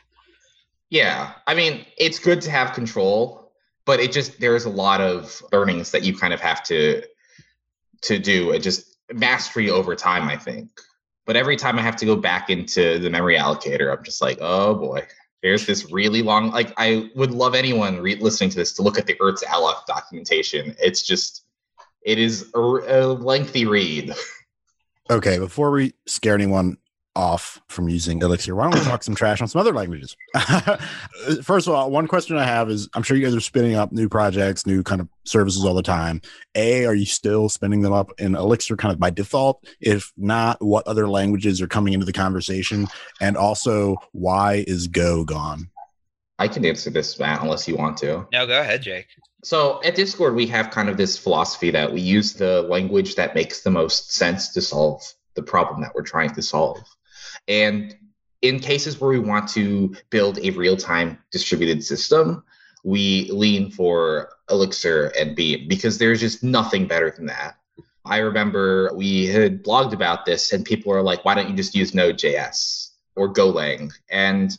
Yeah, 0.89 1.33
I 1.45 1.53
mean, 1.53 1.85
it's 1.97 2.17
good 2.17 2.41
to 2.41 2.51
have 2.51 2.73
control, 2.73 3.51
but 3.85 3.99
it 3.99 4.11
just 4.11 4.39
there's 4.39 4.65
a 4.65 4.69
lot 4.69 5.01
of 5.01 5.43
learnings 5.51 5.91
that 5.91 6.03
you 6.03 6.17
kind 6.17 6.33
of 6.33 6.39
have 6.39 6.63
to 6.63 7.03
to 8.03 8.17
do. 8.17 8.51
It 8.51 8.59
just 8.59 8.95
mastery 9.11 9.69
over 9.69 9.95
time, 9.95 10.29
I 10.29 10.37
think. 10.37 10.69
But 11.25 11.35
every 11.35 11.57
time 11.57 11.77
I 11.77 11.81
have 11.81 11.97
to 11.97 12.05
go 12.05 12.15
back 12.15 12.49
into 12.49 12.97
the 12.97 13.09
memory 13.09 13.35
allocator, 13.35 13.95
I'm 13.95 14.03
just 14.03 14.21
like, 14.21 14.37
oh 14.41 14.73
boy, 14.73 15.05
there's 15.43 15.65
this 15.65 15.91
really 15.91 16.21
long. 16.21 16.49
Like, 16.49 16.73
I 16.77 17.11
would 17.13 17.31
love 17.31 17.53
anyone 17.55 17.99
re- 17.99 18.15
listening 18.15 18.49
to 18.51 18.55
this 18.55 18.73
to 18.73 18.81
look 18.81 18.97
at 18.97 19.05
the 19.05 19.15
erts_alloc 19.15 19.85
documentation. 19.85 20.75
It's 20.81 21.03
just, 21.03 21.43
it 22.01 22.17
is 22.17 22.49
a, 22.55 22.59
a 22.59 23.13
lengthy 23.13 23.65
read. 23.67 24.15
Okay, 25.11 25.37
before 25.37 25.69
we 25.69 25.93
scare 26.07 26.33
anyone 26.33 26.77
off 27.19 27.61
from 27.67 27.89
using 27.89 28.21
Elixir, 28.21 28.55
why 28.55 28.63
don't 28.63 28.79
we 28.79 28.85
talk 28.85 29.03
some 29.03 29.13
trash 29.13 29.41
on 29.41 29.47
some 29.49 29.59
other 29.59 29.73
languages? 29.73 30.15
First 31.43 31.67
of 31.67 31.73
all, 31.73 31.91
one 31.91 32.07
question 32.07 32.37
I 32.37 32.45
have 32.45 32.69
is 32.69 32.87
I'm 32.93 33.03
sure 33.03 33.17
you 33.17 33.25
guys 33.25 33.35
are 33.35 33.41
spinning 33.41 33.75
up 33.75 33.91
new 33.91 34.07
projects, 34.07 34.65
new 34.65 34.83
kind 34.83 35.01
of 35.01 35.09
services 35.25 35.65
all 35.65 35.73
the 35.73 35.83
time. 35.83 36.21
A, 36.55 36.85
are 36.85 36.95
you 36.95 37.05
still 37.05 37.49
spinning 37.49 37.81
them 37.81 37.91
up 37.91 38.11
in 38.19 38.35
Elixir 38.35 38.77
kind 38.77 38.93
of 38.93 38.99
by 38.99 39.09
default? 39.09 39.67
If 39.81 40.13
not, 40.15 40.63
what 40.63 40.87
other 40.87 41.09
languages 41.09 41.61
are 41.61 41.67
coming 41.67 41.93
into 41.93 42.05
the 42.05 42.13
conversation? 42.13 42.87
And 43.19 43.35
also, 43.35 43.97
why 44.13 44.63
is 44.65 44.87
Go 44.87 45.25
gone? 45.25 45.69
I 46.39 46.47
can 46.47 46.63
answer 46.63 46.89
this, 46.89 47.19
Matt, 47.19 47.41
unless 47.41 47.67
you 47.67 47.75
want 47.75 47.97
to. 47.97 48.25
No, 48.31 48.47
go 48.47 48.61
ahead, 48.61 48.81
Jake. 48.81 49.07
So 49.43 49.81
at 49.83 49.95
Discord, 49.95 50.35
we 50.35 50.47
have 50.47 50.69
kind 50.69 50.87
of 50.87 50.95
this 50.95 51.17
philosophy 51.17 51.69
that 51.71 51.91
we 51.91 51.99
use 51.99 52.33
the 52.33 52.61
language 52.63 53.15
that 53.15 53.35
makes 53.35 53.61
the 53.61 53.71
most 53.71 54.13
sense 54.13 54.53
to 54.53 54.61
solve 54.61 55.03
the 55.35 55.43
problem 55.43 55.81
that 55.81 55.93
we're 55.93 56.03
trying 56.03 56.33
to 56.35 56.41
solve. 56.41 56.77
And 57.49 57.97
in 58.41 58.59
cases 58.59 59.01
where 59.01 59.09
we 59.09 59.19
want 59.19 59.49
to 59.49 59.95
build 60.11 60.39
a 60.39 60.51
real 60.51 60.77
time 60.77 61.17
distributed 61.31 61.83
system, 61.83 62.43
we 62.83 63.29
lean 63.31 63.71
for 63.71 64.29
Elixir 64.49 65.11
and 65.19 65.35
Beam 65.35 65.67
because 65.67 65.97
there's 65.97 66.21
just 66.21 66.43
nothing 66.43 66.87
better 66.87 67.11
than 67.11 67.25
that. 67.25 67.57
I 68.05 68.19
remember 68.19 68.91
we 68.95 69.25
had 69.25 69.63
blogged 69.63 69.93
about 69.93 70.25
this, 70.25 70.53
and 70.53 70.63
people 70.63 70.93
are 70.93 71.01
like, 71.01 71.25
why 71.25 71.35
don't 71.35 71.49
you 71.49 71.55
just 71.55 71.75
use 71.75 71.93
Node.js 71.93 72.91
or 73.15 73.33
Golang? 73.33 73.91
And 74.09 74.57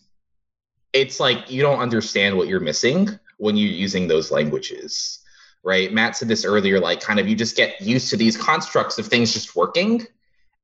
it's 0.93 1.19
like 1.19 1.51
you 1.51 1.63
don't 1.63 1.81
understand 1.81 2.37
what 2.37 2.49
you're 2.49 2.61
missing 2.61 3.09
when 3.39 3.57
you're 3.57 3.71
using 3.71 4.07
those 4.07 4.31
languages, 4.31 5.21
right? 5.65 5.93
Matt 5.93 6.17
said 6.17 6.29
this 6.29 6.45
earlier, 6.45 6.79
like, 6.79 7.01
kind 7.01 7.19
of 7.19 7.27
you 7.27 7.35
just 7.35 7.57
get 7.57 7.81
used 7.81 8.11
to 8.11 8.17
these 8.17 8.37
constructs 8.37 8.99
of 8.99 9.07
things 9.07 9.33
just 9.33 9.57
working 9.57 10.07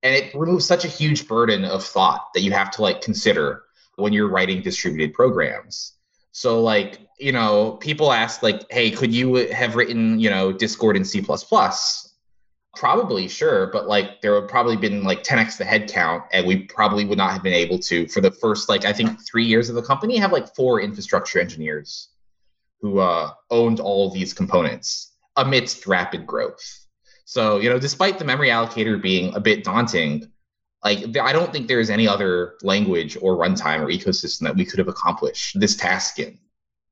and 0.03 0.15
it 0.15 0.35
removes 0.35 0.67
such 0.67 0.85
a 0.85 0.89
huge 0.89 1.27
burden 1.27 1.65
of 1.65 1.85
thought 1.85 2.29
that 2.35 2.43
you 2.43 2.53
have 2.53 2.71
to 2.73 2.83
like 2.83 3.01
consider 3.01 3.65
when 3.97 4.13
you're 4.13 4.29
writing 4.29 4.63
distributed 4.63 5.15
programs. 5.15 5.93
So 6.33 6.61
like 6.61 7.07
you 7.19 7.33
know 7.33 7.73
people 7.81 8.13
ask 8.13 8.43
like 8.43 8.71
hey 8.71 8.91
could 8.91 9.13
you 9.13 9.35
have 9.35 9.77
written 9.77 10.19
you 10.21 10.31
know 10.31 10.53
discord 10.53 10.97
in 10.97 11.05
c++ 11.05 11.25
probably 12.75 13.27
sure 13.27 13.69
but 13.69 13.89
like 13.89 14.21
there 14.21 14.35
would 14.35 14.49
probably 14.49 14.77
been 14.77 15.03
like 15.03 15.23
10x 15.23 15.57
the 15.57 15.65
head 15.65 15.91
count 15.91 16.23
and 16.33 16.47
we 16.47 16.65
probably 16.65 17.07
would 17.07 17.17
not 17.17 17.33
have 17.33 17.43
been 17.43 17.55
able 17.55 17.79
to 17.79 18.07
for 18.09 18.21
the 18.21 18.31
first 18.31 18.69
like 18.69 18.85
i 18.85 18.93
think 18.93 19.19
three 19.27 19.45
years 19.45 19.71
of 19.71 19.75
the 19.75 19.83
company 19.83 20.19
have 20.19 20.33
like 20.33 20.55
four 20.55 20.81
infrastructure 20.81 21.41
engineers 21.41 22.11
who 22.83 22.99
uh, 22.99 23.31
owned 23.51 23.81
all 23.81 24.11
these 24.11 24.35
components 24.35 25.13
amidst 25.37 25.87
rapid 25.87 26.27
growth 26.27 26.86
so, 27.27 27.59
you 27.59 27.69
know, 27.69 27.79
despite 27.79 28.21
the 28.21 28.25
memory 28.25 28.51
allocator 28.51 29.03
being 29.03 29.35
a 29.35 29.41
bit 29.41 29.65
daunting, 29.65 30.31
like 30.85 31.19
I 31.19 31.33
don't 31.33 31.53
think 31.53 31.67
there 31.67 31.81
is 31.81 31.91
any 31.91 32.07
other 32.07 32.55
language 32.63 33.19
or 33.21 33.37
runtime 33.37 33.81
or 33.81 33.89
ecosystem 33.89 34.43
that 34.43 34.55
we 34.55 34.65
could 34.65 34.79
have 34.79 34.87
accomplished 34.87 35.59
this 35.59 35.75
task 35.75 36.21
in. 36.21 36.39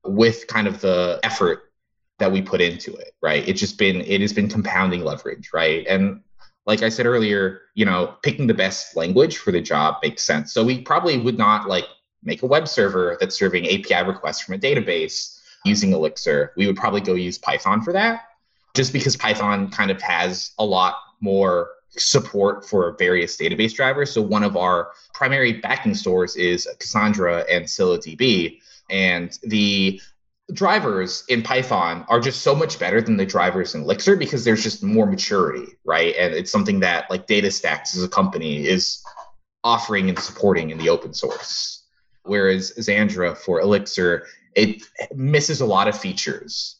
with 0.05 0.47
kind 0.47 0.67
of 0.67 0.81
the 0.81 1.19
effort 1.23 1.71
that 2.19 2.31
we 2.31 2.41
put 2.41 2.61
into 2.61 2.93
it, 2.95 3.13
right? 3.21 3.47
It's 3.47 3.59
just 3.59 3.77
been 3.77 4.01
it 4.01 4.21
has 4.21 4.33
been 4.33 4.49
compounding 4.49 5.03
leverage, 5.03 5.51
right? 5.53 5.85
And 5.87 6.21
like 6.65 6.83
I 6.83 6.89
said 6.89 7.05
earlier, 7.05 7.61
you 7.73 7.85
know, 7.85 8.15
picking 8.21 8.47
the 8.47 8.53
best 8.53 8.95
language 8.95 9.37
for 9.37 9.51
the 9.51 9.61
job 9.61 9.95
makes 10.03 10.23
sense. 10.23 10.53
So 10.53 10.63
we 10.63 10.81
probably 10.81 11.17
would 11.17 11.37
not 11.37 11.67
like 11.69 11.85
make 12.23 12.41
a 12.43 12.45
web 12.45 12.67
server 12.67 13.17
that's 13.19 13.37
serving 13.37 13.65
API 13.67 14.05
requests 14.07 14.41
from 14.41 14.55
a 14.55 14.57
database 14.57 15.39
using 15.63 15.93
Elixir. 15.93 16.51
We 16.57 16.67
would 16.67 16.75
probably 16.75 17.01
go 17.01 17.13
use 17.13 17.37
Python 17.37 17.81
for 17.81 17.93
that, 17.93 18.23
just 18.75 18.93
because 18.93 19.15
Python 19.15 19.69
kind 19.69 19.89
of 19.89 20.01
has 20.01 20.51
a 20.59 20.65
lot 20.65 20.95
more 21.21 21.71
support 21.89 22.67
for 22.67 22.95
various 22.97 23.37
database 23.37 23.73
drivers. 23.73 24.11
So 24.11 24.21
one 24.21 24.43
of 24.43 24.57
our 24.57 24.91
primary 25.13 25.53
backing 25.53 25.95
stores 25.95 26.35
is 26.35 26.67
Cassandra 26.79 27.45
and 27.49 27.65
ScyllaDB. 27.65 28.59
And 28.89 29.37
the 29.43 29.99
drivers 30.53 31.23
in 31.29 31.41
Python 31.41 32.05
are 32.07 32.19
just 32.19 32.41
so 32.41 32.53
much 32.53 32.77
better 32.77 33.01
than 33.01 33.17
the 33.17 33.25
drivers 33.25 33.73
in 33.73 33.81
Elixir 33.81 34.15
because 34.15 34.43
there's 34.43 34.61
just 34.61 34.83
more 34.83 35.05
maturity, 35.05 35.73
right? 35.85 36.13
And 36.17 36.33
it's 36.33 36.51
something 36.51 36.81
that 36.81 37.09
like 37.09 37.27
DataStax 37.27 37.95
as 37.95 38.03
a 38.03 38.09
company 38.09 38.67
is 38.67 39.03
offering 39.63 40.09
and 40.09 40.19
supporting 40.19 40.69
in 40.69 40.77
the 40.77 40.89
open 40.89 41.13
source. 41.13 41.83
Whereas 42.23 42.73
Xandra 42.77 43.37
for 43.37 43.61
Elixir, 43.61 44.27
it 44.55 44.83
misses 45.15 45.61
a 45.61 45.65
lot 45.65 45.87
of 45.87 45.99
features. 45.99 46.77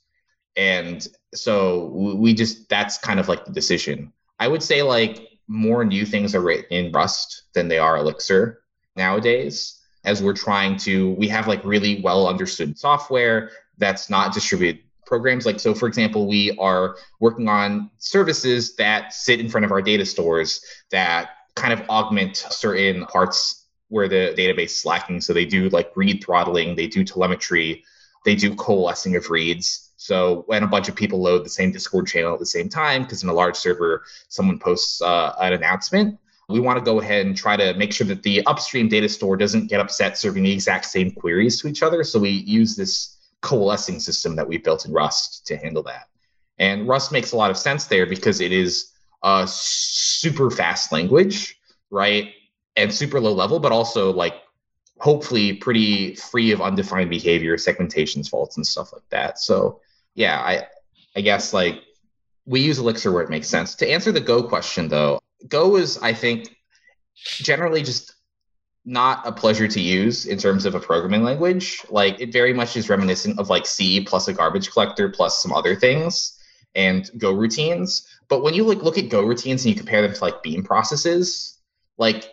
And 0.58 1.06
so 1.34 1.88
we 1.88 2.34
just 2.34 2.70
that's 2.70 2.97
kind 2.97 3.20
of 3.20 3.28
like 3.28 3.45
the 3.45 3.51
decision. 3.51 4.14
I 4.39 4.47
would 4.47 4.64
say 4.64 4.82
like 4.82 5.28
more 5.47 5.86
new 5.86 6.06
things 6.06 6.34
are 6.34 6.41
written 6.41 6.72
in 6.72 6.91
Rust 6.91 7.43
than 7.53 7.68
they 7.68 7.78
are 7.78 7.97
Elixir 7.97 8.62
nowadays 8.95 9.82
as 10.06 10.22
we're 10.22 10.34
trying 10.34 10.78
to 10.78 11.12
we 11.16 11.28
have 11.28 11.47
like 11.47 11.64
really 11.66 12.01
well 12.01 12.28
understood 12.28 12.78
software 12.78 13.51
that's 13.78 14.10
not 14.10 14.34
distributed 14.34 14.82
programs. 15.06 15.45
Like 15.45 15.60
so 15.60 15.74
for 15.74 15.88
example 15.88 16.28
we 16.28 16.56
are 16.58 16.97
working 17.20 17.47
on 17.49 17.91
services 17.97 18.76
that 18.76 19.14
sit 19.14 19.39
in 19.39 19.49
front 19.49 19.66
of 19.66 19.72
our 19.72 19.82
data 19.82 20.06
stores 20.06 20.64
that 20.91 21.32
kind 21.56 21.74
of 21.74 21.88
augment 21.89 22.38
certain 22.38 23.06
parts 23.06 23.68
where 23.89 24.08
the 24.08 24.34
database 24.38 24.78
is 24.78 24.86
lacking. 24.86 25.22
So 25.22 25.34
they 25.34 25.45
do 25.45 25.70
like 25.70 25.91
read 25.95 26.24
throttling 26.24 26.76
they 26.76 26.88
do 26.88 27.03
telemetry 27.03 27.84
they 28.24 28.36
do 28.36 28.56
coalescing 28.56 29.16
of 29.16 29.30
reads 29.30 29.85
so 30.06 30.43
when 30.47 30.64
a 30.64 30.68
bunch 30.68 30.88
of 30.88 30.95
people 30.95 31.22
load 31.22 31.45
the 31.45 31.49
same 31.49 31.72
discord 31.72 32.08
channel 32.08 32.34
at 32.34 32.39
the 32.39 32.45
same 32.45 32.70
time 32.70 33.03
because 33.03 33.24
in 33.24 33.30
a 33.30 33.34
large 33.34 33.56
server 33.56 34.03
someone 34.28 34.60
posts 34.60 35.01
uh, 35.01 35.36
an 35.41 35.53
announcement 35.53 36.18
we 36.47 36.60
want 36.60 36.78
to 36.78 36.86
go 36.86 36.99
ahead 36.99 37.26
and 37.26 37.36
try 37.36 37.58
to 37.58 37.74
make 37.74 37.91
sure 37.91 38.06
that 38.08 38.24
the 38.24 38.45
upstream 38.45 38.88
data 38.88 39.10
store 39.10 39.36
doesn't 39.36 39.68
get 39.68 39.80
upset 39.80 40.18
serving 40.18 40.43
the 40.43 40.51
exact 40.51 40.86
same 40.86 41.12
queries 41.12 41.60
to 41.62 41.68
each 41.68 41.82
other. 41.82 42.03
So 42.03 42.20
we 42.20 42.30
use 42.30 42.76
this 42.76 43.18
coalescing 43.41 43.99
system 43.99 44.36
that 44.36 44.47
we 44.47 44.58
built 44.58 44.86
in 44.86 44.93
Rust 44.93 45.45
to 45.47 45.58
handle 45.58 45.84
that. 45.84 46.08
And 46.60 46.88
Rust 46.88 47.12
makes 47.12 47.32
a 47.32 47.38
lot 47.38 47.51
of 47.51 47.58
sense 47.58 47.86
there 47.86 48.06
because 48.06 48.41
it 48.41 48.51
is 48.51 48.93
a 49.24 49.45
super 49.47 50.51
fast 50.51 50.91
language, 50.91 51.60
right? 51.89 52.30
And 52.76 52.93
super 52.93 53.20
low 53.20 53.34
level, 53.34 53.60
but 53.60 53.72
also 53.72 54.14
like 54.14 54.36
hopefully 54.99 55.53
pretty 55.53 56.16
free 56.16 56.51
of 56.51 56.62
undefined 56.62 57.10
behavior, 57.10 57.58
segmentations, 57.58 58.30
faults, 58.30 58.58
and 58.58 58.66
stuff 58.66 58.93
like 58.93 59.08
that. 59.10 59.39
So 59.39 59.82
yeah, 60.16 60.39
I 60.39 60.68
I 61.16 61.22
guess 61.22 61.53
like 61.53 61.82
we 62.45 62.61
use 62.61 62.80
Elixir 62.80 63.11
where 63.11 63.24
it 63.24 63.30
makes 63.30 63.47
sense. 63.47 63.76
To 63.76 63.89
answer 63.89 64.11
the 64.11 64.20
Go 64.20 64.43
question 64.43 64.88
though, 64.88 65.20
Go 65.47 65.76
is, 65.76 65.97
I 65.99 66.13
think, 66.13 66.55
generally 67.16 67.84
just 67.84 68.16
not 68.86 69.28
a 69.28 69.32
pleasure 69.32 69.68
to 69.68 69.80
use 69.82 70.28
in 70.28 70.38
terms 70.38 70.66
of 70.66 70.76
a 70.76 70.80
programming 70.80 71.24
language. 71.24 71.82
Like 71.89 72.20
it 72.22 72.32
very 72.32 72.53
much 72.53 72.78
is 72.78 72.89
reminiscent 72.89 73.39
of 73.39 73.49
like 73.49 73.66
C 73.66 74.01
plus 74.01 74.28
a 74.28 74.34
garbage 74.34 74.72
collector 74.72 75.09
plus 75.09 75.41
some 75.41 75.51
other 75.53 75.76
things 75.76 76.39
and 76.76 77.09
Go 77.18 77.34
routines. 77.34 78.07
But 78.28 78.43
when 78.43 78.53
you 78.53 78.63
like 78.63 78.84
look 78.84 78.97
at 78.97 79.09
Go 79.09 79.24
routines 79.24 79.66
and 79.66 79.74
you 79.74 79.78
compare 79.78 80.01
them 80.01 80.13
to 80.13 80.24
like 80.24 80.43
Beam 80.43 80.63
processes, 80.63 81.57
like 81.97 82.32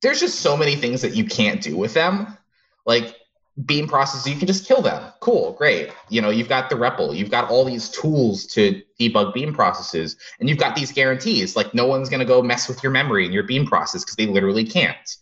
there's 0.00 0.20
just 0.20 0.40
so 0.40 0.56
many 0.56 0.76
things 0.76 1.02
that 1.02 1.16
you 1.16 1.24
can't 1.24 1.60
do 1.60 1.76
with 1.76 1.94
them. 1.94 2.38
Like 2.86 3.16
beam 3.64 3.88
processes, 3.88 4.30
you 4.30 4.38
can 4.38 4.46
just 4.46 4.66
kill 4.66 4.82
them. 4.82 5.12
Cool, 5.20 5.52
great. 5.52 5.90
You 6.08 6.20
know, 6.20 6.30
you've 6.30 6.48
got 6.48 6.70
the 6.70 6.76
REPL, 6.76 7.16
you've 7.16 7.30
got 7.30 7.50
all 7.50 7.64
these 7.64 7.88
tools 7.88 8.46
to 8.46 8.80
debug 9.00 9.34
beam 9.34 9.52
processes, 9.52 10.16
and 10.38 10.48
you've 10.48 10.58
got 10.58 10.76
these 10.76 10.92
guarantees. 10.92 11.56
Like 11.56 11.74
no 11.74 11.86
one's 11.86 12.08
gonna 12.08 12.24
go 12.24 12.42
mess 12.42 12.68
with 12.68 12.82
your 12.82 12.92
memory 12.92 13.26
in 13.26 13.32
your 13.32 13.42
beam 13.42 13.66
process 13.66 14.04
because 14.04 14.16
they 14.16 14.26
literally 14.26 14.64
can't. 14.64 15.16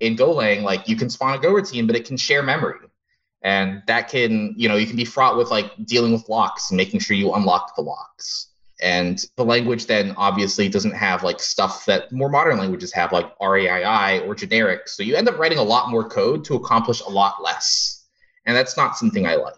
In 0.00 0.16
Golang, 0.16 0.62
like 0.62 0.88
you 0.88 0.96
can 0.96 1.10
spawn 1.10 1.34
a 1.34 1.38
Go 1.38 1.52
routine, 1.52 1.86
but 1.86 1.96
it 1.96 2.06
can 2.06 2.16
share 2.16 2.42
memory. 2.42 2.78
And 3.42 3.82
that 3.88 4.08
can, 4.08 4.54
you 4.56 4.68
know, 4.68 4.76
you 4.76 4.86
can 4.86 4.96
be 4.96 5.04
fraught 5.04 5.36
with 5.36 5.50
like 5.50 5.72
dealing 5.84 6.12
with 6.12 6.28
locks 6.28 6.70
and 6.70 6.76
making 6.76 7.00
sure 7.00 7.16
you 7.16 7.32
unlock 7.32 7.74
the 7.76 7.82
locks. 7.82 8.48
And 8.82 9.24
the 9.36 9.44
language 9.44 9.86
then 9.86 10.12
obviously 10.16 10.68
doesn't 10.68 10.94
have 10.94 11.22
like 11.22 11.38
stuff 11.38 11.86
that 11.86 12.10
more 12.10 12.28
modern 12.28 12.58
languages 12.58 12.92
have, 12.92 13.12
like 13.12 13.32
RAII 13.38 14.26
or 14.26 14.34
generic. 14.34 14.88
So 14.88 15.04
you 15.04 15.14
end 15.14 15.28
up 15.28 15.38
writing 15.38 15.58
a 15.58 15.62
lot 15.62 15.88
more 15.90 16.08
code 16.08 16.44
to 16.46 16.56
accomplish 16.56 17.00
a 17.00 17.08
lot 17.08 17.40
less. 17.40 18.04
And 18.44 18.56
that's 18.56 18.76
not 18.76 18.98
something 18.98 19.24
I 19.26 19.36
like. 19.36 19.54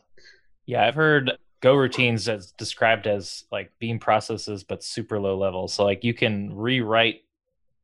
Yeah, 0.66 0.86
I've 0.86 0.94
heard 0.94 1.32
Go 1.60 1.74
routines 1.74 2.28
as 2.28 2.52
described 2.52 3.06
as 3.06 3.44
like 3.50 3.72
beam 3.78 3.98
processes, 3.98 4.62
but 4.62 4.84
super 4.84 5.18
low 5.18 5.38
level. 5.38 5.66
So 5.68 5.84
like 5.84 6.04
you 6.04 6.12
can 6.12 6.54
rewrite 6.54 7.22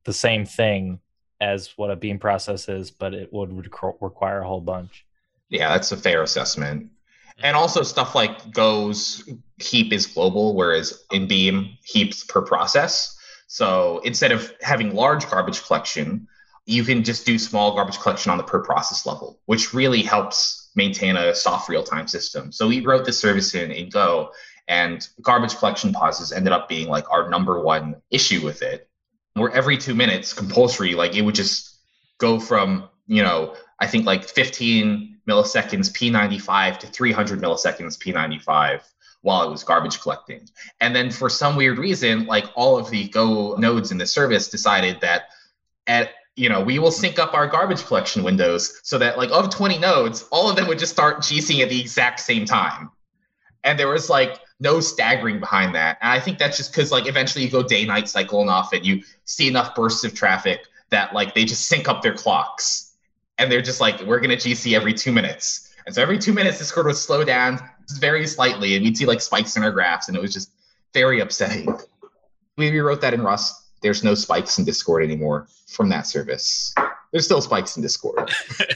the 0.05 0.12
same 0.12 0.45
thing 0.45 1.01
as 1.41 1.72
what 1.78 1.91
a 1.91 1.97
beam 1.97 2.18
process 2.18 2.68
is, 2.68 2.91
but 2.91 3.14
it 3.14 3.32
would 3.32 3.55
require 3.55 4.41
a 4.41 4.47
whole 4.47 4.61
bunch. 4.61 5.07
Yeah, 5.49 5.70
that's 5.70 5.93
a 5.93 5.97
fair 5.97 6.22
assessment 6.22 6.91
Mm-hmm. 7.41 7.47
and 7.47 7.57
also 7.57 7.82
stuff 7.82 8.14
like 8.14 8.53
Go's 8.53 9.28
heap 9.59 9.93
is 9.93 10.07
global 10.07 10.55
whereas 10.55 11.05
in 11.11 11.26
beam 11.26 11.76
heaps 11.84 12.22
per 12.24 12.43
process. 12.43 13.16
So 13.47 14.01
instead 14.05 14.32
of 14.32 14.53
having 14.61 14.95
large 14.95 15.28
garbage 15.28 15.62
collection 15.62 16.28
you 16.66 16.84
can 16.84 17.03
just 17.03 17.24
do 17.26 17.38
small 17.38 17.74
garbage 17.74 17.99
collection 17.99 18.30
on 18.30 18.36
the 18.36 18.45
per 18.45 18.61
process 18.61 19.07
level 19.07 19.41
which 19.47 19.72
really 19.72 20.03
helps 20.03 20.70
maintain 20.76 21.16
a 21.16 21.34
soft 21.34 21.68
real-time 21.68 22.07
system. 22.07 22.53
So 22.53 22.68
we 22.68 22.80
wrote 22.80 23.05
this 23.05 23.18
service 23.18 23.55
in, 23.55 23.72
in 23.72 23.88
go 23.88 24.30
and 24.68 25.09
garbage 25.22 25.57
collection 25.57 25.93
pauses 25.93 26.30
ended 26.30 26.53
up 26.53 26.68
being 26.68 26.88
like 26.88 27.11
our 27.11 27.28
number 27.28 27.61
one 27.61 27.97
issue 28.11 28.45
with 28.45 28.62
it. 28.62 28.88
Where 29.34 29.51
every 29.51 29.78
two 29.78 29.95
minutes 29.95 30.32
compulsory 30.32 30.95
like 30.95 31.16
it 31.16 31.22
would 31.22 31.34
just 31.34 31.78
go 32.18 32.38
from 32.38 32.88
you 33.07 33.22
know 33.22 33.55
i 33.80 33.86
think 33.86 34.07
like 34.07 34.24
15 34.24 35.19
milliseconds 35.30 35.90
P95 35.92 36.78
to 36.80 36.86
300 36.86 37.40
milliseconds 37.40 37.96
P95 37.98 38.82
while 39.22 39.46
it 39.46 39.50
was 39.50 39.64
garbage 39.64 40.00
collecting. 40.00 40.48
And 40.80 40.96
then 40.96 41.10
for 41.10 41.28
some 41.28 41.56
weird 41.56 41.78
reason, 41.78 42.26
like 42.26 42.46
all 42.54 42.78
of 42.78 42.90
the 42.90 43.08
Go 43.08 43.54
nodes 43.56 43.92
in 43.92 43.98
the 43.98 44.06
service 44.06 44.48
decided 44.48 45.00
that 45.00 45.24
at 45.86 46.10
you 46.36 46.48
know, 46.48 46.62
we 46.62 46.78
will 46.78 46.92
sync 46.92 47.18
up 47.18 47.34
our 47.34 47.46
garbage 47.46 47.84
collection 47.84 48.22
windows 48.22 48.80
so 48.82 48.96
that 48.98 49.18
like 49.18 49.30
of 49.30 49.50
20 49.50 49.78
nodes, 49.78 50.26
all 50.30 50.48
of 50.48 50.56
them 50.56 50.68
would 50.68 50.78
just 50.78 50.92
start 50.92 51.18
GCing 51.18 51.60
at 51.60 51.68
the 51.68 51.78
exact 51.78 52.20
same 52.20 52.46
time. 52.46 52.90
And 53.62 53.78
there 53.78 53.88
was 53.88 54.08
like 54.08 54.38
no 54.58 54.80
staggering 54.80 55.38
behind 55.38 55.74
that. 55.74 55.98
And 56.00 56.10
I 56.10 56.20
think 56.20 56.38
that's 56.38 56.56
just 56.56 56.72
because 56.72 56.90
like 56.90 57.06
eventually 57.06 57.44
you 57.44 57.50
go 57.50 57.62
day 57.62 57.84
night 57.84 58.08
cycle 58.08 58.40
enough 58.40 58.72
and 58.72 58.86
you 58.86 59.02
see 59.24 59.48
enough 59.48 59.74
bursts 59.74 60.04
of 60.04 60.14
traffic 60.14 60.60
that 60.88 61.12
like 61.12 61.34
they 61.34 61.44
just 61.44 61.66
sync 61.66 61.88
up 61.88 62.00
their 62.00 62.14
clocks 62.14 62.89
and 63.41 63.51
they're 63.51 63.62
just 63.62 63.80
like, 63.80 64.01
we're 64.03 64.20
gonna 64.20 64.36
GC 64.36 64.76
every 64.76 64.93
two 64.93 65.11
minutes. 65.11 65.74
And 65.86 65.95
so 65.95 66.03
every 66.03 66.18
two 66.18 66.32
minutes, 66.32 66.59
Discord 66.59 66.86
would 66.86 66.97
slow 66.97 67.24
down 67.24 67.59
very 67.99 68.26
slightly, 68.26 68.76
and 68.76 68.84
we'd 68.84 68.97
see 68.97 69.07
like 69.07 69.22
spikes 69.22 69.57
in 69.57 69.64
our 69.64 69.72
graphs, 69.72 70.09
and 70.09 70.16
it 70.16 70.20
was 70.20 70.32
just 70.32 70.53
very 70.93 71.20
upsetting. 71.20 71.74
We 72.59 72.70
rewrote 72.70 73.01
that 73.01 73.14
in 73.14 73.22
Rust. 73.22 73.55
There's 73.80 74.05
no 74.05 74.14
spikes 74.14 74.59
in 74.59 74.66
Discord 74.66 75.03
anymore 75.03 75.49
from 75.66 75.88
that 75.88 76.07
service. 76.07 76.74
There's 77.11 77.24
still 77.24 77.41
spikes 77.41 77.76
in 77.76 77.82
Discord. 77.82 78.30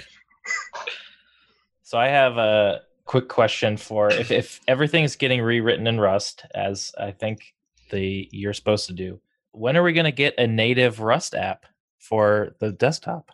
so 1.82 1.98
I 1.98 2.08
have 2.08 2.38
a 2.38 2.80
quick 3.04 3.28
question 3.28 3.76
for 3.76 4.10
if, 4.10 4.30
if 4.30 4.60
everything's 4.66 5.16
getting 5.16 5.42
rewritten 5.42 5.86
in 5.86 6.00
Rust, 6.00 6.46
as 6.54 6.92
I 6.98 7.10
think 7.10 7.54
the 7.90 8.28
you're 8.32 8.54
supposed 8.54 8.86
to 8.86 8.94
do, 8.94 9.20
when 9.52 9.76
are 9.76 9.82
we 9.82 9.92
going 9.92 10.04
to 10.04 10.10
get 10.10 10.38
a 10.38 10.46
native 10.46 11.00
Rust 11.00 11.34
app 11.34 11.66
for 11.98 12.56
the 12.60 12.72
desktop? 12.72 13.30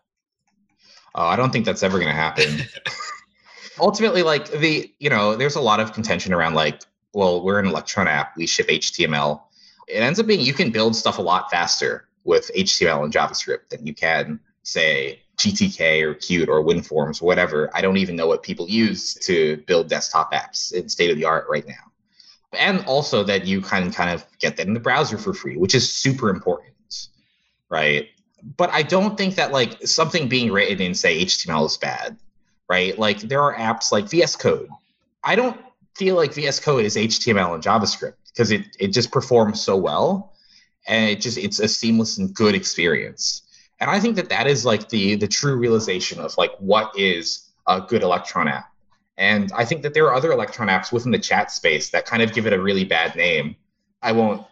Oh, 1.14 1.26
I 1.26 1.36
don't 1.36 1.52
think 1.52 1.64
that's 1.64 1.82
ever 1.82 1.98
going 1.98 2.10
to 2.10 2.14
happen. 2.14 2.60
Ultimately, 3.80 4.22
like 4.22 4.50
the, 4.50 4.92
you 4.98 5.10
know, 5.10 5.36
there's 5.36 5.56
a 5.56 5.60
lot 5.60 5.80
of 5.80 5.92
contention 5.92 6.32
around 6.32 6.54
like, 6.54 6.82
well, 7.12 7.42
we're 7.42 7.58
an 7.58 7.66
Electron 7.66 8.06
app, 8.06 8.36
we 8.36 8.46
ship 8.46 8.68
HTML. 8.68 9.42
It 9.88 10.00
ends 10.00 10.20
up 10.20 10.26
being 10.26 10.40
you 10.40 10.52
can 10.52 10.70
build 10.70 10.94
stuff 10.94 11.18
a 11.18 11.22
lot 11.22 11.50
faster 11.50 12.08
with 12.24 12.50
HTML 12.56 13.02
and 13.04 13.12
JavaScript 13.12 13.70
than 13.70 13.86
you 13.86 13.94
can, 13.94 14.38
say, 14.62 15.20
GTK 15.38 16.02
or 16.02 16.14
Qt 16.14 16.48
or 16.48 16.62
WinForms, 16.62 17.22
or 17.22 17.26
whatever. 17.26 17.70
I 17.74 17.80
don't 17.80 17.96
even 17.96 18.14
know 18.14 18.26
what 18.26 18.42
people 18.42 18.68
use 18.68 19.14
to 19.14 19.56
build 19.66 19.88
desktop 19.88 20.32
apps 20.32 20.72
in 20.72 20.88
state 20.88 21.10
of 21.10 21.16
the 21.16 21.24
art 21.24 21.46
right 21.48 21.66
now. 21.66 21.74
And 22.52 22.84
also 22.84 23.22
that 23.24 23.46
you 23.46 23.60
can 23.60 23.90
kind 23.92 24.10
of 24.10 24.24
get 24.38 24.56
that 24.56 24.66
in 24.66 24.74
the 24.74 24.80
browser 24.80 25.16
for 25.16 25.32
free, 25.32 25.56
which 25.56 25.74
is 25.74 25.90
super 25.90 26.28
important, 26.30 27.08
right? 27.68 28.08
But 28.56 28.70
I 28.70 28.82
don't 28.82 29.16
think 29.16 29.34
that 29.36 29.52
like 29.52 29.86
something 29.86 30.28
being 30.28 30.52
written 30.52 30.80
in 30.80 30.94
say 30.94 31.24
HTML 31.24 31.66
is 31.66 31.76
bad, 31.76 32.16
right? 32.68 32.98
Like 32.98 33.20
there 33.20 33.42
are 33.42 33.54
apps 33.54 33.92
like 33.92 34.08
VS 34.08 34.36
Code 34.36 34.68
I 35.22 35.36
don't 35.36 35.60
feel 35.94 36.16
like 36.16 36.32
VS 36.32 36.60
Code 36.60 36.84
is 36.84 36.96
HTML 36.96 37.54
and 37.54 37.62
JavaScript 37.62 38.14
because 38.26 38.50
it 38.50 38.76
it 38.78 38.88
just 38.88 39.10
performs 39.10 39.60
so 39.60 39.76
well, 39.76 40.32
and 40.86 41.10
it 41.10 41.20
just 41.20 41.38
it's 41.38 41.58
a 41.58 41.68
seamless 41.68 42.18
and 42.18 42.34
good 42.34 42.54
experience. 42.54 43.42
And 43.80 43.90
I 43.90 43.98
think 43.98 44.16
that 44.16 44.28
that 44.28 44.46
is 44.46 44.64
like 44.64 44.88
the 44.88 45.16
the 45.16 45.28
true 45.28 45.56
realization 45.56 46.20
of 46.20 46.36
like 46.38 46.52
what 46.58 46.92
is 46.98 47.50
a 47.66 47.80
good 47.80 48.02
Electron 48.02 48.48
app. 48.48 48.66
And 49.18 49.52
I 49.52 49.66
think 49.66 49.82
that 49.82 49.92
there 49.92 50.06
are 50.06 50.14
other 50.14 50.32
Electron 50.32 50.68
apps 50.68 50.92
within 50.92 51.12
the 51.12 51.18
chat 51.18 51.50
space 51.50 51.90
that 51.90 52.06
kind 52.06 52.22
of 52.22 52.32
give 52.32 52.46
it 52.46 52.54
a 52.54 52.60
really 52.60 52.84
bad 52.84 53.14
name. 53.16 53.56
I 54.02 54.12
won't 54.12 54.46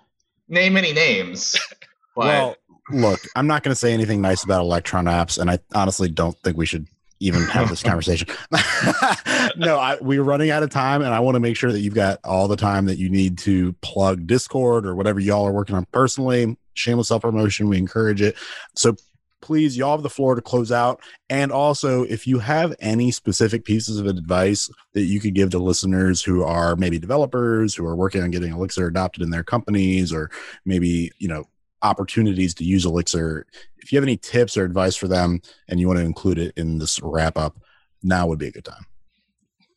name 0.48 0.76
any 0.76 0.92
names. 0.92 1.56
But 2.16 2.26
well, 2.26 2.56
look, 2.90 3.20
I'm 3.36 3.46
not 3.46 3.62
going 3.62 3.72
to 3.72 3.78
say 3.78 3.92
anything 3.92 4.20
nice 4.20 4.44
about 4.44 4.62
Electron 4.62 5.06
apps, 5.06 5.38
and 5.38 5.50
I 5.50 5.58
honestly 5.74 6.08
don't 6.08 6.36
think 6.38 6.56
we 6.56 6.66
should 6.66 6.86
even 7.20 7.42
have 7.42 7.68
this 7.68 7.82
conversation. 7.84 8.28
no, 9.56 9.78
I, 9.78 9.98
we're 10.00 10.22
running 10.22 10.50
out 10.50 10.62
of 10.62 10.70
time, 10.70 11.02
and 11.02 11.14
I 11.14 11.20
want 11.20 11.36
to 11.36 11.40
make 11.40 11.56
sure 11.56 11.72
that 11.72 11.80
you've 11.80 11.94
got 11.94 12.18
all 12.24 12.48
the 12.48 12.56
time 12.56 12.86
that 12.86 12.98
you 12.98 13.08
need 13.08 13.38
to 13.38 13.72
plug 13.74 14.26
Discord 14.26 14.86
or 14.86 14.94
whatever 14.94 15.20
y'all 15.20 15.46
are 15.46 15.52
working 15.52 15.76
on 15.76 15.86
personally. 15.92 16.56
Shameless 16.74 17.08
self 17.08 17.22
promotion, 17.22 17.68
we 17.68 17.78
encourage 17.78 18.22
it. 18.22 18.36
So 18.76 18.94
please, 19.40 19.76
y'all 19.76 19.92
have 19.92 20.02
the 20.02 20.10
floor 20.10 20.34
to 20.34 20.42
close 20.42 20.72
out. 20.72 21.00
And 21.30 21.52
also, 21.52 22.02
if 22.04 22.26
you 22.26 22.38
have 22.38 22.74
any 22.80 23.10
specific 23.10 23.64
pieces 23.64 23.98
of 23.98 24.06
advice 24.06 24.70
that 24.92 25.04
you 25.04 25.20
could 25.20 25.34
give 25.34 25.50
to 25.50 25.58
listeners 25.58 26.22
who 26.22 26.42
are 26.42 26.76
maybe 26.76 26.98
developers 26.98 27.74
who 27.74 27.84
are 27.84 27.96
working 27.96 28.22
on 28.22 28.30
getting 28.30 28.52
Elixir 28.52 28.86
adopted 28.86 29.22
in 29.22 29.30
their 29.30 29.44
companies, 29.44 30.12
or 30.12 30.30
maybe, 30.64 31.10
you 31.18 31.28
know, 31.28 31.44
opportunities 31.82 32.54
to 32.54 32.64
use 32.64 32.84
Elixir. 32.84 33.46
If 33.78 33.92
you 33.92 33.96
have 33.96 34.04
any 34.04 34.16
tips 34.16 34.56
or 34.56 34.64
advice 34.64 34.96
for 34.96 35.08
them 35.08 35.40
and 35.68 35.80
you 35.80 35.86
want 35.86 35.98
to 35.98 36.04
include 36.04 36.38
it 36.38 36.52
in 36.56 36.78
this 36.78 37.00
wrap 37.02 37.36
up, 37.36 37.58
now 38.02 38.26
would 38.26 38.38
be 38.38 38.48
a 38.48 38.52
good 38.52 38.64
time. 38.64 38.86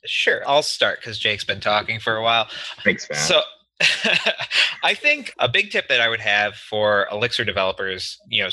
Sure, 0.05 0.41
I'll 0.47 0.63
start 0.63 0.99
because 0.99 1.19
Jake's 1.19 1.43
been 1.43 1.59
talking 1.59 1.99
for 1.99 2.15
a 2.15 2.23
while. 2.23 2.47
Thanks, 2.83 3.07
man. 3.09 3.19
So 3.19 3.41
I 4.83 4.93
think 4.93 5.33
a 5.39 5.47
big 5.47 5.71
tip 5.71 5.87
that 5.89 6.01
I 6.01 6.09
would 6.09 6.19
have 6.19 6.55
for 6.55 7.07
Elixir 7.11 7.45
developers, 7.45 8.19
you 8.27 8.43
know, 8.43 8.49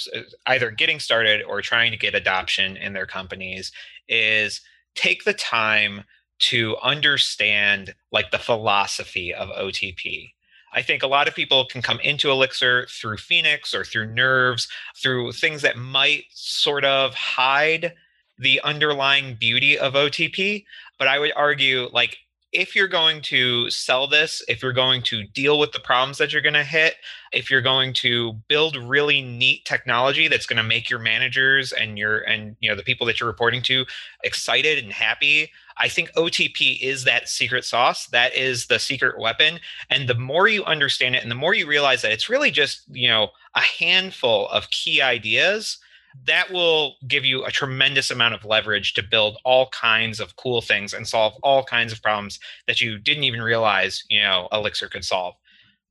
either 0.47 0.71
getting 0.71 1.01
started 1.01 1.43
or 1.43 1.63
trying 1.63 1.91
to 1.91 1.97
get 1.97 2.15
adoption 2.15 2.77
in 2.77 2.93
their 2.93 3.07
companies 3.07 3.73
is 4.09 4.61
take 4.95 5.25
the 5.25 5.33
time 5.33 6.05
to 6.39 6.77
understand 6.83 7.95
like 8.13 8.31
the 8.31 8.39
philosophy 8.39 9.35
of 9.35 9.49
OTP. 9.49 10.31
I 10.73 10.83
think 10.83 11.03
a 11.03 11.09
lot 11.09 11.29
of 11.29 11.35
people 11.35 11.65
can 11.67 11.83
come 11.83 12.01
into 12.01 12.31
Elixir 12.31 12.87
through 12.91 13.19
Phoenix 13.19 13.75
or 13.75 13.85
through 13.85 14.13
Nerves, 14.15 14.69
through 14.97 15.33
things 15.33 15.63
that 15.63 15.77
might 15.77 16.25
sort 16.31 16.85
of 16.85 17.15
hide 17.15 17.95
the 18.39 18.61
underlying 18.63 19.35
beauty 19.35 19.79
of 19.79 19.95
OTP. 19.95 20.65
But 20.99 21.09
I 21.09 21.19
would 21.19 21.33
argue, 21.37 21.89
like, 21.93 22.19
if 22.53 22.75
you're 22.75 22.89
going 22.89 23.21
to 23.21 23.69
sell 23.69 24.07
this, 24.07 24.43
if 24.49 24.63
you're 24.63 24.73
going 24.73 25.03
to 25.03 25.25
deal 25.25 25.59
with 25.59 25.73
the 25.73 25.81
problems 25.81 26.17
that 26.19 26.33
you're 26.33 26.43
going 26.43 26.55
to 26.55 26.65
hit, 26.65 26.95
if 27.33 27.51
you're 27.51 27.61
going 27.61 27.93
to 27.93 28.33
build 28.49 28.77
really 28.77 29.21
neat 29.21 29.65
technology 29.67 30.29
that's 30.29 30.47
going 30.47 30.57
to 30.57 30.63
make 30.63 30.89
your 30.89 30.99
managers 30.99 31.73
and 31.73 31.99
your 31.99 32.21
and 32.21 32.57
you 32.61 32.71
know 32.71 32.77
the 32.77 32.83
people 32.83 33.07
that 33.07 33.21
you're 33.21 33.29
reporting 33.29 33.63
to 33.63 33.85
excited 34.25 34.83
and 34.83 34.93
happy, 34.93 35.51
I 35.79 35.89
think 35.89 36.13
OTP 36.15 36.81
is 36.81 37.05
that 37.05 37.29
secret 37.29 37.65
sauce. 37.65 38.07
That 38.07 38.35
is 38.35 38.67
the 38.67 38.79
secret 38.79 39.19
weapon. 39.19 39.61
And 39.91 40.09
the 40.09 40.15
more 40.15 40.49
you 40.49 40.65
understand 40.65 41.15
it 41.15 41.23
and 41.23 41.31
the 41.31 41.37
more 41.37 41.55
you 41.55 41.67
realize 41.67 42.03
that 42.03 42.13
it's 42.13 42.29
really 42.29 42.51
just, 42.51 42.83
you 42.91 43.09
know, 43.09 43.29
a 43.55 43.61
handful 43.61 44.49
of 44.49 44.71
key 44.71 45.01
ideas 45.01 45.79
that 46.27 46.51
will 46.51 46.97
give 47.07 47.25
you 47.25 47.45
a 47.45 47.51
tremendous 47.51 48.11
amount 48.11 48.35
of 48.35 48.45
leverage 48.45 48.95
to 48.95 49.03
build 49.03 49.39
all 49.45 49.69
kinds 49.69 50.21
of 50.21 50.37
cool 50.37 50.61
things 50.61 50.93
and 50.93 51.07
solve 51.07 51.35
all 51.43 51.63
kinds 51.63 51.93
of 51.93 52.03
problems 52.03 52.41
that 52.67 52.81
you 52.81 52.99
didn't 52.99 53.25
even 53.25 53.41
realize, 53.41 54.05
you 54.09 54.21
know, 54.21 54.49
Elixir 54.53 54.89
could 54.89 55.05
solve. 55.05 55.35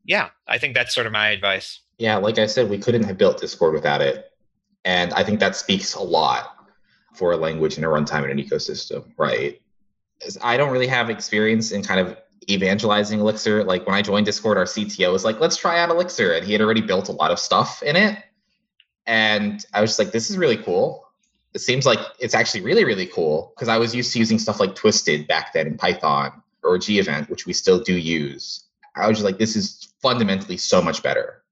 Yeah, 0.04 0.30
I 0.48 0.58
think 0.58 0.74
that's 0.74 0.94
sort 0.94 1.08
of 1.08 1.14
my 1.14 1.30
advice. 1.30 1.82
Yeah, 1.98 2.18
like 2.18 2.38
I 2.38 2.46
said, 2.46 2.70
we 2.70 2.78
couldn't 2.78 3.04
have 3.04 3.18
built 3.18 3.40
Discord 3.40 3.74
without 3.74 4.02
it. 4.02 4.32
And 4.86 5.14
I 5.14 5.24
think 5.24 5.40
that 5.40 5.56
speaks 5.56 5.96
a 5.96 6.02
lot 6.02 6.56
for 7.16 7.32
a 7.32 7.38
language 7.38 7.76
and 7.76 7.86
a 7.86 7.90
runtime 7.90 8.24
in 8.24 8.32
an 8.32 8.38
ecosystem, 8.38 9.12
right? 9.18 9.60
I 10.42 10.58
don't 10.58 10.72
really 10.72 10.88
have 10.88 11.10
experience 11.10 11.72
in 11.72 11.84
kind 11.84 12.00
of 12.00 12.18
evangelizing 12.50 13.20
Elixir. 13.20 13.64
Like 13.64 13.86
when 13.86 13.96
I 13.96 14.02
joined 14.02 14.26
Discord, 14.26 14.58
our 14.58 14.66
CTO 14.66 15.12
was 15.12 15.26
like, 15.26 15.40
let's 15.40 15.58
try 15.58 15.80
out 15.80 15.90
Elixir. 15.90 16.34
And 16.34 16.46
he 16.46 16.54
had 16.54 16.62
already 16.62 16.82
built 16.82 17.10
a 17.10 17.12
lot 17.12 17.32
of 17.32 17.40
stuff 17.40 17.84
in 17.84 17.96
it. 17.96 18.18
And 19.06 19.66
I 19.74 19.82
was 19.82 19.92
just 19.92 20.00
like, 20.00 20.12
this 20.12 20.30
is 20.30 20.38
really 20.38 20.58
cool. 20.58 21.06
It 21.54 21.60
seems 21.60 21.86
like 21.86 22.00
it's 22.20 22.36
actually 22.36 22.62
really, 22.62 22.84
really 22.84 23.08
cool 23.08 23.54
because 23.56 23.68
I 23.68 23.78
was 23.78 23.96
used 23.96 24.14
to 24.14 24.20
using 24.20 24.38
stuff 24.38 24.60
like 24.60 24.76
Twisted 24.76 25.28
back 25.28 25.54
then 25.54 25.68
in 25.68 25.78
Python 25.78 26.42
or 26.64 26.78
gEvent, 26.78 27.30
which 27.30 27.46
we 27.46 27.54
still 27.54 27.80
do 27.80 27.98
use. 27.98 28.66
I 28.96 29.08
was 29.08 29.18
just 29.18 29.26
like, 29.26 29.38
this 29.38 29.56
is 29.56 29.94
fundamentally 30.02 30.58
so 30.58 30.82
much 30.82 31.02
better. 31.04 31.44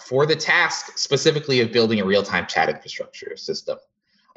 For 0.00 0.26
the 0.26 0.36
task 0.36 0.96
specifically 0.98 1.60
of 1.60 1.72
building 1.72 2.00
a 2.00 2.04
real 2.04 2.22
time 2.22 2.46
chat 2.46 2.68
infrastructure 2.68 3.36
system, 3.36 3.78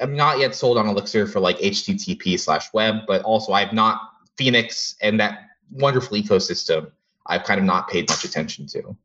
I'm 0.00 0.16
not 0.16 0.38
yet 0.38 0.54
sold 0.54 0.78
on 0.78 0.88
Elixir 0.88 1.26
for 1.26 1.40
like 1.40 1.58
HTTP 1.58 2.38
slash 2.38 2.72
web, 2.72 3.06
but 3.06 3.22
also 3.22 3.52
I've 3.52 3.72
not 3.72 4.00
Phoenix 4.36 4.96
and 5.00 5.20
that 5.20 5.40
wonderful 5.70 6.16
ecosystem. 6.16 6.90
I've 7.26 7.44
kind 7.44 7.60
of 7.60 7.66
not 7.66 7.88
paid 7.88 8.08
much 8.08 8.24
attention 8.24 8.66
to. 8.68 8.96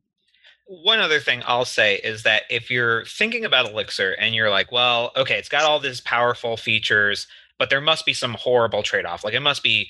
One 0.66 0.98
other 0.98 1.20
thing 1.20 1.42
I'll 1.46 1.64
say 1.64 1.96
is 1.96 2.24
that 2.24 2.42
if 2.50 2.70
you're 2.70 3.04
thinking 3.04 3.44
about 3.44 3.70
Elixir 3.70 4.16
and 4.18 4.34
you're 4.34 4.50
like, 4.50 4.72
well, 4.72 5.12
okay, 5.16 5.38
it's 5.38 5.48
got 5.48 5.62
all 5.62 5.78
these 5.78 6.00
powerful 6.00 6.56
features, 6.56 7.28
but 7.58 7.70
there 7.70 7.80
must 7.80 8.04
be 8.04 8.12
some 8.12 8.34
horrible 8.34 8.82
trade 8.82 9.06
off. 9.06 9.22
Like 9.22 9.34
it 9.34 9.40
must 9.40 9.62
be 9.62 9.88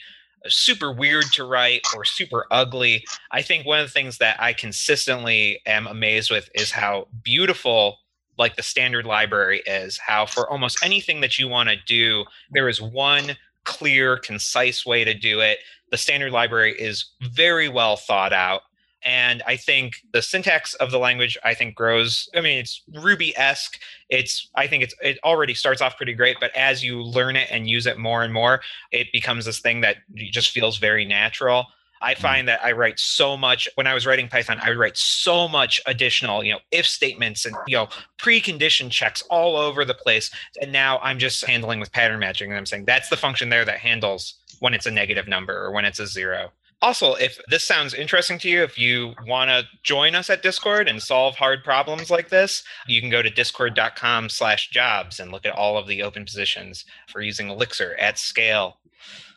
super 0.49 0.93
weird 0.93 1.25
to 1.33 1.45
write 1.45 1.87
or 1.95 2.05
super 2.05 2.47
ugly. 2.51 3.05
I 3.31 3.43
think 3.43 3.67
one 3.67 3.81
of 3.81 3.87
the 3.87 3.93
things 3.93 4.19
that 4.19 4.41
I 4.41 4.53
consistently 4.53 5.61
am 5.67 5.87
amazed 5.87 6.31
with 6.31 6.51
is 6.55 6.73
how 6.73 7.09
beautiful 7.23 7.99
like 8.39 8.57
the 8.57 8.63
standard 8.63 9.07
library 9.07 9.63
is 9.67 9.99
how 9.99 10.27
for 10.27 10.49
almost 10.51 10.79
anything 10.83 11.21
that 11.21 11.39
you 11.39 11.49
want 11.49 11.69
to 11.69 11.77
do 11.87 12.25
there 12.51 12.69
is 12.69 12.81
one 12.81 13.37
clear 13.65 14.17
concise 14.17 14.87
way 14.87 15.05
to 15.05 15.13
do 15.13 15.41
it. 15.41 15.59
The 15.91 15.99
standard 15.99 16.33
library 16.33 16.73
is 16.79 17.13
very 17.21 17.69
well 17.69 17.97
thought 17.97 18.33
out 18.33 18.63
and 19.07 19.43
i 19.47 19.57
think 19.57 19.97
the 20.13 20.21
syntax 20.21 20.75
of 20.75 20.91
the 20.91 20.99
language 20.99 21.39
i 21.45 21.55
think 21.55 21.75
grows 21.75 22.29
i 22.35 22.41
mean 22.41 22.59
it's 22.59 22.83
ruby-esque. 22.95 23.79
It's 24.11 24.49
i 24.55 24.67
think 24.67 24.83
it's 24.83 24.95
it 25.03 25.19
already 25.25 25.55
starts 25.55 25.81
off 25.81 25.97
pretty 25.97 26.15
great 26.15 26.37
but 26.41 26.55
as 26.57 26.85
you 26.85 27.03
learn 27.03 27.37
it 27.37 27.49
and 27.51 27.69
use 27.69 27.87
it 27.87 27.99
more 27.99 28.23
and 28.23 28.33
more 28.33 28.61
it 28.93 29.09
becomes 29.13 29.45
this 29.45 29.61
thing 29.61 29.81
that 29.83 29.97
just 30.15 30.51
feels 30.51 30.79
very 30.79 31.05
natural 31.05 31.67
I 32.01 32.15
mm. 32.15 32.19
find 32.19 32.49
that 32.49 32.65
I 32.65 32.73
write 32.73 32.99
so 32.99 33.37
much 33.37 33.69
when 33.75 33.87
I 33.87 33.95
was 33.95 34.07
writing 34.07 34.29
Python, 34.29 34.59
I 34.63 34.69
would 34.71 34.79
write 34.79 34.97
so 34.97 35.49
much 35.49 35.81
additional, 35.87 36.45
you 36.45 36.53
know, 36.53 36.61
if 36.71 36.87
statements 36.87 37.45
and 37.45 37.57
you 37.67 37.77
know, 37.77 37.89
precondition 38.19 38.91
checks 38.91 39.23
all 39.31 39.57
over 39.57 39.85
the 39.85 39.95
place. 39.95 40.31
And 40.61 40.73
now 40.73 40.99
I'm 40.99 41.19
just 41.19 41.45
handling 41.45 41.81
with 41.81 41.93
pattern 41.93 42.21
matching. 42.21 42.51
And 42.51 42.59
I'm 42.59 42.67
saying 42.67 42.85
that's 42.85 43.09
the 43.09 43.17
function 43.17 43.49
there 43.49 43.65
that 43.65 43.79
handles 43.79 44.35
when 44.61 44.75
it's 44.75 44.87
a 44.87 44.91
negative 44.91 45.29
number 45.29 45.57
or 45.57 45.71
when 45.73 45.85
it's 45.85 46.01
a 46.01 46.07
zero. 46.07 46.51
Also, 46.83 47.15
if 47.15 47.41
this 47.49 47.65
sounds 47.65 47.95
interesting 47.95 48.39
to 48.39 48.51
you, 48.51 48.63
if 48.63 48.79
you 48.79 49.15
want 49.27 49.49
to 49.49 49.65
join 49.83 50.15
us 50.15 50.29
at 50.29 50.43
Discord 50.43 50.89
and 50.89 51.03
solve 51.03 51.35
hard 51.35 51.65
problems 51.65 52.11
like 52.11 52.29
this, 52.29 52.63
you 52.87 53.01
can 53.01 53.09
go 53.09 53.23
to 53.23 53.31
discord.com 53.31 54.29
slash 54.29 54.69
jobs 54.69 55.19
and 55.19 55.33
look 55.33 55.47
at 55.47 55.55
all 55.55 55.79
of 55.79 55.87
the 55.87 56.03
open 56.03 56.27
positions 56.27 56.85
for 57.09 57.23
using 57.23 57.49
Elixir 57.49 57.97
at 57.99 58.19
scale 58.19 58.79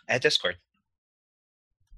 at 0.09 0.21
Discord. 0.21 0.57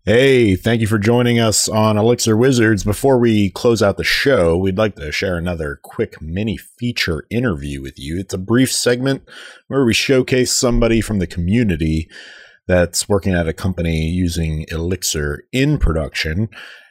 Hey, 0.03 0.55
thank 0.55 0.81
you 0.81 0.87
for 0.87 0.97
joining 0.97 1.39
us 1.39 1.69
on 1.69 1.95
Elixir 1.95 2.35
Wizards. 2.35 2.83
Before 2.83 3.19
we 3.19 3.51
close 3.51 3.83
out 3.83 3.97
the 3.97 4.03
show, 4.03 4.57
we'd 4.57 4.79
like 4.79 4.95
to 4.95 5.11
share 5.11 5.37
another 5.37 5.79
quick 5.83 6.19
mini 6.19 6.57
feature 6.57 7.27
interview 7.29 7.83
with 7.83 7.99
you. 7.99 8.17
It's 8.17 8.33
a 8.33 8.39
brief 8.39 8.71
segment 8.71 9.21
where 9.67 9.85
we 9.85 9.93
showcase 9.93 10.51
somebody 10.53 11.01
from 11.01 11.19
the 11.19 11.27
community 11.27 12.09
that's 12.65 13.07
working 13.07 13.35
at 13.35 13.47
a 13.47 13.53
company 13.53 14.07
using 14.07 14.65
Elixir 14.71 15.43
in 15.51 15.77
production, 15.77 16.49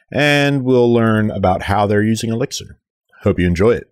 and 0.09 0.63
we'll 0.63 0.93
learn 0.93 1.31
about 1.31 1.63
how 1.63 1.85
they're 1.85 2.01
using 2.01 2.29
Elixir. 2.29 2.79
Hope 3.23 3.39
you 3.39 3.45
enjoy 3.45 3.71
it. 3.71 3.90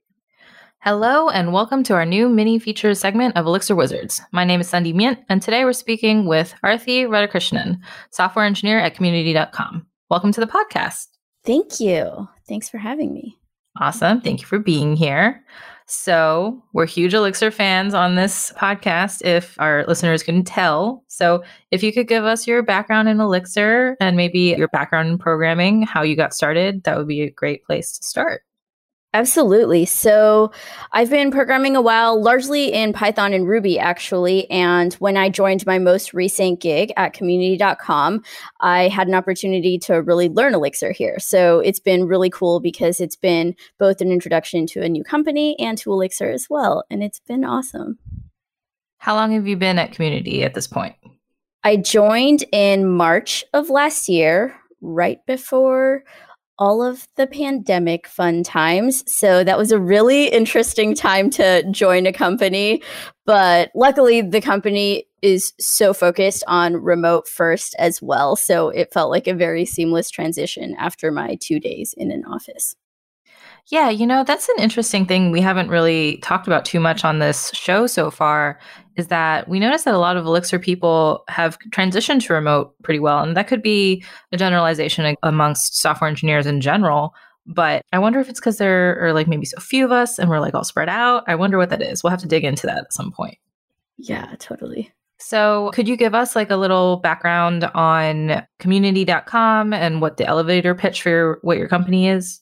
Hello, 0.82 1.28
and 1.28 1.52
welcome 1.52 1.84
to 1.84 1.94
our 1.94 2.06
new 2.06 2.30
mini 2.30 2.58
feature 2.58 2.96
segment 2.96 3.36
of 3.36 3.46
Elixir 3.46 3.76
Wizards. 3.76 4.22
My 4.32 4.46
name 4.46 4.62
is 4.62 4.72
Sundi 4.72 4.94
Myint, 4.94 5.22
and 5.28 5.42
today 5.42 5.66
we're 5.66 5.74
speaking 5.74 6.26
with 6.26 6.54
Arthi 6.64 7.06
Radhakrishnan, 7.06 7.78
software 8.12 8.46
engineer 8.46 8.80
at 8.80 8.96
community.com. 8.96 9.86
Welcome 10.10 10.32
to 10.32 10.40
the 10.40 10.48
podcast. 10.48 11.08
Thank 11.44 11.82
you. 11.82 12.30
Thanks 12.48 12.70
for 12.70 12.78
having 12.78 13.14
me. 13.14 13.38
Awesome. 13.82 14.22
Thank 14.22 14.40
you 14.40 14.48
for 14.48 14.58
being 14.58 14.96
here. 14.96 15.44
So, 15.86 16.64
we're 16.72 16.86
huge 16.86 17.14
Elixir 17.14 17.52
fans 17.52 17.94
on 17.94 18.16
this 18.16 18.54
podcast, 18.54 19.26
if 19.26 19.60
our 19.60 19.84
listeners 19.86 20.24
can 20.24 20.46
tell. 20.46 21.04
So, 21.10 21.44
if 21.72 21.84
you 21.84 21.92
could 21.92 22.08
give 22.08 22.24
us 22.24 22.48
your 22.48 22.64
background 22.64 23.10
in 23.10 23.20
Elixir 23.20 23.98
and 24.00 24.16
maybe 24.16 24.56
your 24.58 24.70
background 24.70 25.10
in 25.10 25.18
programming, 25.18 25.82
how 25.82 26.04
you 26.04 26.16
got 26.16 26.34
started, 26.34 26.86
that 26.86 26.96
would 26.98 27.08
be 27.08 27.24
a 27.24 27.30
great 27.30 27.66
place 27.66 27.98
to 27.98 28.08
start. 28.08 28.44
Absolutely. 29.12 29.86
So 29.86 30.52
I've 30.92 31.10
been 31.10 31.32
programming 31.32 31.76
a 31.76 31.82
while, 31.82 32.22
largely 32.22 32.72
in 32.72 32.94
Python 32.94 33.34
and 33.34 33.48
Ruby, 33.48 33.80
actually. 33.80 34.50
And 34.52 34.94
when 34.96 35.18
I 35.18 35.30
joined 35.30 35.66
my 35.66 35.80
most 35.80 36.14
recent 36.14 36.62
gig 36.62 36.94
at 36.96 37.14
community.com, 37.14 38.22
I 38.60 38.88
had 38.88 39.08
an 39.08 39.16
opportunity 39.16 39.80
to 39.80 39.96
really 40.04 40.30
learn 40.30 40.54
Elixir 40.54 40.92
here. 40.92 41.18
So 41.18 41.60
it's 41.60 41.80
been 41.80 42.06
really 42.06 42.30
cool 42.30 42.60
because 42.60 43.00
it's 43.00 43.16
been 43.16 43.56
both 43.80 44.00
an 44.00 44.12
introduction 44.12 44.68
to 44.68 44.84
a 44.84 44.90
new 44.90 45.04
company 45.04 45.58
and 45.58 45.76
to 45.80 45.92
Elixir 45.92 46.30
as 46.30 46.46
well. 46.48 46.84
And 46.92 47.02
it's 47.02 47.20
been 47.20 47.44
awesome. 47.44 47.98
How 49.00 49.16
long 49.16 49.32
have 49.32 49.48
you 49.48 49.58
been 49.58 49.80
at 49.80 49.92
Community 49.92 50.44
at 50.44 50.54
this 50.54 50.68
point? 50.68 50.96
I 51.64 51.78
joined 51.78 52.46
in 52.52 52.88
March 52.88 53.44
of 53.54 53.72
last 53.72 54.08
year, 54.08 54.56
right 54.82 55.26
before 55.26 56.04
all 56.60 56.84
of 56.84 57.08
the 57.16 57.26
pandemic 57.26 58.06
fun 58.06 58.44
times. 58.44 59.04
So 59.12 59.44
that 59.44 59.58
was 59.58 59.72
a 59.72 59.80
really 59.80 60.28
interesting 60.28 60.94
time 60.94 61.30
to 61.32 61.64
join 61.72 62.06
a 62.06 62.14
company. 62.14 62.84
But 63.26 63.72
luckily, 63.74 64.22
the 64.22 64.42
company 64.42 65.06
is 65.22 65.54
so 65.60 65.94
focused 65.94 66.44
on 66.48 66.76
remote 66.76 67.28
first 67.28 67.76
as 67.80 68.02
well. 68.02 68.36
So 68.36 68.70
it 68.70 68.94
felt 68.94 69.10
like 69.10 69.28
a 69.28 69.34
very 69.34 69.66
seamless 69.66 70.10
transition 70.10 70.76
after 70.78 71.12
my 71.12 71.38
two 71.40 71.60
days 71.60 71.94
in 71.98 72.12
an 72.12 72.26
office. 72.26 72.76
Yeah, 73.70 73.90
you 73.90 74.08
know, 74.08 74.24
that's 74.24 74.50
an 74.50 74.56
interesting 74.60 75.06
thing 75.06 75.30
we 75.30 75.42
haven't 75.42 75.70
really 75.70 76.18
talked 76.18 76.48
about 76.48 76.66
too 76.66 76.80
much 76.80 77.06
on 77.06 77.20
this 77.20 77.52
show 77.54 77.86
so 77.86 78.10
far 78.10 78.60
is 78.96 79.08
that 79.08 79.48
we 79.48 79.60
notice 79.60 79.84
that 79.84 79.94
a 79.94 80.00
lot 80.00 80.18
of 80.18 80.26
Elixir 80.26 80.58
people 80.58 81.24
have 81.28 81.58
transitioned 81.70 82.26
to 82.26 82.34
remote 82.34 82.74
pretty 82.84 83.00
well. 83.00 83.22
And 83.22 83.38
that 83.38 83.48
could 83.48 83.62
be 83.62 84.04
a 84.32 84.38
generalization 84.38 85.16
amongst 85.22 85.80
software 85.80 86.10
engineers 86.10 86.48
in 86.48 86.62
general. 86.62 87.14
But 87.46 87.84
I 87.94 88.00
wonder 88.00 88.20
if 88.20 88.28
it's 88.28 88.40
because 88.40 88.58
there 88.58 89.00
are 89.04 89.14
like 89.14 89.28
maybe 89.28 89.46
so 89.46 89.60
few 89.60 89.86
of 89.86 89.92
us 89.92 90.18
and 90.18 90.30
we're 90.30 90.40
like 90.40 90.56
all 90.56 90.64
spread 90.64 90.90
out. 90.90 91.24
I 91.28 91.36
wonder 91.36 91.58
what 91.58 91.70
that 91.70 91.82
is. 91.82 92.04
We'll 92.04 92.12
have 92.12 92.22
to 92.22 92.28
dig 92.28 92.44
into 92.44 92.66
that 92.66 92.78
at 92.80 92.94
some 92.94 93.12
point. 93.12 93.38
Yeah, 93.98 94.36
totally. 94.40 94.92
So, 95.22 95.72
could 95.74 95.88
you 95.88 95.98
give 95.98 96.16
us 96.16 96.34
like 96.34 96.50
a 96.50 96.56
little 96.56 96.98
background 96.98 97.66
on 97.76 98.46
community.com 98.60 99.74
and 99.74 100.00
what 100.00 100.16
the 100.16 100.26
elevator 100.26 100.74
pitch 100.74 101.02
for 101.02 101.10
your, 101.10 101.40
what 101.42 101.58
your 101.58 101.68
company 101.68 102.08
is? 102.08 102.40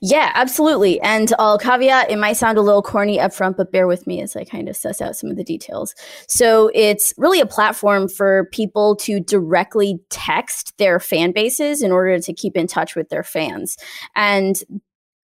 Yeah, 0.00 0.32
absolutely. 0.34 1.00
And 1.00 1.32
I'll 1.38 1.58
caveat 1.58 2.10
it 2.10 2.18
might 2.18 2.36
sound 2.36 2.58
a 2.58 2.62
little 2.62 2.82
corny 2.82 3.18
up 3.20 3.32
front, 3.32 3.56
but 3.56 3.72
bear 3.72 3.86
with 3.86 4.06
me 4.06 4.20
as 4.20 4.36
I 4.36 4.44
kind 4.44 4.68
of 4.68 4.76
suss 4.76 5.00
out 5.00 5.16
some 5.16 5.30
of 5.30 5.36
the 5.36 5.44
details. 5.44 5.94
So 6.28 6.70
it's 6.74 7.14
really 7.16 7.40
a 7.40 7.46
platform 7.46 8.08
for 8.08 8.48
people 8.52 8.96
to 8.96 9.20
directly 9.20 9.98
text 10.10 10.76
their 10.78 11.00
fan 11.00 11.32
bases 11.32 11.82
in 11.82 11.92
order 11.92 12.18
to 12.18 12.32
keep 12.32 12.56
in 12.56 12.66
touch 12.66 12.94
with 12.94 13.08
their 13.08 13.24
fans. 13.24 13.76
And 14.14 14.62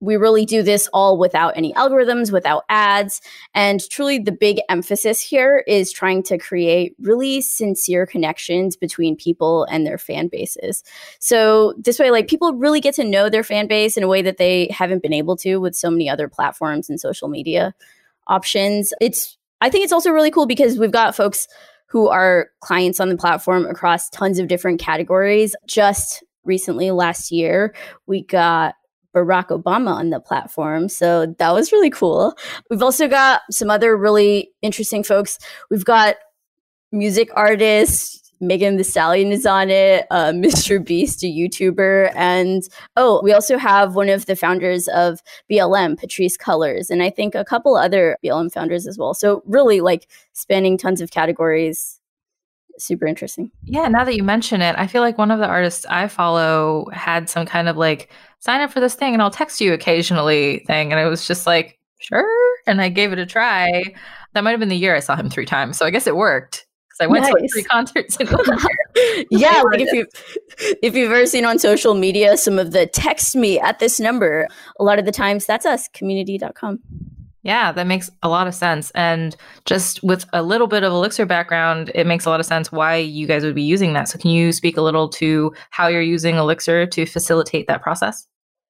we 0.03 0.17
really 0.17 0.45
do 0.45 0.65
this 0.65 0.89
all 0.93 1.17
without 1.17 1.57
any 1.57 1.73
algorithms, 1.75 2.33
without 2.33 2.65
ads. 2.69 3.21
And 3.55 3.81
truly, 3.89 4.19
the 4.19 4.33
big 4.33 4.61
emphasis 4.69 5.21
here 5.21 5.63
is 5.69 5.93
trying 5.93 6.25
to 6.25 6.39
create 6.39 6.97
really 7.01 7.41
sincere 7.41 8.05
connections 8.05 8.77
between 8.77 9.15
people 9.15 9.65
and 9.71 9.87
their 9.87 9.99
fan 9.99 10.27
bases. 10.27 10.83
So, 11.21 11.75
this 11.79 12.01
way, 12.01 12.11
like 12.11 12.27
people 12.27 12.53
really 12.55 12.81
get 12.81 12.97
to 12.97 13.05
know 13.05 13.31
their 13.31 13.45
fan 13.45 13.69
base 13.69 13.97
in 13.97 14.03
a 14.03 14.09
way 14.09 14.23
that 14.23 14.39
they 14.39 14.69
haven't 14.73 15.03
been 15.03 15.13
able 15.13 15.37
to 15.37 15.59
with 15.59 15.77
so 15.77 15.89
many 15.89 16.11
other 16.11 16.29
platforms 16.29 16.91
and 16.91 17.01
social 17.01 17.29
media 17.29 17.73
options. 18.27 18.93
It's, 19.01 19.37
I 19.61 19.71
think 19.71 19.85
it's 19.85 19.93
also 19.93 20.11
really 20.11 20.33
cool 20.33 20.47
because 20.47 20.79
we've 20.79 20.91
got 20.91 21.15
folks 21.15 21.47
who 21.87 22.09
are 22.09 22.49
clients 22.59 22.99
on 22.99 23.09
the 23.09 23.17
platform 23.17 23.67
across 23.67 24.11
tons 24.11 24.41
of 24.41 24.49
different 24.49 24.81
categories. 24.81 25.55
Just 25.65 26.25
recently, 26.43 26.91
last 26.91 27.31
year, 27.31 27.73
we 28.07 28.25
got 28.25 28.75
Barack 29.15 29.49
Obama 29.49 29.93
on 29.93 30.11
the 30.11 30.21
platform. 30.21 30.89
So 30.89 31.27
that 31.39 31.53
was 31.53 31.73
really 31.73 31.91
cool. 31.91 32.37
We've 32.71 32.83
also 32.83 33.09
got 33.09 33.43
some 33.51 33.71
other 33.71 33.97
really 33.97 34.51
interesting 34.63 35.03
folks. 35.03 35.39
We've 35.71 35.85
got 35.85 36.17
music 36.91 37.31
artists. 37.35 38.21
Megan 38.41 38.77
Thee 38.77 38.83
Stallion 38.83 39.31
is 39.31 39.47
on 39.47 39.71
it, 39.71 40.05
uh, 40.11 40.33
Mr. 40.33 40.85
Beast, 40.85 41.23
a 41.23 41.27
YouTuber. 41.27 42.13
And 42.17 42.65
oh, 42.97 43.21
we 43.23 43.33
also 43.33 43.57
have 43.57 43.95
one 43.95 44.09
of 44.09 44.27
the 44.27 44.35
founders 44.35 44.89
of 44.89 45.21
BLM, 45.49 45.97
Patrisse 45.97 46.37
Cullors, 46.37 46.91
and 46.91 47.05
I 47.05 47.11
think 47.11 47.37
a 47.37 47.45
couple 47.45 47.77
other 47.77 48.19
BLM 48.23 48.53
founders 48.53 48.89
as 48.89 48.99
well. 48.99 49.15
So, 49.15 49.43
really, 49.47 49.81
like 49.81 50.09
spanning 50.33 50.77
tons 50.77 51.01
of 51.01 51.13
categories 51.13 52.01
super 52.79 53.07
interesting. 53.07 53.51
Yeah, 53.65 53.89
now 53.89 54.05
that 54.05 54.17
you 54.17 54.23
mention 54.23 54.61
it, 54.61 54.75
I 54.77 54.87
feel 54.87 55.03
like 55.03 55.19
one 55.19 55.31
of 55.31 55.39
the 55.39 55.47
artists 55.47 55.87
I 55.87 56.09
follow 56.09 56.89
had 56.93 57.29
some 57.29 57.47
kind 57.47 57.69
of 57.69 57.77
like 57.77 58.11
sign 58.43 58.61
up 58.61 58.73
for 58.73 58.81
this 58.81 58.97
thing 58.97 59.13
and 59.13 59.23
I'll 59.23 59.31
text 59.31 59.61
you 59.61 59.73
occasionally 59.73 60.65
thing. 60.67 60.93
And 60.93 61.01
it 61.01 61.09
was 61.09 61.27
just 61.27 61.47
like, 61.47 61.79
sure. 61.99 62.57
And 62.67 62.81
I 62.81 62.89
gave 62.89 63.13
it 63.13 63.19
a 63.21 63.27
try. 63.27 63.85
That 64.35 64.43
might 64.43 64.51
have 64.51 64.61
been 64.61 64.69
the 64.69 64.77
year 64.77 64.97
I 64.97 65.01
saw 65.01 65.15
him 65.15 65.31
three 65.31 65.47
times. 65.47 65.79
So 65.79 65.87
I 65.87 65.91
guess 65.91 66.09
it 66.09 66.17
worked. 66.17 66.67
Because 66.89 67.05
I 67.05 67.07
went 67.07 67.23
nice. 67.23 67.33
to 67.33 67.41
like 67.41 67.51
three 67.53 67.63
concerts 67.63 68.17
in 68.17 68.27
one 68.31 68.45
year. 68.45 69.25
yeah, 69.31 69.63
like 69.71 69.81
if 69.81 69.93
you 69.93 70.07
if 70.83 70.95
you've 70.95 71.11
ever 71.11 71.25
seen 71.25 71.45
on 71.45 71.59
social 71.59 71.95
media 71.95 72.37
some 72.37 72.59
of 72.59 72.73
the 72.73 72.87
text 72.87 73.37
me 73.37 73.61
at 73.61 73.79
this 73.79 74.01
number, 74.01 74.49
a 74.79 74.85
lot 74.85 74.99
of 74.99 75.05
the 75.05 75.13
times 75.13 75.47
that's 75.47 75.65
us, 75.65 75.89
community.com. 75.95 76.81
Yeah, 77.45 77.73
that 77.73 77.87
makes 77.87 78.11
a 78.23 78.29
lot 78.29 78.47
of 78.47 78.55
sense. 78.55 78.91
And 78.93 79.37
just 79.65 80.03
with 80.03 80.27
a 80.33 80.43
little 80.43 80.67
bit 80.67 80.83
of 80.83 80.93
Elixir 80.93 81.27
background, 81.27 81.91
it 81.95 82.07
makes 82.07 82.25
a 82.25 82.31
lot 82.31 82.41
of 82.41 82.47
sense 82.47 82.71
why 82.71 82.97
you 82.97 83.27
guys 83.27 83.43
would 83.43 83.55
be 83.55 83.63
using 83.63 83.95
that. 83.95 84.09
So, 84.09 84.19
can 84.19 84.31
you 84.31 84.53
speak 84.53 84.77
a 84.77 84.83
little 84.83 85.09
to 85.11 85.53
how 85.71 85.87
you're 85.89 86.03
using 86.03 86.37
Elixir 86.37 86.87
to 86.87 87.07
facilitate 87.07 87.69
that 87.69 87.83
process? 87.83 88.27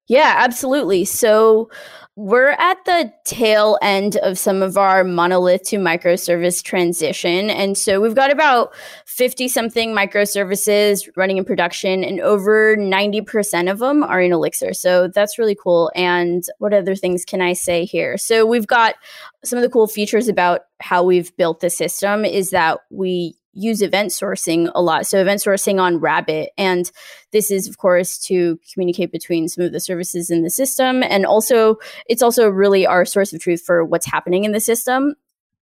Yeah, 0.07 0.35
absolutely. 0.37 1.05
So 1.05 1.69
we're 2.15 2.51
at 2.51 2.77
the 2.85 3.11
tail 3.25 3.79
end 3.81 4.17
of 4.17 4.37
some 4.37 4.61
of 4.61 4.77
our 4.77 5.03
monolith 5.03 5.63
to 5.63 5.77
microservice 5.77 6.61
transition. 6.61 7.49
And 7.49 7.75
so 7.75 7.99
we've 7.99 8.13
got 8.13 8.29
about 8.29 8.75
50 9.05 9.47
something 9.47 9.95
microservices 9.95 11.09
running 11.15 11.37
in 11.37 11.45
production, 11.45 12.03
and 12.03 12.19
over 12.19 12.75
90% 12.75 13.71
of 13.71 13.79
them 13.79 14.03
are 14.03 14.21
in 14.21 14.33
Elixir. 14.33 14.73
So 14.73 15.07
that's 15.07 15.39
really 15.39 15.55
cool. 15.55 15.89
And 15.95 16.43
what 16.59 16.73
other 16.73 16.95
things 16.95 17.25
can 17.25 17.41
I 17.41 17.53
say 17.53 17.85
here? 17.85 18.17
So 18.17 18.45
we've 18.45 18.67
got 18.67 18.95
some 19.43 19.57
of 19.57 19.63
the 19.63 19.69
cool 19.69 19.87
features 19.87 20.27
about 20.27 20.61
how 20.81 21.03
we've 21.03 21.35
built 21.37 21.61
the 21.61 21.69
system 21.69 22.25
is 22.25 22.51
that 22.51 22.81
we 22.91 23.35
use 23.53 23.81
event 23.81 24.11
sourcing 24.11 24.71
a 24.73 24.81
lot. 24.81 25.05
So 25.07 25.19
event 25.19 25.41
sourcing 25.41 25.79
on 25.79 25.99
Rabbit. 25.99 26.49
And 26.57 26.91
this 27.31 27.51
is, 27.51 27.67
of 27.67 27.77
course, 27.77 28.17
to 28.25 28.59
communicate 28.73 29.11
between 29.11 29.47
some 29.47 29.63
of 29.63 29.71
the 29.71 29.79
services 29.79 30.29
in 30.29 30.43
the 30.43 30.49
system. 30.49 31.03
And 31.03 31.25
also, 31.25 31.77
it's 32.07 32.21
also 32.21 32.49
really 32.49 32.85
our 32.85 33.05
source 33.05 33.33
of 33.33 33.41
truth 33.41 33.63
for 33.63 33.85
what's 33.85 34.05
happening 34.05 34.43
in 34.43 34.51
the 34.51 34.59
system. 34.59 35.15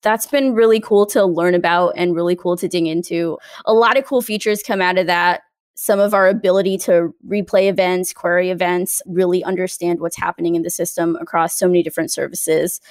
That's 0.01 0.27
been 0.27 0.53
really 0.53 0.79
cool 0.79 1.05
to 1.07 1.25
learn 1.25 1.55
about 1.55 1.93
and 1.97 2.15
really 2.15 2.35
cool 2.35 2.55
to 2.57 2.67
dig 2.67 2.87
into. 2.87 3.37
A 3.65 3.73
lot 3.73 3.97
of 3.97 4.05
cool 4.05 4.21
features 4.21 4.63
come 4.63 4.81
out 4.81 4.97
of 4.97 5.07
that. 5.07 5.41
Some 5.75 5.99
of 5.99 6.13
our 6.13 6.27
ability 6.27 6.77
to 6.79 7.13
replay 7.27 7.69
events, 7.69 8.13
query 8.13 8.49
events, 8.49 9.01
really 9.05 9.43
understand 9.43 9.99
what's 9.99 10.17
happening 10.17 10.55
in 10.55 10.61
the 10.61 10.69
system 10.69 11.15
across 11.17 11.57
so 11.57 11.67
many 11.67 11.83
different 11.83 12.11
services. 12.11 12.81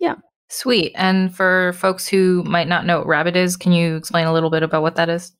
Yeah. 0.00 0.14
Sweet. 0.48 0.92
And 0.94 1.34
for 1.34 1.72
folks 1.74 2.06
who 2.06 2.42
might 2.44 2.68
not 2.68 2.86
know 2.86 2.98
what 2.98 3.06
Rabbit 3.06 3.36
is, 3.36 3.56
can 3.56 3.72
you 3.72 3.96
explain 3.96 4.26
a 4.26 4.32
little 4.32 4.50
bit 4.50 4.62
about 4.62 4.82
what 4.82 4.96
that 4.96 5.08
is? 5.08 5.32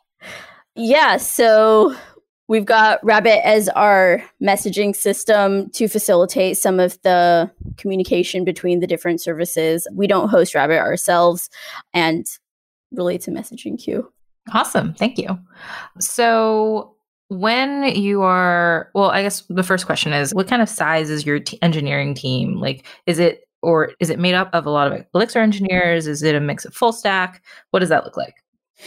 Yeah. 0.74 1.16
So 1.16 1.94
we've 2.48 2.64
got 2.64 3.02
Rabbit 3.04 3.46
as 3.46 3.68
our 3.70 4.22
messaging 4.42 4.94
system 4.94 5.70
to 5.70 5.88
facilitate 5.88 6.56
some 6.56 6.80
of 6.80 7.00
the 7.02 7.50
communication 7.76 8.44
between 8.44 8.80
the 8.80 8.86
different 8.86 9.20
services. 9.20 9.86
We 9.92 10.06
don't 10.06 10.28
host 10.28 10.54
Rabbit 10.54 10.78
ourselves 10.78 11.50
and 11.94 12.26
relate 12.92 13.22
to 13.22 13.30
messaging 13.30 13.78
queue. 13.78 14.10
Awesome. 14.52 14.94
Thank 14.94 15.18
you. 15.18 15.38
So, 16.00 16.92
when 17.28 17.82
you 17.96 18.22
are, 18.22 18.90
well, 18.94 19.10
I 19.10 19.22
guess 19.22 19.42
the 19.48 19.64
first 19.64 19.86
question 19.86 20.12
is 20.12 20.32
what 20.32 20.46
kind 20.46 20.62
of 20.62 20.68
size 20.68 21.10
is 21.10 21.26
your 21.26 21.40
t- 21.40 21.58
engineering 21.60 22.14
team? 22.14 22.60
Like, 22.60 22.86
is 23.06 23.18
it 23.18 23.45
or 23.66 23.90
is 23.98 24.10
it 24.10 24.20
made 24.20 24.34
up 24.34 24.48
of 24.52 24.64
a 24.64 24.70
lot 24.70 24.92
of 24.92 25.04
Elixir 25.12 25.40
engineers? 25.40 26.06
Is 26.06 26.22
it 26.22 26.36
a 26.36 26.40
mix 26.40 26.64
of 26.64 26.72
full 26.72 26.92
stack? 26.92 27.42
What 27.72 27.80
does 27.80 27.88
that 27.88 28.04
look 28.04 28.16
like? 28.16 28.36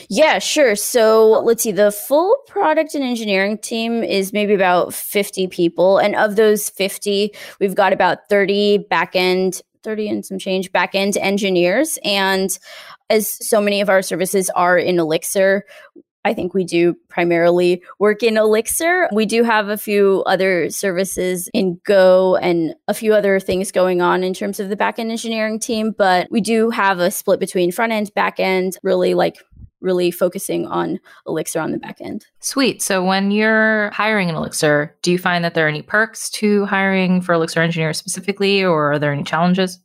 Yeah, 0.07 0.39
sure. 0.39 0.77
So 0.77 1.41
let's 1.43 1.63
see. 1.63 1.73
The 1.73 1.91
full 1.91 2.37
product 2.47 2.95
and 2.95 3.03
engineering 3.03 3.57
team 3.57 4.03
is 4.03 4.31
maybe 4.31 4.53
about 4.53 4.93
50 4.93 5.47
people. 5.47 5.97
And 5.97 6.15
of 6.15 6.37
those 6.37 6.69
50, 6.69 7.33
we've 7.59 7.75
got 7.75 7.91
about 7.91 8.29
30 8.29 8.85
backend, 8.89 9.61
30 9.83 10.07
and 10.07 10.25
some 10.25 10.39
change 10.39 10.71
backend 10.71 11.17
engineers. 11.17 11.99
And 12.05 12.57
as 13.09 13.45
so 13.45 13.59
many 13.59 13.81
of 13.81 13.89
our 13.89 14.01
services 14.01 14.49
are 14.51 14.77
in 14.77 14.97
Elixir, 14.97 15.65
I 16.25 16.33
think 16.33 16.53
we 16.53 16.65
do 16.65 16.95
primarily 17.07 17.81
work 17.97 18.23
in 18.23 18.37
Elixir. 18.37 19.07
We 19.13 19.25
do 19.25 19.43
have 19.43 19.69
a 19.69 19.77
few 19.77 20.23
other 20.25 20.69
services 20.69 21.49
in 21.53 21.79
Go 21.85 22.35
and 22.35 22.75
a 22.87 22.93
few 22.93 23.13
other 23.13 23.39
things 23.39 23.71
going 23.71 24.01
on 24.01 24.23
in 24.23 24.33
terms 24.33 24.59
of 24.59 24.69
the 24.69 24.75
backend 24.75 25.11
engineering 25.11 25.59
team, 25.59 25.95
but 25.97 26.29
we 26.29 26.41
do 26.41 26.69
have 26.71 26.99
a 26.99 27.09
split 27.09 27.39
between 27.39 27.71
front 27.71 27.93
end, 27.93 28.13
back 28.13 28.39
end, 28.39 28.77
really 28.83 29.13
like 29.13 29.37
really 29.81 30.11
focusing 30.11 30.67
on 30.67 30.99
Elixir 31.25 31.59
on 31.59 31.71
the 31.71 31.77
back 31.77 32.01
end. 32.01 32.25
Sweet. 32.41 32.81
So 32.81 33.03
when 33.03 33.31
you're 33.31 33.89
hiring 33.91 34.29
an 34.29 34.35
Elixir, 34.35 34.95
do 35.01 35.11
you 35.11 35.17
find 35.17 35.43
that 35.45 35.53
there 35.53 35.65
are 35.65 35.69
any 35.69 35.81
perks 35.81 36.29
to 36.31 36.65
hiring 36.65 37.21
for 37.21 37.33
Elixir 37.33 37.61
engineers 37.61 37.97
specifically, 37.97 38.63
or 38.63 38.91
are 38.91 38.99
there 38.99 39.13
any 39.13 39.23
challenges? 39.23 39.79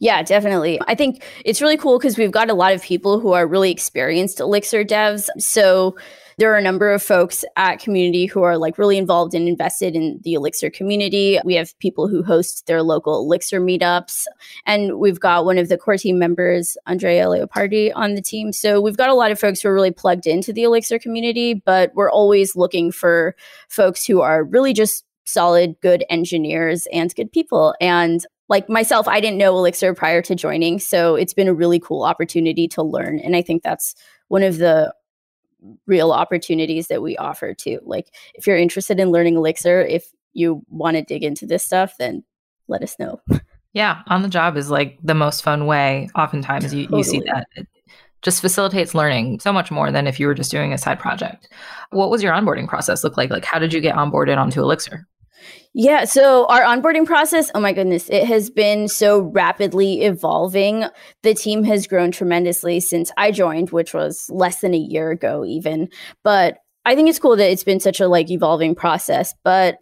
Yeah, 0.00 0.22
definitely. 0.22 0.80
I 0.88 0.94
think 0.94 1.22
it's 1.44 1.60
really 1.60 1.76
cool 1.76 1.98
because 1.98 2.16
we've 2.16 2.30
got 2.30 2.48
a 2.48 2.54
lot 2.54 2.72
of 2.72 2.82
people 2.82 3.20
who 3.20 3.32
are 3.32 3.46
really 3.46 3.70
experienced 3.70 4.40
Elixir 4.40 4.82
devs. 4.82 5.28
So 5.38 5.94
there 6.38 6.50
are 6.50 6.56
a 6.56 6.62
number 6.62 6.90
of 6.90 7.02
folks 7.02 7.44
at 7.58 7.80
community 7.80 8.24
who 8.24 8.42
are 8.42 8.56
like 8.56 8.78
really 8.78 8.96
involved 8.96 9.34
and 9.34 9.46
invested 9.46 9.94
in 9.94 10.18
the 10.24 10.32
Elixir 10.32 10.70
community. 10.70 11.38
We 11.44 11.54
have 11.56 11.78
people 11.80 12.08
who 12.08 12.22
host 12.22 12.66
their 12.66 12.82
local 12.82 13.20
Elixir 13.20 13.60
meetups. 13.60 14.24
And 14.64 14.98
we've 14.98 15.20
got 15.20 15.44
one 15.44 15.58
of 15.58 15.68
the 15.68 15.76
core 15.76 15.98
team 15.98 16.18
members, 16.18 16.78
Andrea 16.86 17.26
Leopardi, 17.26 17.92
on 17.94 18.14
the 18.14 18.22
team. 18.22 18.54
So 18.54 18.80
we've 18.80 18.96
got 18.96 19.10
a 19.10 19.14
lot 19.14 19.30
of 19.30 19.38
folks 19.38 19.60
who 19.60 19.68
are 19.68 19.74
really 19.74 19.90
plugged 19.90 20.26
into 20.26 20.50
the 20.50 20.62
Elixir 20.62 20.98
community, 20.98 21.52
but 21.52 21.92
we're 21.94 22.10
always 22.10 22.56
looking 22.56 22.90
for 22.90 23.36
folks 23.68 24.06
who 24.06 24.22
are 24.22 24.44
really 24.44 24.72
just 24.72 25.04
solid, 25.26 25.76
good 25.82 26.06
engineers 26.08 26.88
and 26.90 27.14
good 27.14 27.30
people. 27.30 27.74
And 27.82 28.24
like 28.50 28.68
myself, 28.68 29.06
I 29.06 29.20
didn't 29.20 29.38
know 29.38 29.56
Elixir 29.56 29.94
prior 29.94 30.20
to 30.22 30.34
joining. 30.34 30.80
So 30.80 31.14
it's 31.14 31.32
been 31.32 31.48
a 31.48 31.54
really 31.54 31.78
cool 31.78 32.02
opportunity 32.02 32.66
to 32.68 32.82
learn. 32.82 33.20
And 33.20 33.36
I 33.36 33.42
think 33.42 33.62
that's 33.62 33.94
one 34.26 34.42
of 34.42 34.58
the 34.58 34.92
real 35.86 36.10
opportunities 36.10 36.88
that 36.88 37.00
we 37.00 37.16
offer 37.16 37.54
too. 37.54 37.78
Like 37.84 38.12
if 38.34 38.46
you're 38.46 38.56
interested 38.56 38.98
in 38.98 39.12
learning 39.12 39.36
Elixir, 39.36 39.82
if 39.82 40.10
you 40.32 40.62
want 40.68 40.96
to 40.96 41.02
dig 41.02 41.22
into 41.22 41.46
this 41.46 41.64
stuff, 41.64 41.94
then 41.98 42.24
let 42.68 42.82
us 42.82 42.98
know. 42.98 43.20
Yeah, 43.72 44.02
on 44.08 44.22
the 44.22 44.28
job 44.28 44.56
is 44.56 44.68
like 44.68 44.98
the 45.00 45.14
most 45.14 45.44
fun 45.44 45.64
way. 45.64 46.08
Oftentimes 46.16 46.74
you, 46.74 46.86
totally. 46.86 46.98
you 46.98 47.04
see 47.04 47.20
that. 47.20 47.46
It 47.54 47.68
just 48.20 48.40
facilitates 48.40 48.96
learning 48.96 49.38
so 49.38 49.52
much 49.52 49.70
more 49.70 49.92
than 49.92 50.08
if 50.08 50.18
you 50.18 50.26
were 50.26 50.34
just 50.34 50.50
doing 50.50 50.72
a 50.72 50.78
side 50.78 50.98
project. 50.98 51.48
What 51.90 52.10
was 52.10 52.20
your 52.20 52.32
onboarding 52.32 52.66
process 52.66 53.04
look 53.04 53.16
like? 53.16 53.30
Like 53.30 53.44
how 53.44 53.60
did 53.60 53.72
you 53.72 53.80
get 53.80 53.94
onboarded 53.94 54.38
onto 54.38 54.60
Elixir? 54.60 55.06
Yeah, 55.72 56.04
so 56.04 56.46
our 56.46 56.62
onboarding 56.62 57.06
process, 57.06 57.50
oh 57.54 57.60
my 57.60 57.72
goodness, 57.72 58.08
it 58.10 58.24
has 58.26 58.50
been 58.50 58.88
so 58.88 59.20
rapidly 59.20 60.02
evolving. 60.02 60.84
The 61.22 61.34
team 61.34 61.64
has 61.64 61.86
grown 61.86 62.10
tremendously 62.10 62.80
since 62.80 63.12
I 63.16 63.30
joined, 63.30 63.70
which 63.70 63.94
was 63.94 64.26
less 64.30 64.60
than 64.60 64.74
a 64.74 64.78
year 64.78 65.10
ago 65.10 65.44
even. 65.44 65.88
But 66.24 66.58
I 66.84 66.94
think 66.94 67.08
it's 67.08 67.18
cool 67.18 67.36
that 67.36 67.50
it's 67.50 67.64
been 67.64 67.80
such 67.80 68.00
a 68.00 68.08
like 68.08 68.30
evolving 68.30 68.74
process, 68.74 69.34
but 69.44 69.78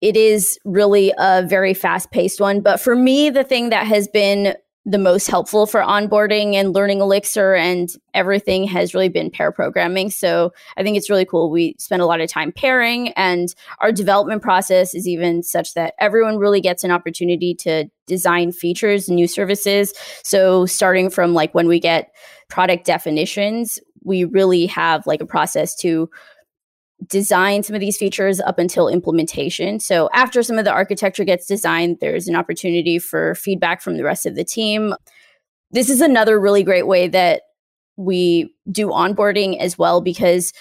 it 0.00 0.16
is 0.16 0.58
really 0.64 1.12
a 1.16 1.46
very 1.46 1.74
fast-paced 1.74 2.40
one. 2.40 2.60
But 2.60 2.80
for 2.80 2.96
me, 2.96 3.30
the 3.30 3.44
thing 3.44 3.70
that 3.70 3.86
has 3.86 4.08
been 4.08 4.54
the 4.84 4.98
most 4.98 5.28
helpful 5.28 5.64
for 5.64 5.80
onboarding 5.80 6.54
and 6.54 6.72
learning 6.74 7.00
Elixir 7.00 7.54
and 7.54 7.90
everything 8.14 8.64
has 8.64 8.94
really 8.94 9.08
been 9.08 9.30
pair 9.30 9.52
programming. 9.52 10.10
So 10.10 10.52
I 10.76 10.82
think 10.82 10.96
it's 10.96 11.08
really 11.08 11.24
cool. 11.24 11.50
We 11.50 11.76
spend 11.78 12.02
a 12.02 12.06
lot 12.06 12.20
of 12.20 12.28
time 12.28 12.50
pairing, 12.50 13.10
and 13.12 13.54
our 13.78 13.92
development 13.92 14.42
process 14.42 14.92
is 14.94 15.06
even 15.06 15.42
such 15.44 15.74
that 15.74 15.94
everyone 16.00 16.38
really 16.38 16.60
gets 16.60 16.82
an 16.82 16.90
opportunity 16.90 17.54
to 17.60 17.84
design 18.06 18.50
features, 18.50 19.08
new 19.08 19.28
services. 19.28 19.94
So 20.24 20.66
starting 20.66 21.10
from 21.10 21.32
like 21.32 21.54
when 21.54 21.68
we 21.68 21.78
get 21.78 22.12
product 22.48 22.84
definitions, 22.84 23.78
we 24.04 24.24
really 24.24 24.66
have 24.66 25.06
like 25.06 25.20
a 25.20 25.26
process 25.26 25.76
to 25.76 26.10
design 27.06 27.62
some 27.62 27.74
of 27.74 27.80
these 27.80 27.96
features 27.96 28.40
up 28.40 28.58
until 28.58 28.88
implementation. 28.88 29.80
So 29.80 30.08
after 30.12 30.42
some 30.42 30.58
of 30.58 30.64
the 30.64 30.72
architecture 30.72 31.24
gets 31.24 31.46
designed, 31.46 31.98
there's 32.00 32.28
an 32.28 32.36
opportunity 32.36 32.98
for 32.98 33.34
feedback 33.34 33.82
from 33.82 33.96
the 33.96 34.04
rest 34.04 34.26
of 34.26 34.34
the 34.34 34.44
team. 34.44 34.94
This 35.70 35.90
is 35.90 36.00
another 36.00 36.38
really 36.38 36.62
great 36.62 36.86
way 36.86 37.08
that 37.08 37.42
we 37.96 38.54
do 38.70 38.88
onboarding 38.88 39.58
as 39.58 39.76
well 39.78 40.00
because 40.00 40.52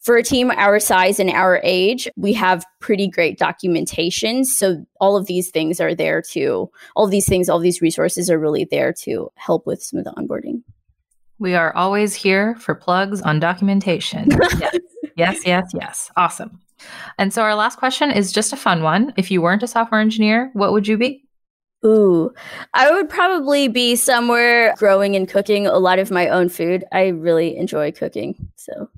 for 0.00 0.16
a 0.16 0.22
team 0.22 0.52
our 0.52 0.78
size 0.78 1.18
and 1.18 1.30
our 1.30 1.60
age, 1.64 2.08
we 2.16 2.32
have 2.32 2.64
pretty 2.80 3.08
great 3.08 3.38
documentation. 3.38 4.44
So 4.44 4.86
all 5.00 5.16
of 5.16 5.26
these 5.26 5.50
things 5.50 5.80
are 5.80 5.96
there 5.96 6.22
to 6.30 6.70
all 6.94 7.08
these 7.08 7.28
things, 7.28 7.48
all 7.48 7.58
these 7.58 7.82
resources 7.82 8.30
are 8.30 8.38
really 8.38 8.64
there 8.70 8.92
to 9.02 9.30
help 9.34 9.66
with 9.66 9.82
some 9.82 9.98
of 9.98 10.04
the 10.04 10.12
onboarding. 10.12 10.62
We 11.38 11.54
are 11.54 11.74
always 11.74 12.14
here 12.14 12.54
for 12.54 12.74
plugs 12.74 13.20
on 13.20 13.40
documentation. 13.40 14.28
yes. 14.58 14.78
yes, 15.16 15.46
yes, 15.46 15.70
yes. 15.74 16.10
Awesome. 16.16 16.60
And 17.18 17.32
so 17.32 17.42
our 17.42 17.54
last 17.54 17.78
question 17.78 18.10
is 18.10 18.32
just 18.32 18.52
a 18.52 18.56
fun 18.56 18.82
one. 18.82 19.12
If 19.16 19.30
you 19.30 19.42
weren't 19.42 19.62
a 19.62 19.66
software 19.66 20.00
engineer, 20.00 20.50
what 20.52 20.72
would 20.72 20.86
you 20.86 20.96
be? 20.96 21.22
Ooh, 21.84 22.32
I 22.74 22.90
would 22.90 23.08
probably 23.08 23.68
be 23.68 23.96
somewhere 23.96 24.74
growing 24.76 25.14
and 25.14 25.28
cooking 25.28 25.66
a 25.66 25.78
lot 25.78 25.98
of 25.98 26.10
my 26.10 26.28
own 26.28 26.48
food. 26.48 26.84
I 26.92 27.08
really 27.08 27.56
enjoy 27.56 27.92
cooking. 27.92 28.34
So, 28.56 28.88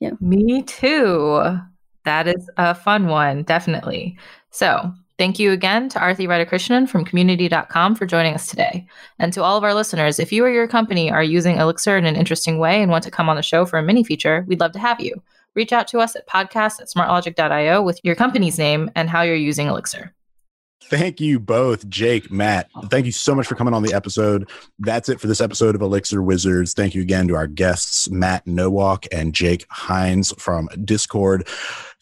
yeah. 0.00 0.12
Me 0.20 0.62
too. 0.62 1.58
That 2.04 2.28
is 2.28 2.48
a 2.56 2.74
fun 2.74 3.08
one, 3.08 3.42
definitely. 3.42 4.18
So, 4.50 4.92
Thank 5.20 5.38
you 5.38 5.52
again 5.52 5.90
to 5.90 5.98
Arthi 5.98 6.26
Radhakrishnan 6.26 6.88
from 6.88 7.04
community.com 7.04 7.94
for 7.94 8.06
joining 8.06 8.32
us 8.32 8.46
today. 8.46 8.86
And 9.18 9.34
to 9.34 9.42
all 9.42 9.58
of 9.58 9.64
our 9.64 9.74
listeners, 9.74 10.18
if 10.18 10.32
you 10.32 10.42
or 10.42 10.48
your 10.48 10.66
company 10.66 11.10
are 11.10 11.22
using 11.22 11.58
Elixir 11.58 11.98
in 11.98 12.06
an 12.06 12.16
interesting 12.16 12.56
way 12.56 12.80
and 12.80 12.90
want 12.90 13.04
to 13.04 13.10
come 13.10 13.28
on 13.28 13.36
the 13.36 13.42
show 13.42 13.66
for 13.66 13.78
a 13.78 13.82
mini 13.82 14.02
feature, 14.02 14.46
we'd 14.48 14.60
love 14.60 14.72
to 14.72 14.78
have 14.78 14.98
you. 14.98 15.22
Reach 15.54 15.72
out 15.72 15.88
to 15.88 15.98
us 15.98 16.16
at 16.16 16.28
podcast 16.28 16.80
at 16.80 16.88
smartlogic.io 16.88 17.82
with 17.82 18.00
your 18.02 18.14
company's 18.14 18.58
name 18.58 18.90
and 18.94 19.10
how 19.10 19.22
you're 19.22 19.34
using 19.34 19.66
Elixir. 19.66 20.14
Thank 20.84 21.20
you 21.20 21.38
both, 21.38 21.88
Jake, 21.88 22.32
Matt. 22.32 22.68
Thank 22.86 23.06
you 23.06 23.12
so 23.12 23.34
much 23.34 23.46
for 23.46 23.54
coming 23.54 23.74
on 23.74 23.82
the 23.82 23.92
episode. 23.92 24.50
That's 24.78 25.08
it 25.08 25.20
for 25.20 25.26
this 25.26 25.40
episode 25.40 25.74
of 25.74 25.82
Elixir 25.82 26.22
Wizards. 26.22 26.72
Thank 26.72 26.94
you 26.94 27.02
again 27.02 27.28
to 27.28 27.36
our 27.36 27.46
guests, 27.46 28.10
Matt 28.10 28.46
Nowack 28.46 29.06
and 29.12 29.34
Jake 29.34 29.66
Heinz 29.70 30.32
from 30.38 30.68
Discord. 30.84 31.46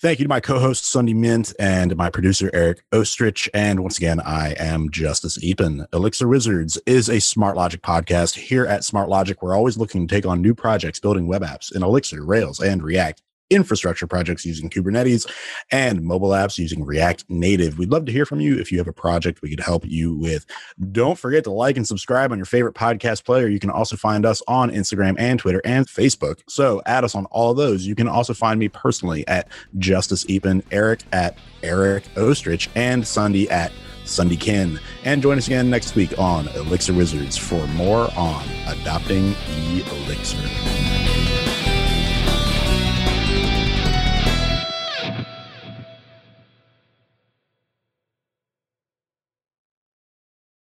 Thank 0.01 0.21
you 0.21 0.25
to 0.25 0.29
my 0.29 0.41
co-host 0.41 0.85
Sundi 0.85 1.13
Myint 1.13 1.55
and 1.59 1.97
my 1.97 2.09
producer 2.09 2.51
Eric 2.55 2.83
Oestrich. 2.93 3.49
And 3.53 3.81
once 3.81 3.99
again, 3.99 4.21
I 4.21 4.55
am 4.59 4.91
Justus 4.91 5.39
Eapen. 5.39 5.85
Elixir 5.93 6.29
Wizards 6.29 6.81
is 6.87 7.09
a 7.09 7.17
SmartLogic 7.17 7.81
podcast. 7.81 8.37
Here 8.37 8.65
at 8.65 8.83
SmartLogic, 8.83 9.37
we're 9.43 9.57
always 9.57 9.77
looking 9.77 10.07
to 10.07 10.15
take 10.15 10.25
on 10.25 10.41
new 10.41 10.55
projects 10.55 11.01
building 11.01 11.27
web 11.27 11.43
apps 11.43 11.75
in 11.75 11.83
Elixir, 11.83 12.25
Rails, 12.25 12.61
and 12.61 12.83
React 12.83 13.23
infrastructure 13.51 14.07
projects 14.07 14.45
using 14.45 14.69
Kubernetes 14.71 15.31
and 15.71 16.03
mobile 16.03 16.31
apps 16.31 16.59
using 16.59 16.85
React 16.85 17.25
Native. 17.29 17.79
We'd 17.79 17.91
love 17.91 18.05
to 18.07 18.13
hear 18.13 18.27
from 18.27 18.41
you 18.41 18.59
if 18.59 18.71
you 18.71 18.79
have 18.79 18.89
a 18.89 18.93
project 18.93 19.43
we 19.43 19.51
could 19.51 19.61
help 19.61 19.85
you 19.87 20.15
with. 20.15 20.47
Don't 20.93 21.19
forget 21.19 21.45
to 21.45 21.51
like 21.51 21.77
and 21.77 21.87
subscribe 21.87 22.33
on 22.33 22.39
your 22.39 22.47
favorite 22.47 22.75
podcast 22.75 23.25
player. 23.25 23.49
You 23.49 23.59
can 23.59 23.71
also 23.71 23.97
find 23.97 24.27
us 24.27 24.43
on 24.49 24.71
Instagram 24.71 25.17
and 25.19 25.39
Twitter 25.39 25.61
and 25.65 25.87
Facebook. 25.87 26.41
So 26.49 26.83
add 26.87 27.05
us 27.05 27.15
on 27.15 27.27
all 27.27 27.55
those. 27.55 27.87
You 27.87 27.95
can 27.95 28.09
also 28.09 28.35
find 28.35 28.59
me 28.59 28.69
personally 28.69 29.27
at 29.29 29.49
Justus 29.79 30.25
Eapen, 30.25 30.63
Eric 30.71 31.03
at 31.13 31.39
Eric 31.63 32.05
Oestrich, 32.17 32.69
and 32.75 33.03
Sundi 33.03 33.51
at 33.51 33.73
SundiKhin. 34.05 34.81
And 35.05 35.23
join 35.23 35.39
us 35.39 35.47
again 35.47 35.71
next 35.71 35.95
week 35.95 36.19
on 36.19 36.49
Elixir 36.49 36.95
Wizards 36.95 37.37
for 37.37 37.67
more 37.69 38.11
on 38.17 38.45
adopting 38.67 39.35
Elixir. 39.71 41.08